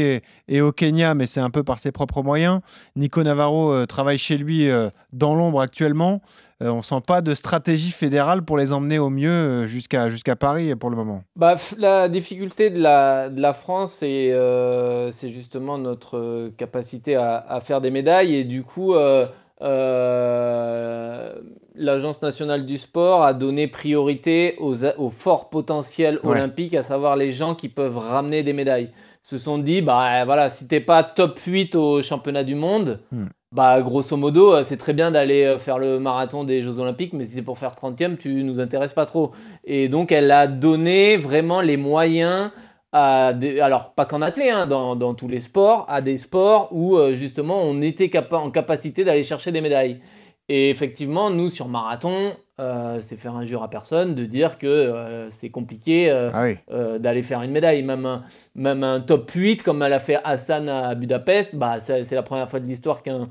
est, 0.47 0.61
au 0.61 0.71
Kenya, 0.71 1.15
mais 1.15 1.25
c'est 1.25 1.39
un 1.39 1.49
peu 1.49 1.63
par 1.63 1.79
ses 1.79 1.91
propres 1.91 2.21
moyens. 2.21 2.61
Nico 2.95 3.23
Navarro 3.23 3.71
euh, 3.73 3.85
travaille 3.87 4.19
chez 4.19 4.37
lui 4.37 4.69
euh, 4.69 4.89
dans 5.13 5.33
l'ombre 5.35 5.61
actuellement. 5.61 6.21
Euh, 6.63 6.69
on 6.69 6.81
sent 6.81 7.01
pas 7.05 7.21
de 7.21 7.35
stratégie 7.35 7.91
fédérale 7.91 8.41
pour 8.43 8.57
les 8.57 8.71
emmener 8.71 8.97
au 8.97 9.09
mieux 9.09 9.29
euh, 9.29 9.65
jusqu'à 9.67 10.09
jusqu'à 10.09 10.37
Paris 10.37 10.73
pour 10.75 10.89
le 10.89 10.95
moment. 10.95 11.21
Bah, 11.35 11.55
la 11.77 12.07
difficulté 12.07 12.69
de 12.69 12.81
la, 12.81 13.27
de 13.29 13.41
la 13.41 13.51
France, 13.51 13.95
c'est 13.99 14.31
euh, 14.31 15.11
justement 15.11 15.77
notre 15.77 16.49
capacité 16.57 17.15
à, 17.15 17.37
à 17.49 17.59
faire 17.59 17.81
des 17.81 17.91
médailles. 17.91 18.35
Et 18.35 18.43
du 18.45 18.63
coup, 18.63 18.93
euh, 18.95 19.25
euh, 19.61 21.33
l'Agence 21.75 22.21
nationale 22.21 22.65
du 22.65 22.77
sport 22.77 23.23
a 23.23 23.33
donné 23.33 23.67
priorité 23.67 24.55
aux, 24.59 24.85
aux 24.85 25.09
forts 25.09 25.49
potentiels 25.49 26.19
Ouais. 26.23 26.31
olympiques, 26.37 26.73
à 26.73 26.83
savoir 26.83 27.15
les 27.15 27.31
gens 27.31 27.55
qui 27.55 27.69
peuvent 27.69 27.97
ramener 27.97 28.43
des 28.43 28.53
médailles. 28.53 28.91
Se 29.23 29.37
sont 29.39 29.57
dit, 29.57 29.81
bah 29.81 30.23
voilà, 30.23 30.49
si 30.51 30.67
t'es 30.67 30.79
pas 30.79 31.03
top 31.03 31.39
8 31.39 31.75
au 31.75 32.01
championnat 32.01 32.43
du 32.43 32.55
monde, 32.55 32.99
Hmm. 33.11 33.25
Bah 33.55 33.81
grosso 33.81 34.17
modo, 34.17 34.53
euh, 34.53 34.63
c'est 34.65 34.75
très 34.75 34.91
bien 34.91 35.11
d'aller 35.11 35.45
euh, 35.45 35.57
faire 35.57 35.79
le 35.79 35.97
marathon 35.97 36.43
des 36.43 36.61
Jeux 36.61 36.77
Olympiques, 36.79 37.13
mais 37.13 37.23
si 37.23 37.35
c'est 37.35 37.41
pour 37.41 37.57
faire 37.57 37.71
30e, 37.71 38.17
tu 38.17 38.43
nous 38.43 38.59
intéresses 38.59 38.91
pas 38.91 39.05
trop. 39.05 39.31
Et 39.63 39.87
donc, 39.87 40.11
elle 40.11 40.29
a 40.31 40.45
donné 40.45 41.15
vraiment 41.15 41.61
les 41.61 41.77
moyens 41.77 42.51
à 42.91 43.31
des, 43.31 43.61
alors 43.61 43.93
pas 43.93 44.05
qu'en 44.05 44.21
athlée, 44.21 44.49
hein, 44.49 44.67
dans, 44.67 45.13
tous 45.13 45.29
les 45.29 45.39
sports, 45.39 45.85
à 45.87 46.01
des 46.01 46.17
sports 46.17 46.67
où 46.71 46.97
euh, 46.97 47.13
justement 47.13 47.61
on 47.63 47.81
était 47.81 48.11
en 48.33 48.51
capacité 48.51 49.05
d'aller 49.05 49.23
chercher 49.23 49.53
des 49.53 49.61
médailles. 49.61 50.01
Et 50.49 50.69
effectivement, 50.69 51.29
nous 51.29 51.49
sur 51.49 51.69
marathon, 51.69 52.33
euh, 52.59 52.99
c'est 53.01 53.17
faire 53.17 53.35
injure 53.35 53.63
à 53.63 53.69
personne 53.69 54.15
de 54.15 54.25
dire 54.25 54.57
que 54.57 54.67
euh, 54.67 55.29
c'est 55.29 55.49
compliqué 55.49 56.09
euh, 56.09 56.29
Ah 56.33 56.43
oui. 56.43 56.99
d'aller 56.99 57.21
faire 57.23 57.41
une 57.41 57.51
médaille. 57.51 57.83
Même 57.83 58.05
un, 58.05 58.23
même 58.55 58.83
un 58.83 59.01
top 59.01 59.29
8, 59.31 59.61
comme 59.63 59.81
elle 59.81 59.93
a 59.93 59.99
fait 59.99 60.19
Hassan 60.23 60.69
à 60.69 60.95
Budapest, 60.95 61.55
bah, 61.55 61.79
c'est 61.81 62.03
c'est 62.05 62.15
la 62.15 62.23
première 62.23 62.49
fois 62.49 62.59
de 62.59 62.65
l'histoire 62.65 63.03
qu'un 63.03 63.27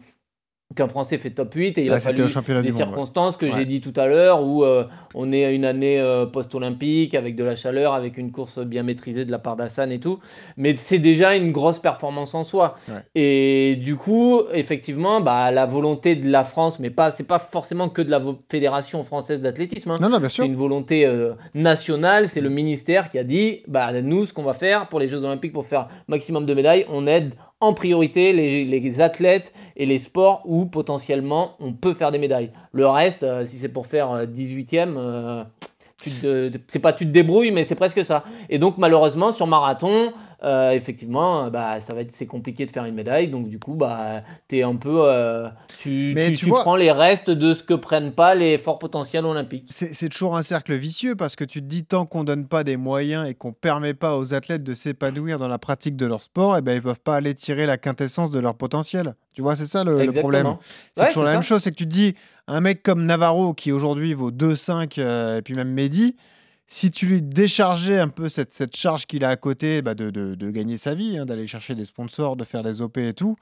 qu'un 0.74 0.88
Français 0.88 1.18
fait 1.18 1.30
top 1.30 1.54
8 1.54 1.78
et 1.78 1.84
il 1.84 1.92
Ah, 1.92 1.96
a 1.96 2.00
fallu 2.00 2.16
des 2.26 2.34
ouais. 2.52 2.70
circonstances 2.70 3.36
que 3.36 3.46
Ouais. 3.46 3.52
j'ai 3.54 3.64
dit 3.64 3.80
tout 3.80 3.92
à 3.96 4.06
l'heure 4.06 4.42
où 4.42 4.64
euh, 4.64 4.84
on 5.14 5.30
est 5.30 5.44
à 5.44 5.50
une 5.50 5.64
année 5.64 6.00
euh, 6.00 6.26
post-olympique 6.26 7.14
avec 7.14 7.36
de 7.36 7.44
la 7.44 7.54
chaleur, 7.54 7.92
avec 7.94 8.18
une 8.18 8.32
course 8.32 8.58
bien 8.58 8.82
maîtrisée 8.82 9.24
de 9.24 9.30
la 9.30 9.38
part 9.38 9.54
d'Hassan 9.56 9.92
et 9.92 10.00
tout. 10.00 10.18
Mais 10.56 10.74
c'est 10.74 10.98
déjà 10.98 11.36
une 11.36 11.52
grosse 11.52 11.78
performance 11.78 12.34
en 12.34 12.42
soi. 12.44 12.74
Ouais. 12.88 12.94
Et 13.14 13.76
du 13.76 13.94
coup, 13.96 14.40
effectivement, 14.52 15.20
bah, 15.20 15.50
la 15.52 15.64
volonté 15.66 16.16
de 16.16 16.28
la 16.28 16.42
France, 16.42 16.80
mais 16.80 16.90
pas, 16.90 17.10
c'est 17.12 17.26
pas 17.28 17.38
forcément 17.38 17.88
que 17.88 18.02
de 18.02 18.10
la 18.10 18.20
Fédération 18.50 19.02
française 19.04 19.40
d'athlétisme. 19.40 19.92
hein. 19.92 19.98
Non, 20.00 20.08
non. 20.08 20.18
C'est 20.28 20.46
une 20.46 20.56
volonté 20.56 21.06
euh, 21.06 21.34
nationale, 21.54 22.26
c'est 22.28 22.40
le 22.40 22.50
ministère 22.50 23.10
qui 23.10 23.18
a 23.18 23.24
dit 23.24 23.62
bah, 23.68 23.92
nous, 24.02 24.26
ce 24.26 24.32
qu'on 24.32 24.42
va 24.42 24.54
faire 24.54 24.88
pour 24.88 24.98
les 24.98 25.08
Jeux 25.08 25.22
Olympiques, 25.24 25.52
pour 25.52 25.66
faire 25.66 25.88
maximum 26.08 26.46
de 26.46 26.54
médailles, 26.54 26.84
on 26.90 27.06
aide 27.06 27.34
en 27.64 27.72
priorité 27.74 28.32
les, 28.32 29.00
athlètes 29.00 29.52
et 29.76 29.86
les 29.86 29.98
sports 29.98 30.42
où 30.44 30.66
potentiellement 30.66 31.52
on 31.60 31.72
peut 31.72 31.94
faire 31.94 32.10
des 32.10 32.18
médailles. 32.18 32.50
Le 32.72 32.86
reste, 32.86 33.22
euh, 33.22 33.44
si 33.44 33.56
c'est 33.56 33.68
pour 33.68 33.86
faire 33.86 34.10
euh, 34.12 34.26
18e, 34.26 34.94
euh, 34.96 35.44
te- 35.98 36.50
c'est 36.68 36.78
pas 36.78 36.92
tu 36.92 37.06
te 37.06 37.10
débrouilles, 37.10 37.50
mais 37.50 37.64
c'est 37.64 37.74
presque 37.74 38.04
ça. 38.04 38.24
Et 38.50 38.58
donc 38.58 38.78
malheureusement 38.78 39.32
sur 39.32 39.46
marathon, 39.46 40.12
euh, 40.44 40.70
effectivement, 40.72 41.46
euh, 41.46 41.50
bah, 41.50 41.80
ça 41.80 41.94
va 41.94 42.02
être 42.02 42.10
c'est 42.12 42.26
compliqué 42.26 42.66
de 42.66 42.70
faire 42.70 42.84
une 42.84 42.94
médaille. 42.94 43.28
Donc 43.28 43.48
du 43.48 43.58
coup, 43.58 43.74
bah, 43.74 44.22
t'es 44.46 44.62
un 44.62 44.76
peu, 44.76 45.00
euh, 45.08 45.48
tu, 45.78 46.12
Mais 46.14 46.26
tu, 46.26 46.32
tu 46.32 46.38
tu 46.44 46.46
vois- 46.50 46.60
prends 46.60 46.76
les 46.76 46.92
restes 46.92 47.30
de 47.30 47.54
ce 47.54 47.62
que 47.62 47.74
prennent 47.74 48.12
pas 48.12 48.34
les 48.34 48.58
forts 48.58 48.78
potentiels 48.78 49.24
olympiques. 49.24 49.68
C'est 49.70 50.08
toujours 50.08 50.36
un 50.36 50.42
cercle 50.42 50.74
vicieux 50.74 51.14
parce 51.16 51.34
que 51.36 51.44
tu 51.44 51.60
te 51.60 51.66
dis 51.66 51.84
tant 51.84 52.06
qu'on 52.06 52.24
donne 52.24 52.46
pas 52.46 52.62
des 52.64 52.76
moyens 52.76 53.26
et 53.28 53.34
qu'on 53.34 53.52
permet 53.52 53.94
pas 53.94 54.18
aux 54.18 54.34
athlètes 54.34 54.62
de 54.64 54.74
s'épanouir 54.74 55.38
dans 55.38 55.48
la 55.48 55.58
pratique 55.58 55.96
de 55.96 56.06
leur 56.06 56.22
sport, 56.22 56.56
et 56.56 56.62
ben 56.62 56.74
ils 56.74 56.82
peuvent 56.82 57.00
pas 57.00 57.14
aller 57.16 57.34
tirer 57.34 57.66
la 57.66 57.78
quintessence 57.78 58.30
de 58.30 58.38
leur 58.40 58.54
potentiel. 58.54 59.14
Tu 59.32 59.42
vois, 59.42 59.56
c'est 59.56 59.66
ça 59.66 59.82
le, 59.82 60.04
le 60.04 60.12
problème. 60.12 60.56
C'est 60.94 61.00
Ouais, 61.02 61.08
toujours 61.08 61.24
la 61.24 61.30
ça. 61.30 61.36
même 61.36 61.42
chose, 61.42 61.62
c'est 61.62 61.70
que 61.70 61.76
tu 61.76 61.84
te 61.88 61.92
dis 61.92 62.14
un 62.46 62.60
mec 62.60 62.82
comme 62.82 63.04
Navarro 63.04 63.54
qui 63.54 63.72
aujourd'hui 63.72 64.14
vaut 64.14 64.30
2,5 64.30 64.98
euh, 64.98 65.38
et 65.38 65.42
puis 65.42 65.54
même 65.54 65.70
Mehdi, 65.72 66.14
si 66.66 66.90
tu 66.90 67.06
lui 67.06 67.22
déchargeais 67.22 67.98
un 67.98 68.08
peu 68.08 68.28
cette, 68.28 68.52
cette 68.52 68.76
charge 68.76 69.06
qu'il 69.06 69.24
a 69.24 69.28
à 69.28 69.36
côté 69.36 69.82
bah, 69.82 69.94
de, 69.94 70.10
de- 70.10 70.34
de 70.34 70.50
gagner 70.50 70.76
sa 70.78 70.94
vie, 70.94 71.18
hein, 71.18 71.26
d'aller 71.26 71.46
chercher 71.46 71.74
des 71.74 71.84
sponsors, 71.84 72.36
de 72.36 72.44
faire 72.44 72.62
des 72.62 72.80
OP 72.80 72.98
et 72.98 73.12
tout, 73.12 73.36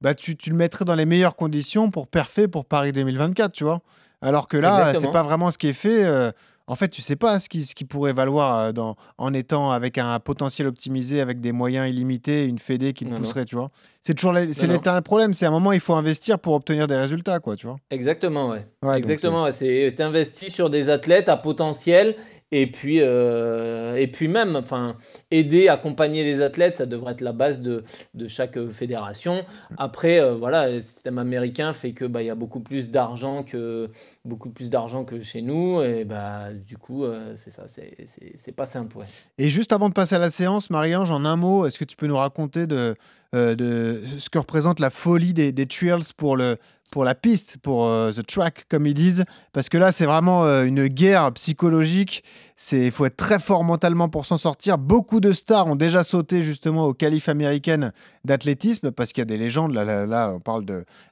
bah 0.00 0.14
tu, 0.14 0.36
tu 0.36 0.50
le 0.50 0.56
mettrais 0.56 0.84
dans 0.84 0.94
les 0.94 1.06
meilleures 1.06 1.34
conditions 1.36 1.90
pour 1.90 2.06
perfer 2.06 2.46
pour 2.46 2.64
Paris 2.64 2.92
2024, 2.92 3.52
tu 3.52 3.64
vois. 3.64 3.80
Alors 4.22 4.48
que 4.48 4.56
là, 4.56 4.92
c'est 4.94 5.10
pas 5.12 5.22
vraiment 5.22 5.50
ce 5.50 5.58
qui 5.58 5.68
est 5.68 5.72
fait. 5.72 6.04
euh, 6.04 6.30
en 6.70 6.74
fait, 6.76 6.88
tu 6.88 7.00
sais 7.00 7.16
pas 7.16 7.40
ce 7.40 7.48
qui, 7.48 7.64
ce 7.64 7.74
qui 7.74 7.84
pourrait 7.86 8.12
valoir 8.12 8.58
euh, 8.58 8.72
dans, 8.72 8.96
en 9.16 9.32
étant 9.32 9.70
avec 9.70 9.96
un 9.96 10.20
potentiel 10.20 10.68
optimisé, 10.68 11.20
avec 11.20 11.40
des 11.40 11.50
moyens 11.50 11.88
illimités, 11.88 12.44
une 12.44 12.58
fédé 12.58 12.92
qui 12.92 13.06
non. 13.06 13.16
pousserait, 13.16 13.44
tu 13.46 13.56
vois. 13.56 13.70
C'est 14.02 14.14
toujours 14.14 14.32
l'éternel 14.32 15.02
problème. 15.02 15.32
C'est 15.32 15.46
à 15.46 15.48
un 15.48 15.52
moment, 15.52 15.72
il 15.72 15.80
faut 15.80 15.94
investir 15.94 16.38
pour 16.38 16.52
obtenir 16.54 16.86
des 16.86 16.96
résultats, 16.96 17.40
quoi, 17.40 17.56
tu 17.56 17.66
vois. 17.66 17.76
Exactement, 17.90 18.50
ouais. 18.50 18.66
Exactement, 18.96 19.44
ouais. 19.44 19.52
c'est 19.52 19.94
t'investis 19.96 20.54
sur 20.54 20.68
des 20.68 20.90
athlètes 20.90 21.28
à 21.30 21.36
potentiel 21.38 22.16
et 22.50 22.70
puis 22.70 23.00
euh, 23.00 23.96
et 23.96 24.06
puis 24.06 24.28
même, 24.28 24.56
enfin, 24.56 24.96
aider, 25.30 25.68
accompagner 25.68 26.24
les 26.24 26.40
athlètes, 26.40 26.76
ça 26.76 26.86
devrait 26.86 27.12
être 27.12 27.20
la 27.20 27.32
base 27.32 27.60
de, 27.60 27.84
de 28.14 28.26
chaque 28.26 28.56
euh, 28.56 28.70
fédération. 28.70 29.44
Après, 29.76 30.20
euh, 30.20 30.34
voilà, 30.34 30.70
le 30.70 30.80
système 30.80 31.18
américain 31.18 31.72
fait 31.72 31.92
que 31.92 32.04
bah 32.04 32.22
y 32.22 32.30
a 32.30 32.34
beaucoup 32.34 32.60
plus 32.60 32.90
d'argent 32.90 33.42
que 33.42 33.90
beaucoup 34.24 34.50
plus 34.50 34.70
d'argent 34.70 35.04
que 35.04 35.20
chez 35.20 35.42
nous 35.42 35.82
et 35.82 36.04
bah 36.04 36.52
du 36.52 36.76
coup 36.78 37.04
euh, 37.04 37.32
c'est 37.34 37.50
ça, 37.50 37.64
c'est 37.66 38.56
pas 38.56 38.66
simple. 38.66 38.98
Et 39.38 39.50
juste 39.50 39.72
avant 39.72 39.88
de 39.88 39.94
passer 39.94 40.14
à 40.14 40.18
la 40.18 40.30
séance, 40.30 40.70
Marie-Ange, 40.70 41.10
en 41.10 41.24
un 41.24 41.36
mot, 41.36 41.66
est-ce 41.66 41.78
que 41.78 41.84
tu 41.84 41.96
peux 41.96 42.06
nous 42.06 42.16
raconter 42.16 42.66
de, 42.66 42.96
euh, 43.34 43.54
de 43.54 44.02
ce 44.18 44.30
que 44.30 44.38
représente 44.38 44.80
la 44.80 44.88
folie 44.88 45.34
des, 45.34 45.52
des 45.52 45.66
trails 45.66 46.12
pour, 46.16 46.34
le, 46.34 46.56
pour 46.90 47.04
la 47.04 47.14
piste, 47.14 47.58
pour 47.58 47.84
euh, 47.84 48.10
the 48.10 48.26
track, 48.26 48.64
comme 48.70 48.86
ils 48.86 48.94
disent 48.94 49.24
Parce 49.52 49.68
que 49.68 49.76
là, 49.76 49.92
c'est 49.92 50.06
vraiment 50.06 50.46
euh, 50.46 50.64
une 50.64 50.86
guerre 50.86 51.30
psychologique. 51.34 52.24
Il 52.72 52.90
faut 52.90 53.04
être 53.04 53.18
très 53.18 53.38
fort 53.38 53.64
mentalement 53.64 54.08
pour 54.08 54.24
s'en 54.24 54.38
sortir. 54.38 54.78
Beaucoup 54.78 55.20
de 55.20 55.34
stars 55.34 55.66
ont 55.66 55.76
déjà 55.76 56.04
sauté 56.04 56.42
justement 56.42 56.86
aux 56.86 56.94
qualifs 56.94 57.28
américaines 57.28 57.92
d'athlétisme, 58.24 58.92
parce 58.92 59.12
qu'il 59.12 59.20
y 59.20 59.22
a 59.22 59.26
des 59.26 59.36
légendes. 59.36 59.74
Là, 59.74 60.06
là, 60.06 60.32
on 60.34 60.40
parle 60.40 60.64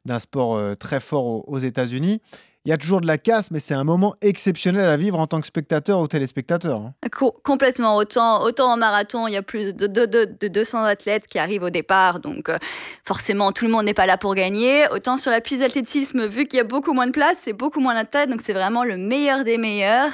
d'un 0.06 0.18
sport 0.18 0.58
très 0.78 1.00
fort 1.00 1.46
aux 1.46 1.58
États-Unis. 1.58 2.22
Il 2.66 2.70
y 2.70 2.72
a 2.72 2.76
toujours 2.78 3.00
de 3.00 3.06
la 3.06 3.16
casse, 3.16 3.50
mais 3.52 3.60
c'est 3.60 3.74
un 3.74 3.84
moment 3.84 4.16
exceptionnel 4.22 4.88
à 4.88 4.96
vivre 4.96 5.18
en 5.20 5.26
tant 5.28 5.40
que 5.40 5.46
spectateur 5.46 6.00
ou 6.00 6.08
téléspectateur. 6.08 6.80
hein. 6.80 6.92
Co- 7.16 7.34
complètement. 7.44 7.94
Autant, 7.96 8.42
autant 8.42 8.72
en 8.72 8.76
marathon, 8.76 9.28
il 9.28 9.34
y 9.34 9.36
a 9.36 9.42
plus 9.42 9.72
de, 9.74 9.86
de- 9.86 10.04
de- 10.04 10.28
de 10.40 10.48
200 10.48 10.82
athlètes 10.82 11.26
qui 11.28 11.38
arrivent 11.38 11.62
au 11.62 11.70
départ, 11.70 12.18
donc 12.20 12.48
euh, 12.48 12.58
forcément 13.04 13.52
tout 13.52 13.64
le 13.64 13.70
monde 13.70 13.84
n'est 13.84 13.94
pas 13.94 14.06
là 14.06 14.18
pour 14.18 14.34
gagner. 14.34 14.84
Autant 14.90 15.16
sur 15.16 15.30
la 15.30 15.40
piste 15.40 15.60
d'athlétisme, 15.60 16.26
vu 16.26 16.44
qu'il 16.46 16.56
y 16.56 16.60
a 16.60 16.64
beaucoup 16.64 16.92
moins 16.92 17.06
de 17.06 17.12
place, 17.12 17.38
c'est 17.40 17.52
beaucoup 17.52 17.80
moins 17.80 17.94
d'athlètes, 17.94 18.28
donc 18.30 18.40
c'est 18.42 18.52
vraiment 18.52 18.82
le 18.84 18.96
meilleur 18.96 19.44
des 19.44 19.58
meilleurs. 19.58 20.10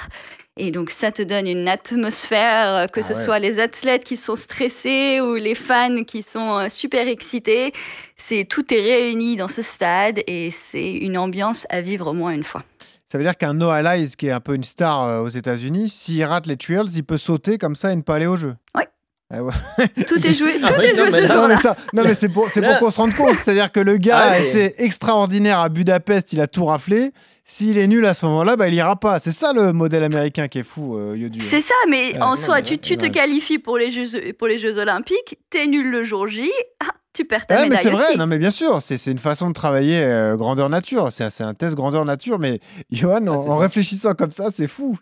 Et 0.58 0.70
donc 0.70 0.90
ça 0.90 1.10
te 1.10 1.22
donne 1.22 1.46
une 1.46 1.66
atmosphère, 1.66 2.74
euh, 2.74 2.86
que 2.86 3.00
Ah 3.00 3.02
ce 3.04 3.14
ouais. 3.14 3.22
soit 3.24 3.38
les 3.38 3.58
athlètes 3.58 4.04
qui 4.04 4.16
sont 4.18 4.36
stressés 4.36 5.20
ou 5.20 5.34
les 5.34 5.54
fans 5.54 6.02
qui 6.06 6.22
sont 6.22 6.58
euh, 6.58 6.68
super 6.68 7.08
excités. 7.08 7.72
C'est 8.16 8.44
tout 8.44 8.72
est 8.72 8.80
réuni 8.82 9.36
dans 9.36 9.48
ce 9.48 9.62
stade 9.62 10.20
et 10.26 10.50
c'est 10.50 10.90
une 10.92 11.16
ambiance 11.16 11.66
à 11.70 11.80
vivre 11.80 12.08
au 12.08 12.12
moins 12.12 12.32
une 12.32 12.44
fois. 12.44 12.64
Ça 13.10 13.18
veut 13.18 13.24
dire 13.24 13.36
qu'un 13.36 13.54
Noah 13.54 13.82
Lyles, 13.96 14.14
qui 14.16 14.26
est 14.26 14.30
un 14.30 14.40
peu 14.40 14.54
une 14.54 14.64
star 14.64 15.02
euh, 15.04 15.20
aux 15.20 15.28
États-Unis, 15.28 15.88
s'il 15.88 16.22
rate 16.24 16.46
les 16.46 16.56
Trials, 16.56 16.86
il 16.94 17.04
peut 17.04 17.18
sauter 17.18 17.56
comme 17.58 17.74
ça 17.76 17.92
et 17.92 17.96
ne 17.96 18.02
pas 18.02 18.16
aller 18.16 18.26
au 18.26 18.36
jeu. 18.36 18.54
Ouais. 18.76 18.88
Ah. 19.30 19.38
Tout 20.06 20.26
est 20.26 20.34
joué, 20.34 20.56
tout 20.60 20.66
Ah 20.68 20.72
oui, 20.78 20.84
est 20.84 20.92
non, 20.92 21.04
joué 21.06 21.10
mais 21.10 21.10
ce 21.12 21.22
là- 21.22 21.28
Non, 21.28 21.34
jour-là. 21.40 21.48
mais, 21.48 21.56
ça- 21.62 21.76
non, 21.94 22.02
mais 22.04 22.14
c'est 22.14 22.28
pour, 22.28 22.50
c'est 22.50 22.60
pour 22.60 22.72
Là- 22.72 22.78
qu'on 22.78 22.90
se 22.90 23.00
rende 23.00 23.14
compte. 23.14 23.34
C'est-à-dire 23.42 23.72
que 23.72 23.80
le 23.80 23.96
gars 23.96 24.18
Ah, 24.18 24.30
a 24.32 24.38
été 24.38 24.82
extraordinaire 24.84 25.60
à 25.60 25.70
Budapest, 25.70 26.34
il 26.34 26.40
a 26.42 26.46
tout 26.46 26.66
raflé. 26.66 27.12
S'il 27.44 27.76
est 27.76 27.88
nul 27.88 28.06
à 28.06 28.14
ce 28.14 28.24
moment-là, 28.26 28.56
bah, 28.56 28.68
il 28.68 28.74
ira 28.74 28.94
pas. 28.96 29.18
C'est 29.18 29.32
ça 29.32 29.52
le 29.52 29.72
modèle 29.72 30.04
américain 30.04 30.46
qui 30.48 30.60
est 30.60 30.62
fou, 30.62 30.96
euh, 30.96 31.16
Yodu. 31.16 31.40
C'est 31.40 31.60
ça, 31.60 31.74
mais 31.90 32.20
en 32.22 32.36
soi, 32.36 32.62
tu, 32.62 32.74
ouais, 32.74 32.78
te 32.96 33.06
qualifies 33.06 33.58
pour 33.58 33.78
les 33.78 33.90
Jeux, 33.90 34.32
pour 34.38 34.46
les 34.46 34.58
jeux 34.58 34.78
Olympiques, 34.78 35.38
t'es 35.50 35.66
nul 35.66 35.90
le 35.90 36.04
jour 36.04 36.28
J, 36.28 36.50
ah, 36.80 36.86
tu 37.12 37.24
perds 37.26 37.46
ta 37.46 37.56
mais 37.56 37.62
médaille 37.64 37.82
c'est 37.82 37.90
vrai, 37.90 38.16
non 38.16 38.26
mais 38.26 38.38
bien 38.38 38.50
sûr, 38.50 38.80
c'est 38.80 38.96
c'est 38.96 39.10
une 39.10 39.18
façon 39.18 39.48
de 39.48 39.52
travailler 39.54 39.98
euh, 39.98 40.34
grandeur 40.36 40.70
nature, 40.70 41.08
c'est 41.12 41.24
un- 41.42 41.52
test 41.52 41.74
grandeur 41.74 42.06
nature, 42.06 42.38
mais 42.38 42.60
Johan, 42.90 43.26
en, 43.26 43.34
Ah, 43.34 43.50
en 43.50 43.58
réfléchissant 43.58 44.14
comme 44.14 44.30
ça, 44.30 44.48
c'est 44.50 44.66
fou. 44.68 44.96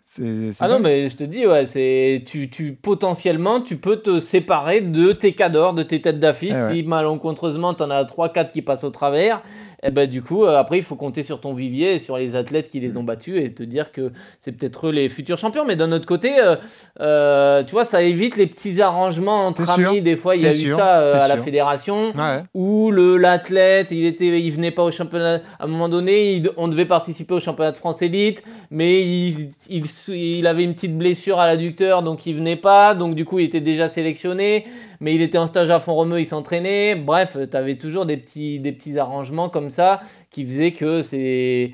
Ah 0.59 0.67
non, 0.67 0.79
mais 0.79 1.09
je 1.09 1.15
te 1.15 1.23
dis, 1.23 1.47
ouais, 1.47 1.65
c'est 1.67 2.23
tu, 2.25 2.49
tu 2.49 2.73
potentiellement 2.73 3.61
tu 3.61 3.77
peux 3.77 3.97
te 3.97 4.19
séparer 4.19 4.81
de 4.81 5.13
tes 5.13 5.33
cadors, 5.33 5.73
de 5.73 5.83
tes 5.83 6.01
têtes 6.01 6.19
d'affiche. 6.19 6.51
Eh 6.53 6.61
ouais. 6.61 6.73
Si 6.73 6.83
malencontreusement 6.83 7.73
t'en 7.75 7.89
as 7.91 8.03
3-4 8.03 8.51
qui 8.51 8.61
passent 8.61 8.83
au 8.83 8.89
travers, 8.89 9.41
et 9.83 9.91
ben 9.91 10.07
du 10.09 10.21
coup, 10.21 10.45
euh, 10.45 10.57
après 10.57 10.77
il 10.77 10.83
faut 10.83 10.95
compter 10.95 11.23
sur 11.23 11.39
ton 11.41 11.53
vivier 11.53 11.95
et 11.95 11.99
sur 11.99 12.17
les 12.17 12.35
athlètes 12.35 12.69
qui 12.69 12.79
les 12.79 12.97
ont 12.97 13.03
battus 13.03 13.37
et 13.37 13.53
te 13.53 13.63
dire 13.63 13.91
que 13.91 14.11
c'est 14.39 14.51
peut-être 14.51 14.87
eux 14.87 14.91
les 14.91 15.09
futurs 15.09 15.37
champions. 15.37 15.65
Mais 15.65 15.75
d'un 15.75 15.91
autre 15.91 16.05
côté, 16.05 16.39
euh, 16.39 16.55
euh, 16.99 17.63
tu 17.63 17.71
vois, 17.71 17.85
ça 17.85 18.01
évite 18.03 18.37
les 18.37 18.47
petits 18.47 18.81
arrangements 18.81 19.45
entre 19.47 19.65
sûr. 19.65 19.87
amis. 19.87 20.01
Des 20.01 20.15
fois, 20.15 20.35
il 20.35 20.43
y 20.43 20.45
a 20.47 20.53
eu 20.55 20.71
ça 20.75 20.99
euh, 20.99 21.13
à 21.21 21.27
la 21.27 21.37
fédération 21.37 22.11
Ouais. 22.15 22.43
où 22.53 22.91
le 22.91 23.17
l'athlète 23.17 23.87
il 23.91 24.05
était 24.05 24.39
il 24.39 24.51
venait 24.51 24.71
pas 24.71 24.83
au 24.83 24.91
championnat 24.91 25.41
à 25.59 25.63
un 25.63 25.67
moment 25.67 25.89
donné 25.89 26.33
il- 26.33 26.49
on 26.57 26.67
devait 26.67 26.85
participer 26.85 27.33
au 27.33 27.39
championnat 27.39 27.71
de 27.71 27.77
France 27.77 28.01
élite 28.01 28.43
mais 28.69 29.01
il, 29.01 29.49
il, 29.69 29.83
il 30.09 30.47
avait 30.47 30.63
une 30.63 30.73
petite 30.73 30.97
blessure 30.97 31.39
à 31.39 31.47
l'adducteur 31.47 32.03
donc 32.03 32.25
il 32.25 32.35
venait 32.35 32.55
pas 32.55 32.93
donc 32.95 33.15
du 33.15 33.25
coup 33.25 33.39
il 33.39 33.45
était 33.45 33.61
déjà 33.61 33.87
sélectionné 33.87 34.65
mais 35.01 35.13
il 35.13 35.21
était 35.21 35.37
en 35.37 35.47
stage 35.47 35.69
à 35.69 35.79
Font-Romeu 35.81 36.21
il 36.21 36.25
s'entraînait 36.25 36.95
bref 36.95 37.35
tu 37.51 37.57
avais 37.57 37.77
toujours 37.77 38.05
des 38.05 38.15
petits 38.15 38.59
des 38.61 38.71
petits 38.71 38.97
arrangements 38.97 39.49
comme 39.49 39.69
ça 39.69 39.99
qui 40.29 40.45
faisaient 40.45 40.71
que 40.71 41.01
c'est 41.01 41.71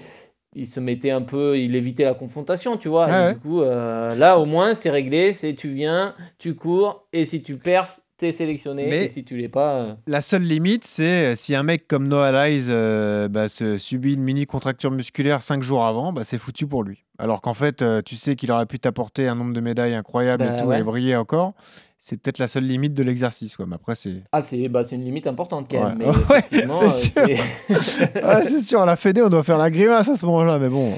il 0.55 0.65
se 0.65 0.79
mettait 0.79 1.11
un 1.11 1.21
peu, 1.21 1.59
il 1.59 1.75
évitait 1.75 2.03
la 2.05 2.15
confrontation, 2.15 2.77
tu 2.77 2.87
vois. 2.87 3.05
Ouais, 3.05 3.11
et 3.11 3.25
ouais. 3.27 3.33
du 3.33 3.39
coup, 3.41 3.61
euh, 3.61 4.15
là, 4.15 4.39
au 4.39 4.45
moins, 4.45 4.73
c'est 4.73 4.89
réglé. 4.89 5.31
C'est 5.31 5.53
tu 5.53 5.67
viens, 5.67 6.15
tu 6.39 6.55
cours, 6.55 7.05
et 7.13 7.25
si 7.25 7.43
tu 7.43 7.57
perds, 7.57 7.95
t'es 8.17 8.31
sélectionné. 8.31 8.87
Mais- 8.89 9.05
Et 9.05 9.09
si 9.09 9.23
tu 9.23 9.37
l'es 9.37 9.49
pas, 9.49 9.81
euh, 9.81 9.93
La 10.07 10.21
seule 10.21 10.41
limite, 10.41 10.83
c'est 10.83 11.33
euh, 11.33 11.35
si 11.35 11.53
un 11.53 11.61
mec 11.61 11.87
comme 11.87 12.07
Noah 12.07 12.47
Lyles 12.49 12.65
euh, 12.69 13.27
bah, 13.27 13.49
se 13.49 13.77
subit 13.77 14.15
une 14.15 14.23
mini 14.23 14.47
contracture 14.47 14.89
musculaire 14.89 15.43
5 15.43 15.61
jours 15.61 15.85
avant, 15.85 16.11
bah, 16.11 16.23
c'est 16.23 16.39
foutu 16.39 16.65
pour 16.65 16.81
lui. 16.81 17.03
Alors 17.19 17.41
qu'en 17.41 17.53
fait, 17.53 17.83
tu 18.05 18.15
sais 18.15 18.35
qu'il 18.35 18.51
aurait 18.51 18.65
pu 18.65 18.79
t'apporter 18.79 19.27
un 19.27 19.35
nombre 19.35 19.53
de 19.53 19.59
médailles 19.61 19.93
incroyable 19.93 20.43
Bah 20.43 20.57
et 20.57 20.61
tout, 20.61 20.67
ouais. 20.69 20.79
et 20.79 20.83
briller 20.83 21.15
encore. 21.15 21.53
C'est 21.99 22.21
peut-être 22.21 22.38
la 22.38 22.47
seule 22.47 22.63
limite 22.63 22.93
de 22.93 23.03
l'exercice. 23.03 23.55
quoi. 23.57 23.65
Mais 23.67 23.75
après, 23.75 23.95
c'est. 23.95 24.21
Ah, 24.31 24.41
c'est 24.41 24.67
bah, 24.69 24.83
c'est 24.83 24.95
une 24.95 25.03
limite 25.03 25.27
importante 25.27 25.67
quand 25.69 25.83
même. 25.83 25.99
Ouais. 25.99 26.05
Mais 26.07 26.25
Ouais, 26.33 26.39
effectivement, 26.39 26.89
c'est 26.89 27.19
euh, 27.19 27.25
sûr. 27.36 27.83
c'est- 27.83 28.12
Ah, 28.23 28.43
c'est 28.43 28.60
sûr, 28.62 28.81
à 28.81 28.86
la 28.86 28.95
Fédé, 28.95 29.21
on 29.23 29.29
doit 29.29 29.43
faire 29.43 29.57
la 29.57 29.69
grimace 29.71 30.07
à 30.07 30.15
ce 30.15 30.25
moment-là. 30.27 30.60
Mais 30.60 30.69
bon, 30.69 30.89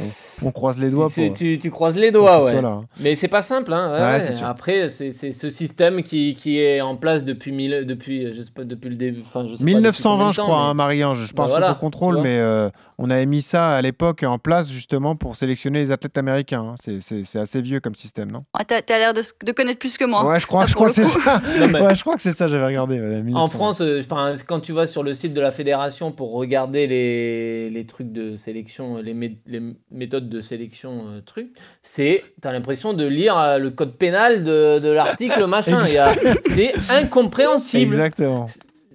on, 0.43 0.51
croise 0.51 0.77
les 0.77 0.91
doigts 0.91 1.09
c'est- 1.09 1.27
pour. 1.27 1.37
tu, 1.37 1.57
tu 1.57 1.71
croises 1.71 1.97
les 1.97 2.11
doigts, 2.11 2.43
ouais. 2.43 2.61
là, 2.61 2.67
hein. 2.67 2.85
Mais 2.99 3.15
c'est 3.15 3.27
pas 3.29 3.41
simple. 3.41 3.73
Hein. 3.73 3.91
ouais, 3.93 3.99
Ouais, 3.99 4.05
ouais. 4.13 4.19
c'est 4.21 4.33
sûr. 4.33 4.45
Après, 4.45 4.89
c'est 4.89 5.11
c'est 5.11 5.31
ce 5.31 5.49
système 5.49 6.03
qui, 6.03 6.35
qui 6.35 6.59
est 6.59 6.81
en 6.81 6.95
place 6.97 7.23
depuis, 7.23 7.51
mille, 7.53 7.85
depuis, 7.87 8.31
je 8.33 8.41
sais 8.41 8.51
pas, 8.53 8.63
depuis 8.65 8.89
le 8.89 8.95
début. 8.97 9.21
Enfin, 9.25 9.45
je 9.47 9.55
sais 9.55 9.63
pas 9.63 9.71
depuis 9.71 9.73
combien 9.73 9.81
1920, 9.91 10.27
de 10.27 10.31
je 10.33 10.37
temps, 10.37 10.43
crois, 10.43 10.57
mais- 10.57 10.63
hein, 10.69 10.73
Marie-Ange. 10.73 11.19
Je 11.25 11.27
Bah 11.33 11.33
parle 11.37 11.49
voilà, 11.51 11.67
sous 11.69 11.73
ton 11.75 11.79
contrôle, 11.79 12.19
mais 12.21 12.37
euh, 12.39 12.69
on 12.97 13.09
avait 13.09 13.25
mis 13.25 13.41
ça 13.41 13.71
à 13.77 13.81
l'époque 13.81 14.23
en 14.23 14.37
place 14.37 14.69
justement 14.69 15.15
pour 15.15 15.35
sélectionner 15.37 15.79
les 15.79 15.91
athlètes 15.91 16.17
américains. 16.17 16.61
hein. 16.71 16.75
C'est- 16.83 16.99
C'est 17.01 17.23
c'est 17.23 17.39
assez 17.39 17.61
vieux 17.61 17.79
comme 17.79 17.95
système, 17.95 18.29
non? 18.31 18.39
Ah, 18.53 18.65
T'as 18.65 18.81
t'as 18.81 18.97
l'air 18.97 19.13
de, 19.13 19.21
de 19.45 19.51
connaître 19.53 19.79
plus 19.79 19.97
que 19.97 20.03
moi. 20.05 20.25
Ouais, 20.25 20.39
je 20.39 20.45
crois, 20.45 20.63
Ah, 20.63 20.67
je 20.67 20.73
pour 20.73 20.81
crois 20.89 20.93
que 20.93 21.01
le 21.01 21.07
c'est 21.07 21.19
ça. 21.19 21.41
Non, 21.59 21.67
mais- 21.67 21.81
Ouais, 21.81 21.95
je 21.95 22.01
crois 22.01 22.15
que 22.15 22.21
c'est 22.21 22.31
ça, 22.33 22.47
j'avais 22.47 22.65
regardé. 22.65 22.99
ouais, 22.99 23.17
En 23.19 23.23
1920. 23.23 23.47
France, 23.49 23.81
euh, 23.81 24.01
quand 24.47 24.59
tu 24.59 24.73
vas 24.73 24.85
sur 24.87 25.03
le 25.03 25.13
site 25.13 25.33
de 25.33 25.41
la 25.41 25.51
fédération 25.51 26.11
pour 26.11 26.31
regarder 26.33 26.87
les, 26.87 27.69
les 27.69 27.85
trucs 27.85 28.11
de 28.11 28.35
sélection, 28.35 28.97
les, 28.97 29.13
mé- 29.13 29.37
les 29.47 29.61
méthodes 29.91 30.29
de 30.29 30.41
sélection, 30.41 31.05
euh, 31.09 31.21
trucs, 31.21 31.49
c'est, 31.81 32.23
t'as 32.41 32.51
l'impression 32.51 32.93
de 32.93 33.05
lire 33.05 33.37
euh, 33.37 33.57
le 33.57 33.69
code 33.71 33.95
pénal 33.97 34.43
de, 34.43 34.79
de 34.79 34.89
l'article 34.89 35.45
machin. 35.45 35.79
A- 35.97 36.13
C'est 36.45 36.73
incompréhensible. 36.89 37.93
Exactement. 37.93 38.45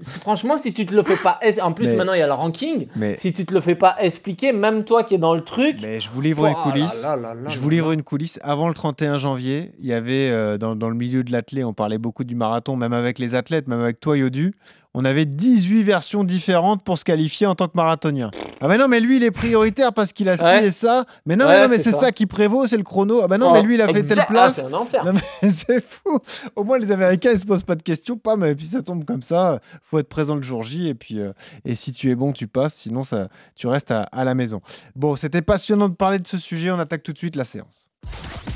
Franchement, 0.00 0.56
si 0.58 0.72
tu 0.74 0.86
te 0.86 0.94
le 0.94 1.02
fais 1.02 1.16
pas, 1.16 1.38
en 1.62 1.72
plus 1.72 1.86
Mais- 1.86 1.96
maintenant 1.96 2.14
il 2.14 2.18
y 2.18 2.22
a 2.22 2.26
le 2.26 2.32
ranking. 2.32 2.88
Mais, 2.96 3.16
Si 3.18 3.32
tu 3.32 3.46
te 3.46 3.54
le 3.54 3.60
fais 3.60 3.74
pas 3.76 3.96
expliquer, 4.00 4.52
même 4.52 4.84
toi 4.84 5.04
qui 5.04 5.14
es 5.14 5.18
dans 5.18 5.34
le 5.34 5.40
truc. 5.42 5.76
mais 5.82 6.00
je 6.00 6.10
vous 6.10 6.20
livre 6.20 6.46
une 6.46 6.54
coulisse. 6.54 7.02
là 7.02 7.16
là 7.16 7.34
là 7.34 7.48
Je 7.50 7.58
vous 7.60 7.70
livre 7.70 7.92
une 7.92 8.02
coulisse. 8.02 8.40
Avant 8.42 8.68
le 8.68 8.74
31 8.74 9.16
janvier, 9.18 9.72
il 9.80 9.86
y 9.86 9.92
avait 9.92 10.30
euh, 10.30 10.58
dans, 10.58 10.74
dans 10.74 10.88
le 10.90 10.96
milieu 10.96 11.22
de 11.22 11.30
l'athlète, 11.30 11.64
on 11.64 11.72
parlait 11.74 11.98
beaucoup 11.98 12.24
du 12.24 12.34
marathon, 12.34 12.76
même 12.76 12.92
avec 12.92 13.18
les 13.18 13.34
athlètes, 13.34 13.68
même 13.68 13.80
avec 13.80 14.00
toi, 14.00 14.16
Yodu. 14.18 14.54
On 14.96 15.04
avait 15.04 15.24
18 15.24 15.82
versions 15.82 16.22
différentes 16.22 16.84
pour 16.84 16.98
se 16.98 17.04
qualifier 17.04 17.48
en 17.48 17.56
tant 17.56 17.66
que 17.66 17.72
marathonien. 17.74 18.30
Ah 18.60 18.68
ben 18.68 18.78
non, 18.78 18.86
mais 18.86 19.00
lui, 19.00 19.16
il 19.16 19.24
est 19.24 19.32
prioritaire 19.32 19.92
parce 19.92 20.12
qu'il 20.12 20.28
a 20.28 20.36
ci 20.36 20.44
Ouais. 20.44 20.66
et 20.66 20.70
ça. 20.70 21.04
Mais 21.26 21.34
non, 21.34 21.46
Ouais, 21.46 21.56
mais, 21.56 21.62
non, 21.64 21.68
mais 21.70 21.78
c'est 21.78 21.90
ça. 21.90 21.98
ça. 21.98 22.12
qui 22.12 22.26
prévaut, 22.26 22.66
c'est 22.68 22.76
le 22.76 22.84
chrono. 22.84 23.20
Ah 23.22 23.26
ben 23.26 23.38
non, 23.38 23.48
Oh, 23.50 23.52
mais 23.54 23.62
lui, 23.62 23.74
il 23.74 23.82
a 23.82 23.86
fait 23.88 23.98
exact- 23.98 24.08
telle 24.14 24.20
Ah, 24.20 24.26
place. 24.30 24.54
c'est 24.56 24.64
un 24.66 24.72
enfer. 24.72 25.02
C'est 25.50 25.84
fou. 25.84 26.18
Au 26.54 26.62
moins, 26.62 26.78
les 26.78 26.92
Américains, 26.92 27.32
ils 27.32 27.38
se 27.38 27.44
posent 27.44 27.64
pas 27.64 27.74
de 27.74 27.82
questions, 27.82 28.16
pas, 28.16 28.36
mais 28.36 28.54
puis 28.54 28.66
ça 28.66 28.82
tombe 28.82 29.04
comme 29.04 29.22
ça. 29.22 29.58
Faut 29.82 29.98
être 29.98 30.08
présent 30.08 30.36
le 30.36 30.42
jour 30.42 30.62
J, 30.62 30.86
et 30.88 30.94
puis, 30.94 31.18
euh, 31.20 31.32
et 31.64 31.74
si 31.74 31.92
tu 31.92 32.08
es 32.10 32.14
bon, 32.14 32.32
tu 32.32 32.46
passes. 32.46 32.74
Sinon, 32.74 33.02
ça, 33.02 33.28
tu 33.56 33.66
restes 33.66 33.90
à, 33.90 34.02
à 34.04 34.22
la 34.24 34.34
maison. 34.34 34.60
Bon, 34.94 35.16
c'était 35.16 35.42
passionnant 35.42 35.88
de 35.88 35.94
parler 35.94 36.20
de 36.20 36.26
ce 36.28 36.38
sujet. 36.38 36.70
On 36.70 36.78
attaque 36.78 37.02
tout 37.02 37.12
de 37.12 37.18
suite 37.18 37.34
la 37.36 37.44
séance. 37.44 37.88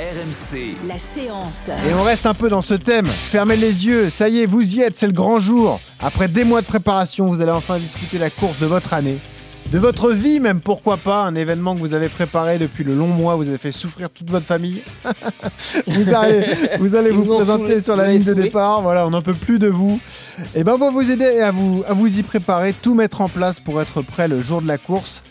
RMC, 0.01 0.77
La 0.87 0.99
séance. 0.99 1.69
Et 1.89 1.95
on 1.95 2.03
reste 2.03 2.27
un 2.27 2.35
peu 2.35 2.49
dans 2.49 2.63
ce 2.63 2.75
thème. 2.75 3.07
Fermez 3.07 3.57
les 3.57 3.87
yeux. 3.87 4.11
Ça 4.11 4.29
y 4.29 4.41
est, 4.41 4.47
vous 4.47 4.77
y 4.77 4.81
êtes. 4.81 4.97
C'est 4.97 5.07
le 5.07 5.13
grand 5.13 5.41
jour. 5.41 5.81
Après 6.01 6.29
des 6.29 6.45
mois 6.45 6.61
de 6.61 6.67
préparation, 6.67 7.27
vous 7.27 7.41
allez 7.41 7.51
enfin 7.51 7.79
discuter 7.79 8.19
la 8.19 8.31
course 8.31 8.61
de 8.61 8.67
votre 8.67 8.93
année. 8.95 9.19
De 9.73 9.79
votre 9.79 10.13
vie 10.13 10.41
même, 10.41 10.61
pourquoi 10.61 10.97
pas, 10.97 11.25
un 11.25 11.35
événement 11.35 11.75
que 11.75 11.81
vous 11.81 11.93
avez 11.93 12.09
préparé 12.09 12.59
depuis 12.59 12.85
le 12.85 12.95
long 12.95 13.09
mois, 13.09 13.37
vous 13.37 13.49
avez 13.49 13.59
fait 13.59 13.73
souffrir 13.73 14.09
toute 14.09 14.31
votre 14.31 14.47
famille. 14.47 14.83
vous 15.87 16.15
allez 16.15 16.47
vous, 16.79 16.95
allez 16.95 17.11
présenter 17.11 17.81
sur 17.81 17.95
la 17.95 18.09
ligne 18.09 18.25
de 18.25 18.33
départ, 18.33 18.81
voilà, 18.81 19.07
on 19.07 19.11
n'en 19.11 19.21
peut 19.21 19.35
plus 19.35 19.59
de 19.59 19.69
vous. 19.69 20.01
Et 20.55 20.65
ben 20.65 20.73
on 20.75 20.79
va 20.79 20.89
vous 20.89 21.11
aider 21.11 21.41
à 21.41 21.51
vous, 21.51 21.85
à 21.87 21.93
vous 21.93 22.19
y 22.19 22.23
préparer, 22.23 22.73
tout 22.73 22.95
mettre 22.95 23.21
en 23.21 23.29
place 23.29 23.61
pour 23.61 23.83
être 23.83 24.01
prêt 24.01 24.27
le 24.27 24.41
jour 24.41 24.63
de 24.63 24.67
la 24.67 24.79
course. 24.79 25.23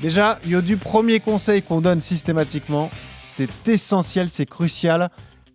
Déjà, 0.00 0.38
Yodu, 0.46 0.76
premier 0.76 1.18
conseil 1.18 1.62
qu'on 1.62 1.80
donne 1.80 2.00
systématiquement, 2.00 2.90
c'est 3.34 3.68
essentiel, 3.68 4.28
c'est 4.28 4.46
crucial 4.46 5.10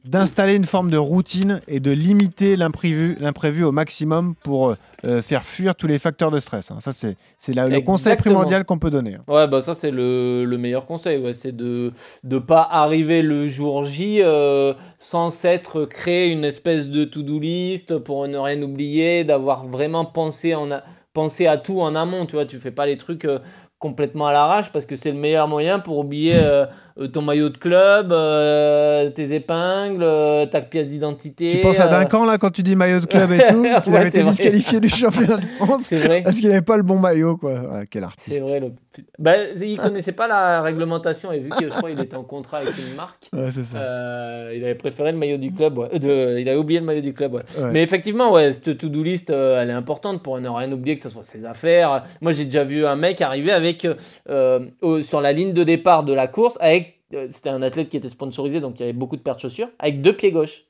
d'installer 0.05 0.55
une 0.55 0.65
forme 0.65 0.89
de 0.89 0.97
routine 0.97 1.61
et 1.67 1.79
de 1.79 1.91
limiter 1.91 2.55
l'imprévu, 2.55 3.17
au 3.63 3.71
maximum 3.71 4.33
pour 4.43 4.75
euh, 5.05 5.21
faire 5.21 5.43
fuir 5.43 5.75
tous 5.75 5.87
les 5.87 5.99
facteurs 5.99 6.31
de 6.31 6.39
stress. 6.39 6.71
hein. 6.71 6.77
Ça, 6.79 6.93
c'est, 6.93 7.17
le 7.47 7.79
conseil 7.79 8.15
primordial 8.15 8.65
qu'on 8.65 8.79
peut 8.79 8.89
donner. 8.89 9.15
hein. 9.15 9.23
Ouais, 9.27 9.47
bah 9.47 9.61
ça 9.61 9.73
c'est 9.73 9.91
le, 9.91 10.45
le 10.45 10.57
meilleur 10.57 10.85
conseil, 10.85 11.21
ouais, 11.21 11.33
c'est 11.33 11.55
de 11.55 11.91
ne 12.23 12.39
pas 12.39 12.67
arriver 12.69 13.21
le 13.21 13.47
jour 13.49 13.85
J 13.85 14.21
euh, 14.21 14.73
sans 14.99 15.29
s'être 15.29 15.85
créé 15.85 16.31
une 16.31 16.45
espèce 16.45 16.89
de 16.89 17.03
to-do 17.03 17.39
list 17.39 17.97
pour 17.97 18.27
ne 18.27 18.37
rien 18.37 18.61
oublier, 18.61 19.23
d'avoir 19.25 19.67
vraiment 19.67 20.05
pensé, 20.05 20.55
en 20.55 20.71
a- 20.71 20.83
pensé 21.13 21.45
à 21.47 21.57
tout 21.57 21.81
en 21.81 21.95
amont, 21.95 22.25
tu 22.25 22.35
vois, 22.35 22.45
tu 22.45 22.57
fais 22.57 22.71
pas 22.71 22.85
les 22.85 22.97
trucs 22.97 23.25
euh, 23.25 23.39
complètement 23.79 24.27
à 24.27 24.33
l'arrache 24.33 24.71
parce 24.71 24.85
que 24.85 24.95
c'est 24.95 25.11
le 25.11 25.17
meilleur 25.17 25.47
moyen 25.47 25.79
pour 25.79 25.97
oublier 25.97 26.33
euh, 26.35 26.65
euh, 26.99 27.07
ton 27.07 27.21
maillot 27.21 27.47
de 27.49 27.57
club, 27.57 28.11
euh, 28.11 29.09
tes 29.09 29.33
épingles, 29.33 30.03
euh, 30.03 30.45
ta 30.45 30.59
pièce 30.61 30.89
d'identité. 30.89 31.51
Tu 31.51 31.57
penses 31.61 31.79
à 31.79 31.87
Duncan 31.87 32.25
là 32.25 32.37
quand 32.37 32.51
tu 32.51 32.61
dis 32.61 32.75
maillot 32.75 32.99
de 32.99 33.05
club 33.05 33.31
et 33.31 33.37
tout, 33.37 33.63
parce 33.71 33.83
qu'il 33.83 33.93
Ouais, 33.93 33.99
avait 33.99 34.09
été 34.09 34.21
vrai. 34.21 34.31
disqualifié 34.31 34.79
du 34.81 34.89
championnat 34.89 35.37
de 35.37 35.45
France 35.59 35.83
C'est 35.85 35.99
vrai. 35.99 36.21
parce 36.23 36.35
qu'il 36.35 36.49
n'avait 36.49 36.61
pas 36.61 36.75
le 36.77 36.83
bon 36.83 36.99
maillot 36.99 37.37
quoi. 37.37 37.61
Quel 37.89 38.03
artiste. 38.03 38.29
C'est 38.37 38.41
vrai, 38.41 38.59
le... 38.59 38.73
bah, 39.17 39.35
il 39.61 39.77
connaissait 39.77 40.11
pas 40.11 40.27
la 40.27 40.61
réglementation 40.61 41.31
et 41.31 41.39
vu 41.39 41.47
que 41.49 41.63
je 41.63 41.69
crois 41.69 41.89
qu'il 41.89 42.01
était 42.01 42.17
en 42.17 42.23
contrat 42.23 42.57
avec 42.57 42.73
une 42.77 42.95
marque, 42.97 43.29
Ouais, 43.33 43.49
c'est 43.53 43.63
ça. 43.63 44.51
Il 44.53 44.61
avait 44.63 44.75
préféré 44.75 45.13
le 45.13 45.17
maillot 45.17 45.37
du 45.37 45.53
club, 45.53 45.77
ouais. 45.77 45.97
De- 45.99 46.37
il 46.37 46.49
avait 46.49 46.57
oublié 46.57 46.81
le 46.81 46.85
maillot 46.85 47.01
du 47.01 47.13
club. 47.13 47.41
Mais 47.71 47.81
effectivement, 47.81 48.33
ouais, 48.33 48.51
cette 48.51 48.77
to-do 48.77 49.03
list, 49.03 49.29
elle 49.29 49.69
est 49.69 49.73
importante 49.73 50.21
pour 50.21 50.37
ne 50.37 50.49
rien 50.49 50.69
oublier, 50.71 50.97
que 50.97 51.01
ce 51.01 51.09
soit 51.09 51.23
ses 51.23 51.45
affaires. 51.45 52.03
Moi, 52.19 52.33
j'ai 52.33 52.43
déjà 52.43 52.65
vu 52.65 52.85
un 52.85 52.97
mec 52.97 53.21
arriver 53.21 53.51
avec 53.53 53.68
avec 53.69 53.87
euh, 54.29 55.01
sur 55.01 55.21
la 55.21 55.31
ligne 55.31 55.53
de 55.53 55.63
départ 55.63 56.03
de 56.03 56.13
la 56.13 56.27
course 56.27 56.57
avec 56.59 56.99
euh, 57.13 57.27
c'était 57.31 57.49
un 57.49 57.61
athlète 57.61 57.89
qui 57.89 57.97
était 57.97 58.09
sponsorisé 58.09 58.59
donc 58.61 58.75
il 58.77 58.81
y 58.81 58.83
avait 58.83 58.93
beaucoup 58.93 59.15
de 59.15 59.21
paires 59.21 59.35
de 59.35 59.41
chaussures 59.41 59.69
avec 59.79 60.01
deux 60.01 60.13
pieds 60.15 60.31
gauches. 60.31 60.63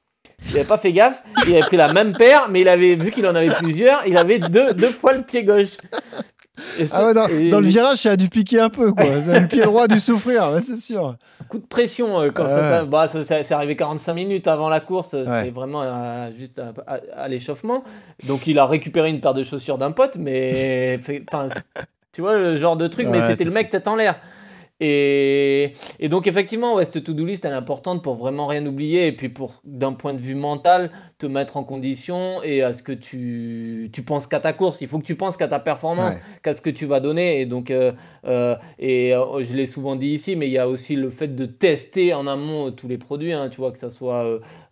Il 0.47 0.53
n'avait 0.53 0.65
pas 0.67 0.77
fait 0.77 0.91
gaffe, 0.93 1.23
il 1.47 1.53
avait 1.53 1.61
pris 1.61 1.77
la 1.77 1.91
même 1.93 2.11
paire, 2.15 2.47
mais 2.49 2.61
il 2.61 2.67
avait 2.67 2.95
vu 2.95 3.09
qu'il 3.11 3.25
en 3.25 3.35
avait 3.35 3.53
plusieurs, 3.61 4.05
il 4.05 4.15
avait 4.17 4.39
deux, 4.39 4.73
deux 4.73 4.89
fois 4.89 5.13
le 5.13 5.21
pied 5.23 5.43
gauche. 5.43 5.77
Et 6.77 6.85
Ah 6.91 7.05
ouais, 7.05 7.13
dans, 7.13 7.27
et- 7.27 7.49
dans 7.49 7.61
le 7.61 7.67
virage, 7.67 7.99
ça 7.99 8.11
a 8.11 8.15
dû 8.17 8.27
piquer 8.27 8.59
un 8.59 8.69
peu, 8.69 8.91
quoi. 8.91 9.05
Ça 9.25 9.33
a 9.35 9.39
le 9.39 9.47
pied 9.47 9.61
droit 9.63 9.83
a 9.85 9.87
dû 9.87 9.99
souffrir, 9.99 10.43
ouais, 10.53 10.59
c'est 10.61 10.75
sûr. 10.77 11.15
coup 11.47 11.57
de 11.59 11.65
pression 11.65 12.19
euh, 12.21 12.31
quand 12.31 12.45
t'a- 12.47 12.83
bah, 12.83 13.07
c'est 13.07 13.51
arrivé 13.51 13.75
45 13.77 14.13
minutes 14.13 14.47
avant 14.47 14.67
la 14.69 14.81
course 14.81 15.13
euh, 15.13 15.23
c'était 15.25 15.31
Ouais. 15.43 15.49
vraiment 15.51 15.81
euh, 15.83 16.29
juste 16.37 16.59
à, 16.59 16.73
à- 16.85 16.99
à 17.15 17.27
l'échauffement 17.29 17.83
donc 18.27 18.45
il 18.45 18.59
a 18.59 18.65
récupéré 18.65 19.09
une 19.09 19.21
paire 19.21 19.33
de 19.33 19.43
chaussures 19.43 19.77
d'un 19.77 19.91
pote 19.91 20.17
mais 20.19 20.99
enfin, 21.31 21.47
tu 22.11 22.21
vois 22.21 22.35
le 22.37 22.55
genre 22.55 22.77
de 22.77 22.87
truc 22.87 23.07
mais 23.07 23.21
c'était 23.23 23.43
le 23.43 23.51
mec 23.51 23.69
tête 23.69 23.87
en 23.87 23.95
l'air. 23.95 24.19
Et, 24.81 25.73
et 25.99 26.07
donc 26.07 26.25
effectivement 26.25 26.75
ouais, 26.75 26.85
cette 26.85 27.03
to-do 27.03 27.25
list 27.25 27.43
elle 27.43 27.51
est 27.51 27.55
importante 27.55 28.01
pour 28.01 28.15
vraiment 28.15 28.47
rien 28.47 28.65
oublier. 28.65 29.07
Et 29.07 29.11
puis 29.11 29.29
pour 29.29 29.55
d'un 29.63 29.93
point 29.93 30.13
de 30.13 30.19
vue 30.19 30.35
mental 30.35 30.91
te 31.19 31.25
mettre 31.27 31.57
en 31.57 31.63
condition 31.65 32.41
et 32.43 32.63
à 32.63 32.71
ce 32.71 32.81
que 32.81 32.93
tu, 32.93 33.89
tu 33.91 34.03
penses 34.03 34.25
qu'à 34.25 34.39
ta 34.39 34.53
course 34.53 34.79
il 34.79 34.87
faut 34.87 34.99
que 34.99 35.03
tu 35.05 35.15
penses 35.15 35.35
qu'à 35.37 35.49
ta 35.49 35.59
performance 35.59 36.15
Ouais. 36.15 36.21
qu'à 36.43 36.53
ce 36.53 36.61
que 36.61 36.69
tu 36.69 36.85
vas 36.85 37.01
donner 37.01 37.41
et 37.41 37.45
donc 37.45 37.71
euh, 37.71 37.91
euh, 38.25 38.55
et 38.79 39.13
euh, 39.13 39.43
je 39.43 39.53
l'ai 39.53 39.65
souvent 39.65 39.97
dit 39.97 40.07
ici, 40.07 40.37
mais 40.37 40.47
il 40.47 40.53
y 40.53 40.57
a 40.57 40.69
aussi 40.69 40.95
le 40.95 41.09
fait 41.09 41.27
de 41.35 41.45
tester 41.45 42.13
en 42.13 42.25
amont 42.25 42.71
tous 42.71 42.87
les 42.87 42.97
produits, 42.97 43.33
hein, 43.33 43.49
tu 43.51 43.57
vois, 43.57 43.71
que 43.71 43.77
ce 43.79 43.89
soit 43.89 44.25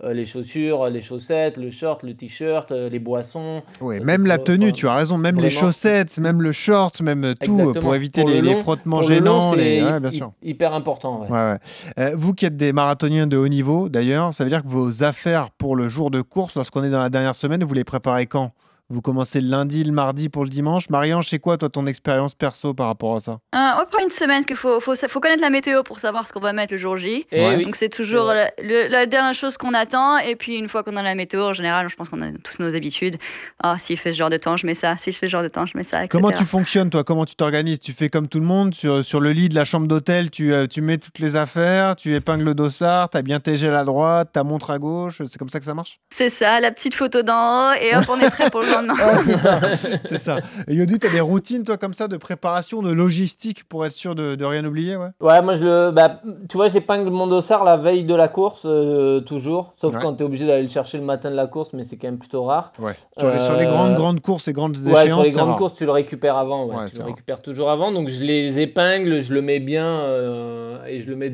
les 0.09 0.25
chaussures, 0.25 0.87
les 0.89 1.01
chaussettes, 1.01 1.57
le 1.57 1.69
short, 1.69 2.03
le 2.03 2.13
t-shirt, 2.15 2.71
les 2.71 2.99
boissons. 2.99 3.61
Ça, 3.79 3.85
même 4.05 4.25
la 4.25 4.37
tenue, 4.37 4.71
tu 4.71 4.87
as 4.87 4.95
raison, 4.95 5.17
même 5.17 5.39
les 5.39 5.49
chaussettes, 5.49 6.17
même 6.17 6.41
le 6.41 6.51
short, 6.53 7.01
même 7.01 7.35
tout, 7.41 7.51
Exactement. 7.51 7.81
pour 7.81 7.95
éviter 7.95 8.21
Pour 8.21 8.29
les, 8.29 8.41
le 8.41 8.47
les 8.47 8.53
long- 8.53 8.61
frottements 8.61 9.01
le 9.01 9.07
gênants. 9.07 9.53
les- 9.53 9.83
ouais, 9.83 9.97
hy- 9.97 9.99
bien 9.99 10.11
sûr. 10.11 10.31
hyper 10.41 10.73
important. 10.73 11.27
ouais. 11.29 12.13
Vous 12.15 12.33
qui 12.33 12.45
êtes 12.45 12.55
des 12.57 12.71
marathoniens 12.71 13.27
de 13.27 13.35
haut 13.37 13.47
niveau, 13.49 13.89
d'ailleurs, 13.89 14.33
ça 14.33 14.43
veut 14.45 14.49
dire 14.49 14.63
que 14.63 14.69
vos 14.69 15.03
affaires 15.03 15.49
pour 15.57 15.75
le 15.75 15.89
jour 15.89 16.09
de 16.11 16.21
course, 16.21 16.36
lorsqu'on 16.55 16.83
est 16.83 16.89
dans 16.89 16.99
la 16.99 17.09
dernière 17.09 17.35
semaine, 17.35 17.63
vous 17.63 17.73
les 17.73 17.83
préparez 17.83 18.27
quand? 18.27 18.53
Vous 18.89 19.01
commencez 19.01 19.41
le 19.41 19.49
lundi, 19.49 19.83
le 19.83 19.91
mardi 19.91 20.29
pour 20.29 20.45
le 20.45 20.49
dimanche. 20.49 20.89
Marianne, 20.89 21.21
c'est 21.21 21.39
quoi, 21.39 21.57
toi, 21.57 21.67
ton 21.67 21.85
expérience 21.87 22.35
perso 22.35 22.73
par 22.73 22.87
rapport 22.87 23.17
à 23.17 23.19
ça? 23.19 23.31
Euh, 23.53 23.81
on 23.81 23.85
prend 23.85 24.01
une 24.01 24.09
semaine 24.09 24.45
qu'il 24.45 24.55
faut, 24.55 24.79
faut, 24.79 24.95
faut 24.95 25.19
connaître 25.19 25.41
la 25.41 25.49
météo 25.49 25.83
pour 25.83 25.99
savoir 25.99 26.25
ce 26.25 26.31
qu'on 26.31 26.39
va 26.39 26.53
mettre 26.53 26.73
le 26.73 26.79
jour 26.79 26.95
J. 26.95 27.25
Et 27.31 27.45
Ouais. 27.45 27.55
oui. 27.57 27.65
Donc 27.65 27.75
c'est 27.75 27.89
toujours 27.89 28.31
la, 28.33 29.05
dernière 29.05 29.33
chose 29.33 29.57
qu'on 29.57 29.73
attend. 29.73 30.19
Et 30.19 30.37
puis 30.37 30.55
une 30.55 30.69
fois 30.69 30.83
qu'on 30.83 30.95
a 30.95 31.03
la 31.03 31.15
météo, 31.15 31.47
en 31.47 31.53
général, 31.53 31.89
je 31.89 31.95
pense 31.97 32.07
qu'on 32.07 32.21
a 32.21 32.31
tous 32.31 32.59
nos 32.59 32.73
habitudes. 32.75 33.17
Ah, 33.61 33.75
s'il 33.77 33.97
fait 33.97 34.13
ce 34.13 34.17
genre 34.17 34.29
de 34.29 34.37
temps, 34.37 34.55
je 34.55 34.65
mets 34.65 34.73
ça. 34.73 34.95
Si 34.97 35.11
je 35.11 35.17
fais 35.17 35.27
ce 35.27 35.31
genre 35.31 35.43
de 35.43 35.49
temps, 35.49 35.65
je 35.65 35.77
mets 35.77 35.83
ça, 35.83 36.05
etc. 36.05 36.09
Comment 36.09 36.31
tu 36.31 36.45
fonctionnes, 36.45 36.89
toi? 36.89 37.03
Comment 37.03 37.25
tu 37.25 37.35
t'organises? 37.35 37.81
Tu 37.81 37.91
fais 37.91 38.07
comme 38.07 38.29
tout 38.29 38.39
le 38.39 38.45
monde? 38.45 38.73
Sur, 38.73 39.03
sur 39.03 39.19
le 39.19 39.31
lit 39.33 39.49
de 39.49 39.55
la 39.55 39.65
chambre 39.65 39.87
d'hôtel, 39.87 40.31
tu, 40.31 40.53
euh, 40.53 40.65
tu 40.65 40.81
mets 40.81 40.97
toutes 40.97 41.19
les 41.19 41.35
affaires, 41.35 41.97
tu 41.97 42.15
épingles 42.15 42.45
le 42.45 42.53
dossard, 42.53 43.09
tu 43.09 43.17
as 43.17 43.21
bien 43.21 43.41
tes 43.41 43.57
gels 43.57 43.75
à 43.75 43.83
droite, 43.83 44.29
ta 44.31 44.45
montre 44.45 44.71
à 44.71 44.79
gauche. 44.79 45.21
C'est 45.25 45.37
comme 45.37 45.49
ça 45.49 45.59
que 45.59 45.65
ça 45.65 45.73
marche? 45.73 45.99
C'est 46.09 46.29
ça, 46.29 46.61
la 46.61 46.71
petite 46.71 46.93
photo 46.95 47.21
d'en 47.21 47.71
haut. 47.71 47.73
Et 47.81 47.93
hop, 47.93 48.05
on 48.07 48.19
est 48.19 48.29
prêt 48.29 48.49
pour 48.49 48.61
le 48.61 48.67
lendemain. 48.81 48.93
Ouais, 48.95 49.23
c'est 49.25 49.37
ça. 49.37 49.59
C'est 50.05 50.17
ça. 50.17 50.37
Et 50.67 50.75
Yodu, 50.75 50.99
tu 50.99 51.07
as 51.07 51.11
des 51.11 51.19
routines, 51.21 51.63
toi, 51.63 51.77
comme 51.77 51.93
ça, 51.93 52.07
de 52.07 52.17
préparation, 52.17 52.81
de 52.81 52.91
logistique 52.91 53.63
pour 53.67 53.85
être 53.85 53.91
sûr 53.93 54.15
de, 54.15 54.35
de 54.35 54.45
rien 54.45 54.63
oublier 54.65 54.95
ouais? 54.95 55.09
Ouais, 55.21 55.41
moi 55.41 55.55
je 55.55 55.65
le. 55.65 55.91
Bah, 55.91 56.21
tu 56.49 56.57
vois, 56.57 56.67
j'épingle 56.67 57.09
mon 57.09 57.27
dossard 57.27 57.63
la 57.63 57.77
veille 57.77 58.03
de 58.03 58.15
la 58.15 58.27
course, 58.27 58.63
euh, 58.65 59.19
toujours. 59.21 59.73
Sauf 59.75 59.95
Ouais. 59.95 60.01
quand 60.01 60.15
tu 60.15 60.23
es 60.23 60.25
obligé 60.25 60.45
d'aller 60.45 60.63
le 60.63 60.69
chercher 60.69 60.97
le 60.97 61.03
matin 61.05 61.29
de 61.31 61.35
la 61.35 61.47
course, 61.47 61.73
mais 61.73 61.83
c'est 61.83 61.97
quand 61.97 62.07
même 62.07 62.17
plutôt 62.19 62.43
rare. 62.43 62.73
Ouais. 62.79 62.93
Sur, 63.17 63.31
les, 63.31 63.41
sur 63.41 63.55
les 63.57 63.65
Euh, 63.65 63.69
grandes, 63.69 63.95
grandes 63.95 64.21
courses 64.21 64.47
et 64.47 64.53
grandes 64.53 64.77
échéances. 64.77 64.93
Ouais, 64.93 65.07
sur 65.07 65.23
les 65.23 65.31
grandes 65.31 65.49
rare. 65.49 65.57
courses, 65.57 65.73
tu 65.75 65.85
le 65.85 65.91
récupères 65.91 66.37
avant. 66.37 66.65
Ouais, 66.65 66.75
Ouais, 66.75 66.89
tu 66.89 66.95
le 66.97 67.01
rare. 67.01 67.07
récupères 67.11 67.41
toujours 67.41 67.69
avant. 67.69 67.91
Donc 67.91 68.09
je 68.09 68.21
les 68.21 68.59
épingle, 68.59 69.19
je 69.21 69.33
le 69.33 69.41
mets 69.41 69.59
bien 69.59 69.85
euh, 69.87 70.83
et 70.85 71.01
je 71.01 71.09
le 71.09 71.15
mets. 71.15 71.31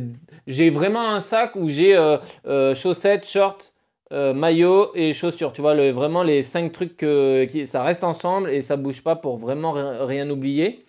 J'ai 0.47 0.69
vraiment 0.69 1.09
un 1.09 1.19
sac 1.19 1.55
où 1.55 1.69
j'ai 1.69 1.95
euh, 1.95 2.17
euh, 2.47 2.73
chaussettes, 2.75 3.27
shorts, 3.27 3.57
euh, 4.13 4.33
maillot 4.33 4.91
et 4.95 5.13
chaussures. 5.13 5.51
Tu 5.53 5.61
vois, 5.61 5.73
vraiment 5.91 6.23
les 6.23 6.43
cinq 6.43 6.71
trucs 6.71 6.95
que- 6.97 7.45
qui 7.45 7.65
ça 7.67 7.83
reste 7.83 8.03
ensemble 8.03 8.49
et 8.51 8.61
ça 8.61 8.77
bouge 8.77 9.01
pas 9.01 9.15
pour 9.15 9.37
vraiment 9.37 9.73
rien 10.05 10.29
oublier. 10.29 10.83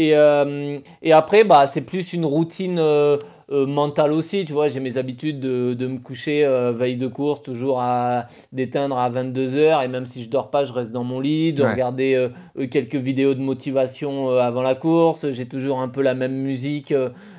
Et, 0.00 0.14
euh, 0.14 0.78
et 1.02 1.12
après, 1.12 1.44
bah, 1.44 1.66
c'est 1.66 1.82
plus 1.82 2.14
une 2.14 2.24
routine 2.24 2.78
euh, 2.78 3.18
euh, 3.52 3.66
mentale 3.66 4.12
aussi. 4.12 4.46
Tu 4.46 4.54
vois, 4.54 4.68
j'ai 4.68 4.80
mes 4.80 4.96
habitudes 4.96 5.40
de, 5.40 5.74
de 5.74 5.86
me 5.86 5.98
coucher 5.98 6.46
veille 6.72 6.96
de 6.96 7.06
course, 7.06 7.42
toujours 7.42 7.80
à 7.82 8.26
d'éteindre 8.50 8.96
à 8.96 9.10
22h. 9.10 9.84
Et 9.84 9.88
même 9.88 10.06
si 10.06 10.22
je 10.22 10.30
dors 10.30 10.48
pas, 10.50 10.64
je 10.64 10.72
reste 10.72 10.90
dans 10.90 11.04
mon 11.04 11.20
lit, 11.20 11.52
de 11.52 11.62
Ouais. 11.62 11.72
regarder 11.72 12.28
quelques 12.70 12.94
vidéos 12.94 13.34
de 13.34 13.40
motivation 13.40 14.30
avant 14.38 14.62
la 14.62 14.74
course. 14.74 15.30
J'ai 15.32 15.46
toujours 15.46 15.80
un 15.80 15.88
peu 15.88 16.00
la 16.00 16.14
même 16.14 16.32
musique, 16.34 16.94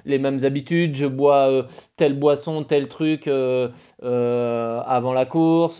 les 0.05 0.19
mêmes 0.19 0.43
habitudes. 0.45 0.95
Je 0.95 1.07
bois 1.07 1.65
telle 1.95 2.13
boisson, 2.19 2.63
tel 2.63 2.87
truc 2.89 3.27
avant 3.27 5.13
la 5.13 5.25
course. 5.25 5.77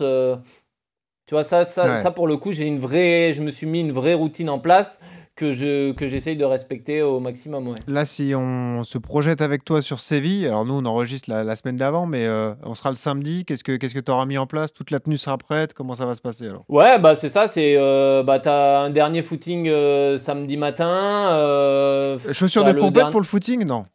tu 1.26 1.34
vois, 1.34 1.44
ça, 1.44 1.62
ça, 1.64 1.84
Ouais. 1.90 1.96
ça 1.96 2.10
pour 2.10 2.26
le 2.26 2.36
coup, 2.36 2.50
j'ai 2.52 2.66
une 2.66 2.78
vraie, 2.80 3.32
je 3.34 3.40
me 3.42 3.50
suis 3.52 3.66
mis 3.66 3.80
une 3.80 3.92
vraie 3.92 4.14
routine 4.14 4.50
en 4.50 4.58
place 4.58 5.00
que 5.34 5.52
je 5.52 5.92
que 5.92 6.06
j'essaye 6.06 6.36
de 6.36 6.44
respecter 6.44 7.02
au 7.02 7.20
maximum. 7.20 7.68
Ouais. 7.68 7.78
Là, 7.86 8.04
si 8.04 8.34
on 8.36 8.84
se 8.84 8.98
projette 8.98 9.40
avec 9.40 9.64
toi 9.64 9.82
sur 9.82 10.00
Séville, 10.00 10.46
alors 10.46 10.64
nous, 10.64 10.74
on 10.74 10.84
enregistre 10.84 11.30
la, 11.30 11.44
la 11.44 11.56
semaine 11.56 11.76
d'avant, 11.76 12.06
mais 12.06 12.26
euh, 12.26 12.54
on 12.62 12.74
sera 12.74 12.90
le 12.90 12.96
samedi. 12.96 13.44
Qu'est-ce 13.44 13.64
que 13.64 13.76
qu'est-ce 13.76 13.94
que 13.94 14.00
tu 14.00 14.10
auras 14.10 14.26
mis 14.26 14.38
en 14.38 14.46
place? 14.46 14.72
Toute 14.72 14.90
la 14.90 15.00
tenue 15.00 15.18
sera 15.18 15.38
prête 15.38 15.74
Comment 15.74 15.94
ça 15.94 16.06
va 16.06 16.14
se 16.14 16.20
passer 16.20 16.46
alors? 16.46 16.64
Ouais, 16.68 16.98
bah 16.98 17.14
c'est 17.14 17.28
ça, 17.28 17.46
c'est 17.46 17.76
euh, 17.76 18.22
bah 18.22 18.38
t'as 18.38 18.80
un 18.80 18.90
dernier 18.90 19.22
footing 19.22 19.68
euh, 19.68 20.18
samedi 20.18 20.56
matin. 20.56 22.18
Chaussures 22.32 22.64
de 22.64 22.72
compète 22.72 23.10
pour 23.10 23.20
le 23.20 23.26
footing? 23.26 23.64
Non. 23.64 23.86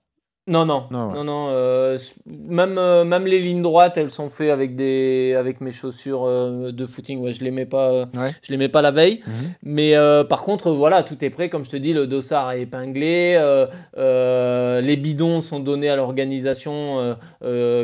Non, 0.47 0.65
non, 0.65 0.85
Non, 0.91 1.07
non, 1.07 1.13
ouais. 1.17 1.23
non. 1.25 1.47
euh, 1.51 1.97
même, 2.25 2.77
euh, 2.77 3.03
même 3.03 3.25
les 3.25 3.39
lignes 3.39 3.61
droites, 3.61 3.97
elles 3.97 4.11
sont 4.11 4.29
faites 4.29 4.49
avec 4.49 4.75
des, 4.77 5.35
avec 5.37 5.59
mes 5.59 5.71
chaussures 5.73 6.23
euh, 6.25 6.71
de 6.71 6.85
footing. 6.85 7.19
Ouais, 7.19 7.33
je 7.33 7.43
les 7.43 7.51
mets 7.51 7.65
pas, 7.65 8.03
Ouais. 8.15 8.31
je 8.41 8.51
les 8.51 8.57
mets 8.57 8.69
pas 8.69 8.81
la 8.81 8.91
veille. 8.91 9.21
Mhm. 9.27 9.33
Mais 9.63 9.93
par 10.29 10.41
contre, 10.43 10.71
voilà, 10.71 11.03
tout 11.03 11.23
est 11.23 11.29
prêt. 11.29 11.49
Comme 11.49 11.65
je 11.65 11.69
te 11.71 11.77
dis, 11.77 11.93
le 11.93 12.07
dossard 12.07 12.51
est 12.53 12.61
épinglé. 12.61 13.37
les 13.95 14.95
bidons 14.95 15.41
sont 15.41 15.59
donnés 15.59 15.89
à 15.89 15.95
l'organisation 15.95 17.15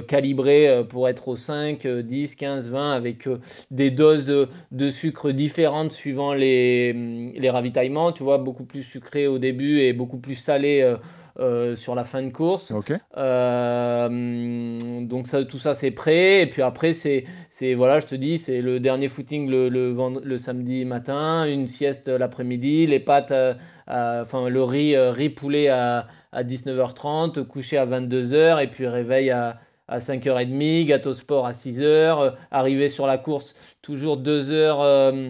calibrés 0.08 0.84
pour 0.90 1.10
être 1.10 1.28
au 1.28 1.36
5, 1.36 1.86
euh, 1.86 2.02
10, 2.02 2.36
15, 2.36 2.70
20 2.70 2.92
avec 2.94 3.28
des 3.72 3.92
doses 3.92 4.48
de 4.72 4.90
sucre 4.90 5.32
différentes 5.32 5.92
suivant 5.92 6.34
les, 6.34 6.94
les 7.38 7.50
ravitaillements. 7.50 8.12
Tu 8.12 8.24
vois, 8.24 8.38
beaucoup 8.38 8.64
plus 8.66 8.84
sucré 8.84 9.28
au 9.28 9.38
début 9.38 9.80
et 9.80 9.94
beaucoup 9.94 10.18
plus 10.18 10.36
salé. 10.36 10.94
Euh, 11.40 11.76
sur 11.76 11.96
la 11.96 12.04
fin 12.04 12.22
de 12.22 12.30
course. 12.30 12.72
Euh, 13.18 14.78
donc 15.02 15.28
ça, 15.28 15.44
tout 15.46 15.60
ça 15.60 15.74
c'est 15.74 15.92
prêt 15.92 16.42
et 16.42 16.48
puis 16.48 16.62
après 16.62 16.94
c'est 16.94 17.26
c'est 17.50 17.74
voilà 17.74 18.00
je 18.00 18.06
te 18.06 18.16
dis 18.16 18.38
c'est 18.38 18.62
le 18.62 18.80
dernier 18.80 19.08
footing 19.10 19.50
le, 19.50 19.70
le, 19.70 19.92
vend- 19.92 20.22
le 20.24 20.38
samedi 20.38 20.86
matin 20.86 21.46
une 21.46 21.68
sieste 21.68 22.08
l'après-midi 22.08 22.88
les 22.88 23.00
pâtes 23.00 23.32
euh, 23.32 23.54
enfin 23.88 24.48
le 24.50 24.64
riz 24.64 24.98
riz 24.98 25.30
poulet 25.30 25.68
à, 25.70 26.08
à 26.32 26.44
19h30 26.44 27.44
coucher 27.46 27.78
à 27.78 27.86
22h 27.86 28.64
et 28.64 28.68
puis 28.68 28.88
réveil 28.88 29.30
à 29.32 29.60
à 29.90 30.00
5h30, 30.00 30.86
gâteau 30.86 31.14
sport 31.14 31.46
à 31.46 31.52
6h, 31.52 31.82
euh, 31.84 32.32
arriver 32.52 32.88
sur 32.88 33.06
la 33.06 33.18
course 33.18 33.54
toujours 33.82 34.16
2 34.16 34.50
heures, 34.52 34.80
euh, 34.82 35.30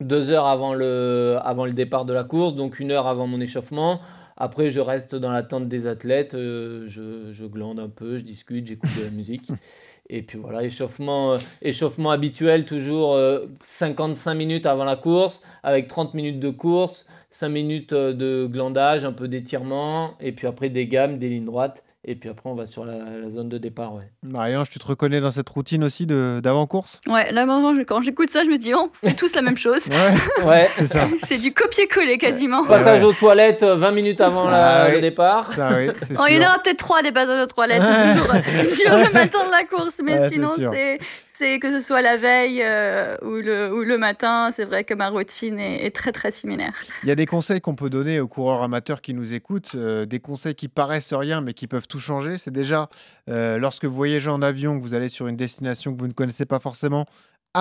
deux 0.00 0.30
heures 0.30 0.46
avant 0.46 0.74
le, 0.74 1.36
avant 1.44 1.64
le 1.66 1.72
départ 1.72 2.04
de 2.04 2.12
la 2.12 2.24
course, 2.24 2.56
donc 2.56 2.80
une 2.80 2.90
heure 2.90 3.06
avant 3.06 3.28
mon 3.28 3.40
échauffement. 3.40 4.00
Après, 4.36 4.70
je 4.70 4.80
reste 4.80 5.14
dans 5.14 5.30
l'attente 5.30 5.68
des 5.68 5.86
athlètes, 5.86 6.34
euh, 6.34 6.84
je, 6.86 7.32
je 7.32 7.46
glande 7.46 7.80
un 7.80 7.88
peu, 7.88 8.18
je 8.18 8.24
discute, 8.24 8.66
j'écoute 8.66 8.90
de 8.98 9.04
la 9.04 9.10
musique. 9.10 9.48
Et 10.08 10.22
puis 10.22 10.38
voilà, 10.38 10.62
échauffement, 10.62 11.32
euh, 11.34 11.38
échauffement 11.62 12.10
habituel, 12.10 12.64
toujours 12.64 13.14
euh, 13.14 13.46
55 13.62 14.34
minutes 14.34 14.66
avant 14.66 14.84
la 14.84 14.96
course, 14.96 15.42
avec 15.62 15.88
30 15.88 16.14
minutes 16.14 16.38
de 16.38 16.50
course, 16.50 17.06
5 17.30 17.48
minutes 17.48 17.92
euh, 17.92 18.12
de 18.12 18.46
glandage, 18.46 19.04
un 19.04 19.12
peu 19.12 19.26
d'étirement, 19.26 20.14
et 20.20 20.32
puis 20.32 20.46
après 20.46 20.68
des 20.68 20.86
gammes, 20.86 21.18
des 21.18 21.28
lignes 21.28 21.44
droites. 21.44 21.82
Et 22.08 22.14
puis 22.14 22.28
après, 22.30 22.48
on 22.48 22.54
va 22.54 22.66
sur 22.66 22.84
la, 22.84 22.94
la 23.20 23.30
zone 23.30 23.48
de 23.48 23.58
départ. 23.58 23.94
Ouais. 23.94 24.08
Marianne, 24.22 24.62
tu 24.70 24.78
te 24.78 24.86
reconnais 24.86 25.20
dans 25.20 25.32
cette 25.32 25.48
routine 25.48 25.82
aussi 25.82 26.06
de- 26.06 26.38
d'avant-course? 26.40 27.00
Ouais, 27.08 27.32
là 27.32 27.44
maintenant, 27.46 27.74
je- 27.74 27.82
quand 27.82 28.00
j'écoute 28.00 28.30
ça, 28.30 28.44
je 28.44 28.48
me 28.48 28.58
dis, 28.58 28.72
oh, 28.74 28.92
on 29.02 29.08
fait 29.08 29.14
tous 29.16 29.34
la 29.34 29.42
même 29.42 29.56
chose. 29.56 29.88
Ouais, 29.88 30.44
Ouais. 30.46 30.70
c'est 30.76 30.86
ça. 30.86 31.08
C'est 31.24 31.38
du 31.38 31.52
copier-coller 31.52 32.16
quasiment. 32.18 32.64
Passage 32.64 33.02
aux 33.02 33.12
toilettes 33.12 33.64
euh, 33.64 33.74
20 33.74 33.90
minutes 33.90 34.20
avant 34.20 34.48
la- 34.48 34.82
Ah 34.84 34.86
oui. 34.88 34.94
le 34.94 35.00
départ. 35.00 35.52
Ça, 35.52 35.70
oui, 35.76 35.88
c'est 36.06 36.14
Oh, 36.16 36.22
il 36.28 36.36
y 36.36 36.38
en 36.38 36.42
aura 36.48 36.60
peut-être 36.60 36.76
trois 36.78 37.02
des 37.02 37.10
passages 37.10 37.42
aux 37.42 37.46
toilettes, 37.46 37.82
c'est 37.82 38.12
toujours 38.20 38.34
sur 38.76 38.96
le 38.96 39.12
matin 39.12 39.38
de 39.44 39.50
la 39.50 39.64
course, 39.64 40.00
mais 40.04 40.30
sinon 40.30 40.50
c'est 40.56 40.98
c'est 41.38 41.58
que 41.58 41.70
ce 41.70 41.80
soit 41.80 42.02
la 42.02 42.16
veille 42.16 42.62
euh, 42.62 43.16
ou, 43.22 43.34
le, 43.34 43.72
ou 43.72 43.82
le 43.82 43.98
matin, 43.98 44.50
c'est 44.54 44.64
vrai 44.64 44.84
que 44.84 44.94
ma 44.94 45.08
routine 45.08 45.58
est, 45.58 45.94
très 45.94 46.12
très 46.12 46.30
similaire. 46.30 46.72
Il 47.02 47.08
y 47.08 47.12
a 47.12 47.14
des 47.14 47.26
conseils 47.26 47.60
qu'on 47.60 47.74
peut 47.74 47.90
donner 47.90 48.20
aux 48.20 48.28
coureurs 48.28 48.62
amateurs 48.62 49.00
qui 49.00 49.14
nous 49.14 49.32
écoutent, 49.32 49.72
euh, 49.74 50.06
des 50.06 50.20
conseils 50.20 50.54
qui 50.54 50.68
paraissent 50.68 51.12
rien 51.12 51.40
mais 51.40 51.54
qui 51.54 51.66
peuvent 51.66 51.88
tout 51.88 51.98
changer. 51.98 52.38
C'est 52.38 52.50
déjà, 52.50 52.88
euh, 53.28 53.58
lorsque 53.58 53.84
vous 53.84 53.94
voyagez 53.94 54.30
en 54.30 54.42
avion, 54.42 54.76
que 54.78 54.82
vous 54.82 54.94
allez 54.94 55.08
sur 55.08 55.26
une 55.26 55.36
destination 55.36 55.94
que 55.94 56.00
vous 56.00 56.08
ne 56.08 56.12
connaissez 56.12 56.46
pas 56.46 56.60
forcément, 56.60 57.06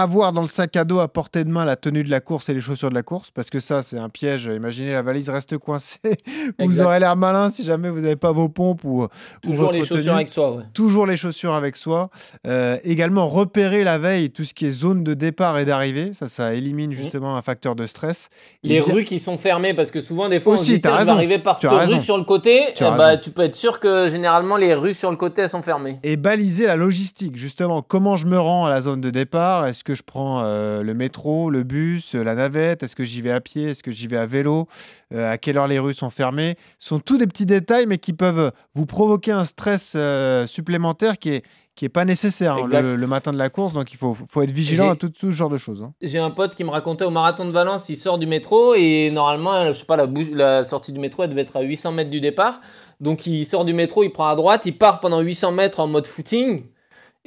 avoir 0.02 0.34
dans 0.34 0.42
le 0.42 0.48
sac 0.48 0.76
à 0.76 0.84
dos 0.86 1.00
à 1.00 1.08
portée 1.08 1.44
de 1.44 1.50
main 1.50 1.66
la 1.66 1.76
tenue 1.76 2.04
de 2.04 2.10
la 2.10 2.20
course 2.20 2.50
et 2.50 2.54
les 2.54 2.62
chaussures 2.62 2.90
de 2.90 2.96
la 2.96 3.04
course, 3.04 3.32
parce 3.32 3.50
que 3.50 3.60
ça, 3.60 3.84
c'est 3.84 3.98
un 3.98 4.10
piège. 4.10 4.46
Imaginez, 4.54 4.92
la 4.94 5.02
valise 5.02 5.30
reste 5.30 5.58
coincée. 5.58 6.00
vous 6.04 6.66
Exact. 6.66 6.86
aurez 6.86 7.00
l'air 7.00 7.16
malin 7.16 7.50
si 7.50 7.64
jamais 7.64 7.90
vous 7.90 8.02
n'avez 8.02 8.16
pas 8.16 8.32
vos 8.32 8.50
pompes 8.50 8.84
ou 8.84 9.04
ou 9.04 9.08
Toujours 9.42 9.72
les 9.72 9.80
chaussures 9.84 9.98
tenue. 10.06 10.10
avec 10.16 10.30
soi, 10.30 10.52
ouais. 10.52 10.64
Toujours 10.74 11.06
les 11.06 11.18
chaussures 11.18 11.54
avec 11.54 11.76
soi. 11.78 12.10
Euh, 12.48 12.78
également, 12.84 13.28
repérer 13.28 13.84
la 13.84 13.98
veille 13.98 14.30
tout 14.32 14.46
ce 14.46 14.54
qui 14.54 14.66
est 14.66 14.72
zone 14.72 15.04
de 15.04 15.14
départ 15.14 15.58
et 15.58 15.66
d'arrivée. 15.66 16.12
Ça, 16.14 16.28
ça 16.28 16.54
élimine 16.54 16.92
justement 16.94 17.38
un 17.38 17.42
facteur 17.42 17.76
de 17.76 17.86
stress. 17.88 18.30
Et 18.64 18.68
Mmh. 18.68 18.72
Les 18.72 18.82
bien- 18.82 18.94
rues 18.94 19.04
qui 19.04 19.20
sont 19.20 19.38
fermées, 19.38 19.74
parce 19.74 19.92
que 19.92 20.02
souvent, 20.02 20.30
des 20.30 20.40
fois, 20.40 20.54
on 20.54 20.56
Aussi, 20.58 20.76
se 20.76 20.80
dit, 20.80 20.88
arriver 20.88 21.40
par 21.40 21.60
cette 21.60 21.70
rue 21.72 22.00
sur 22.00 22.18
le 22.18 22.24
côté. 22.24 22.66
Tu 22.76 22.84
Eh 22.84 22.98
bah, 22.98 23.18
tu 23.18 23.30
peux 23.32 23.44
être 23.44 23.56
sûr 23.56 23.80
que 23.80 24.10
généralement, 24.10 24.58
les 24.58 24.74
rues 24.74 24.94
sur 24.94 25.12
le 25.12 25.18
côté, 25.18 25.44
elles 25.44 25.50
sont 25.50 25.62
fermées. 25.62 26.00
et 26.04 26.18
baliser 26.18 26.66
la 26.68 26.76
logistique, 26.76 27.36
justement. 27.38 27.82
Comment 27.82 28.16
je 28.16 28.28
me 28.28 28.40
rends 28.40 28.66
à 28.66 28.70
la 28.70 28.82
zone 28.82 29.02
de 29.02 29.10
départ? 29.10 29.66
Est-ce 29.68 29.84
que 29.86 29.96
je 29.96 30.04
prends 30.04 30.42
euh, 30.44 30.82
le 30.84 30.94
métro, 30.94 31.50
le 31.50 31.64
bus, 31.64 32.14
euh, 32.16 32.24
la 32.24 32.36
navette? 32.36 32.84
Est-ce 32.84 32.96
que 32.98 33.06
j'y 33.06 33.22
vais 33.22 33.32
à 33.32 33.40
pied? 33.40 33.70
Est-ce 33.70 33.84
que 33.84 33.92
j'y 33.92 34.08
vais 34.08 34.18
à 34.18 34.26
vélo? 34.26 34.68
Euh, 35.14 35.32
À 35.32 35.38
quelle 35.38 35.58
heure 35.58 35.68
les 35.70 35.80
rues 35.80 35.94
sont 35.94 36.10
fermées? 36.10 36.58
Ce 36.80 36.90
sont 36.90 37.00
tous 37.00 37.18
des 37.18 37.28
petits 37.28 37.46
détails, 37.46 37.86
mais 37.86 37.98
qui 37.98 38.12
peuvent 38.12 38.52
vous 38.74 38.86
provoquer 38.86 39.32
un 39.32 39.46
stress 39.46 39.94
euh, 39.96 40.46
supplémentaire 40.48 41.18
qui 41.18 41.30
est 41.30 41.44
qui 41.76 41.84
est 41.84 41.90
pas 41.90 42.06
nécessaire 42.06 42.56
hein, 42.56 42.68
le, 42.82 42.96
le 42.96 43.06
matin 43.08 43.34
de 43.34 43.38
la 43.38 43.50
course. 43.50 43.74
Donc 43.74 43.92
il 43.92 43.98
faut, 43.98 44.16
faut 44.32 44.42
être 44.42 44.52
vigilant 44.52 44.86
à 44.92 44.96
tout, 44.96 45.10
tout 45.10 45.28
ce 45.28 45.32
genre 45.36 45.50
de 45.50 45.58
choses. 45.58 45.84
hein. 45.84 45.92
J'ai 46.02 46.20
un 46.20 46.30
pote 46.32 46.56
qui 46.56 46.64
me 46.64 46.70
racontait 46.70 47.04
au 47.04 47.10
marathon 47.10 47.44
de 47.46 47.52
Valence, 47.52 47.90
il 47.90 47.98
sort 47.98 48.18
du 48.18 48.28
métro 48.28 48.76
et 48.76 49.12
normalement, 49.12 49.74
je 49.74 49.80
sais 49.80 49.84
pas, 49.86 49.98
la, 49.98 50.08
la 50.32 50.64
sortie 50.64 50.94
du 50.94 51.02
métro, 51.02 51.24
elle 51.24 51.32
devait 51.32 51.42
être 51.42 51.58
à 51.58 51.62
800 51.64 51.92
mètres 51.92 52.10
du 52.10 52.22
départ. 52.22 52.62
Donc 53.02 53.28
il 53.28 53.46
sort 53.46 53.66
du 53.66 53.74
métro, 53.74 54.04
il 54.06 54.10
prend 54.12 54.28
à 54.28 54.38
droite, 54.38 54.62
il 54.66 54.78
part 54.78 55.02
pendant 55.02 55.20
800 55.20 55.52
mètres 55.52 55.82
en 55.82 55.88
mode 55.88 56.08
footing. 56.08 56.64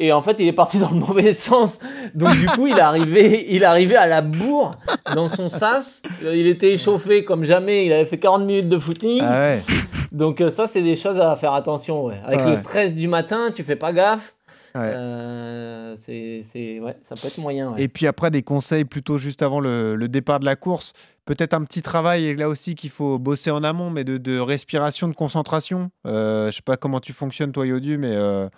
Et 0.00 0.12
en 0.12 0.22
fait, 0.22 0.36
il 0.38 0.46
est 0.46 0.52
parti 0.52 0.78
dans 0.78 0.90
le 0.90 0.96
mauvais 1.00 1.32
sens. 1.34 1.80
Donc 2.14 2.36
du 2.38 2.46
coup, 2.46 2.66
il 2.68 2.76
est 2.78 2.80
arrivé, 2.80 3.46
il 3.52 3.64
arrivé 3.64 3.96
à 3.96 4.06
la 4.06 4.22
bourre 4.22 4.76
dans 5.14 5.26
son 5.28 5.48
sas. 5.48 6.02
Il 6.22 6.46
était 6.46 6.72
échauffé 6.72 7.24
comme 7.24 7.44
jamais. 7.44 7.84
Il 7.86 7.92
avait 7.92 8.06
fait 8.06 8.18
40 8.18 8.44
minutes 8.44 8.68
de 8.68 8.78
footing. 8.78 9.20
Ah 9.22 9.38
ouais. 9.40 9.62
Donc 10.12 10.40
euh, 10.40 10.50
ça, 10.50 10.66
c'est 10.66 10.82
des 10.82 10.96
choses 10.96 11.18
à 11.18 11.34
faire 11.36 11.52
attention. 11.52 12.04
Ouais. 12.06 12.20
Avec 12.24 12.44
le 12.46 12.54
stress 12.54 12.94
du 12.94 13.08
matin, 13.08 13.50
tu 13.52 13.62
fais 13.64 13.76
pas 13.76 13.92
gaffe. 13.92 14.34
Ouais. 14.74 14.92
Euh, 14.94 15.94
c'est, 16.00 16.42
c'est- 16.42 16.78
ouais, 16.80 16.96
ça 17.02 17.14
peut 17.16 17.26
être 17.28 17.38
moyen. 17.38 17.72
ouais. 17.72 17.82
Et 17.82 17.88
puis 17.88 18.06
après, 18.06 18.30
des 18.30 18.42
conseils 18.42 18.84
plutôt 18.84 19.18
juste 19.18 19.42
avant 19.42 19.60
le, 19.60 19.96
le 19.96 20.08
départ 20.08 20.40
de 20.40 20.44
la 20.44 20.56
course. 20.56 20.92
Peut-être 21.24 21.52
un 21.52 21.62
petit 21.64 21.82
travail, 21.82 22.34
là 22.36 22.48
aussi 22.48 22.74
qu'il 22.74 22.88
faut 22.88 23.18
bosser 23.18 23.50
en 23.50 23.62
amont, 23.62 23.90
mais 23.90 24.04
de, 24.04 24.16
de 24.16 24.38
respiration, 24.38 25.08
de 25.08 25.14
concentration. 25.14 25.90
Euh, 26.06 26.50
je 26.50 26.56
sais 26.56 26.62
pas 26.62 26.78
comment 26.78 27.00
tu 27.00 27.12
fonctionnes, 27.12 27.52
toi, 27.52 27.66
Yodu, 27.66 27.98
mais 27.98 28.12
euh, 28.12 28.48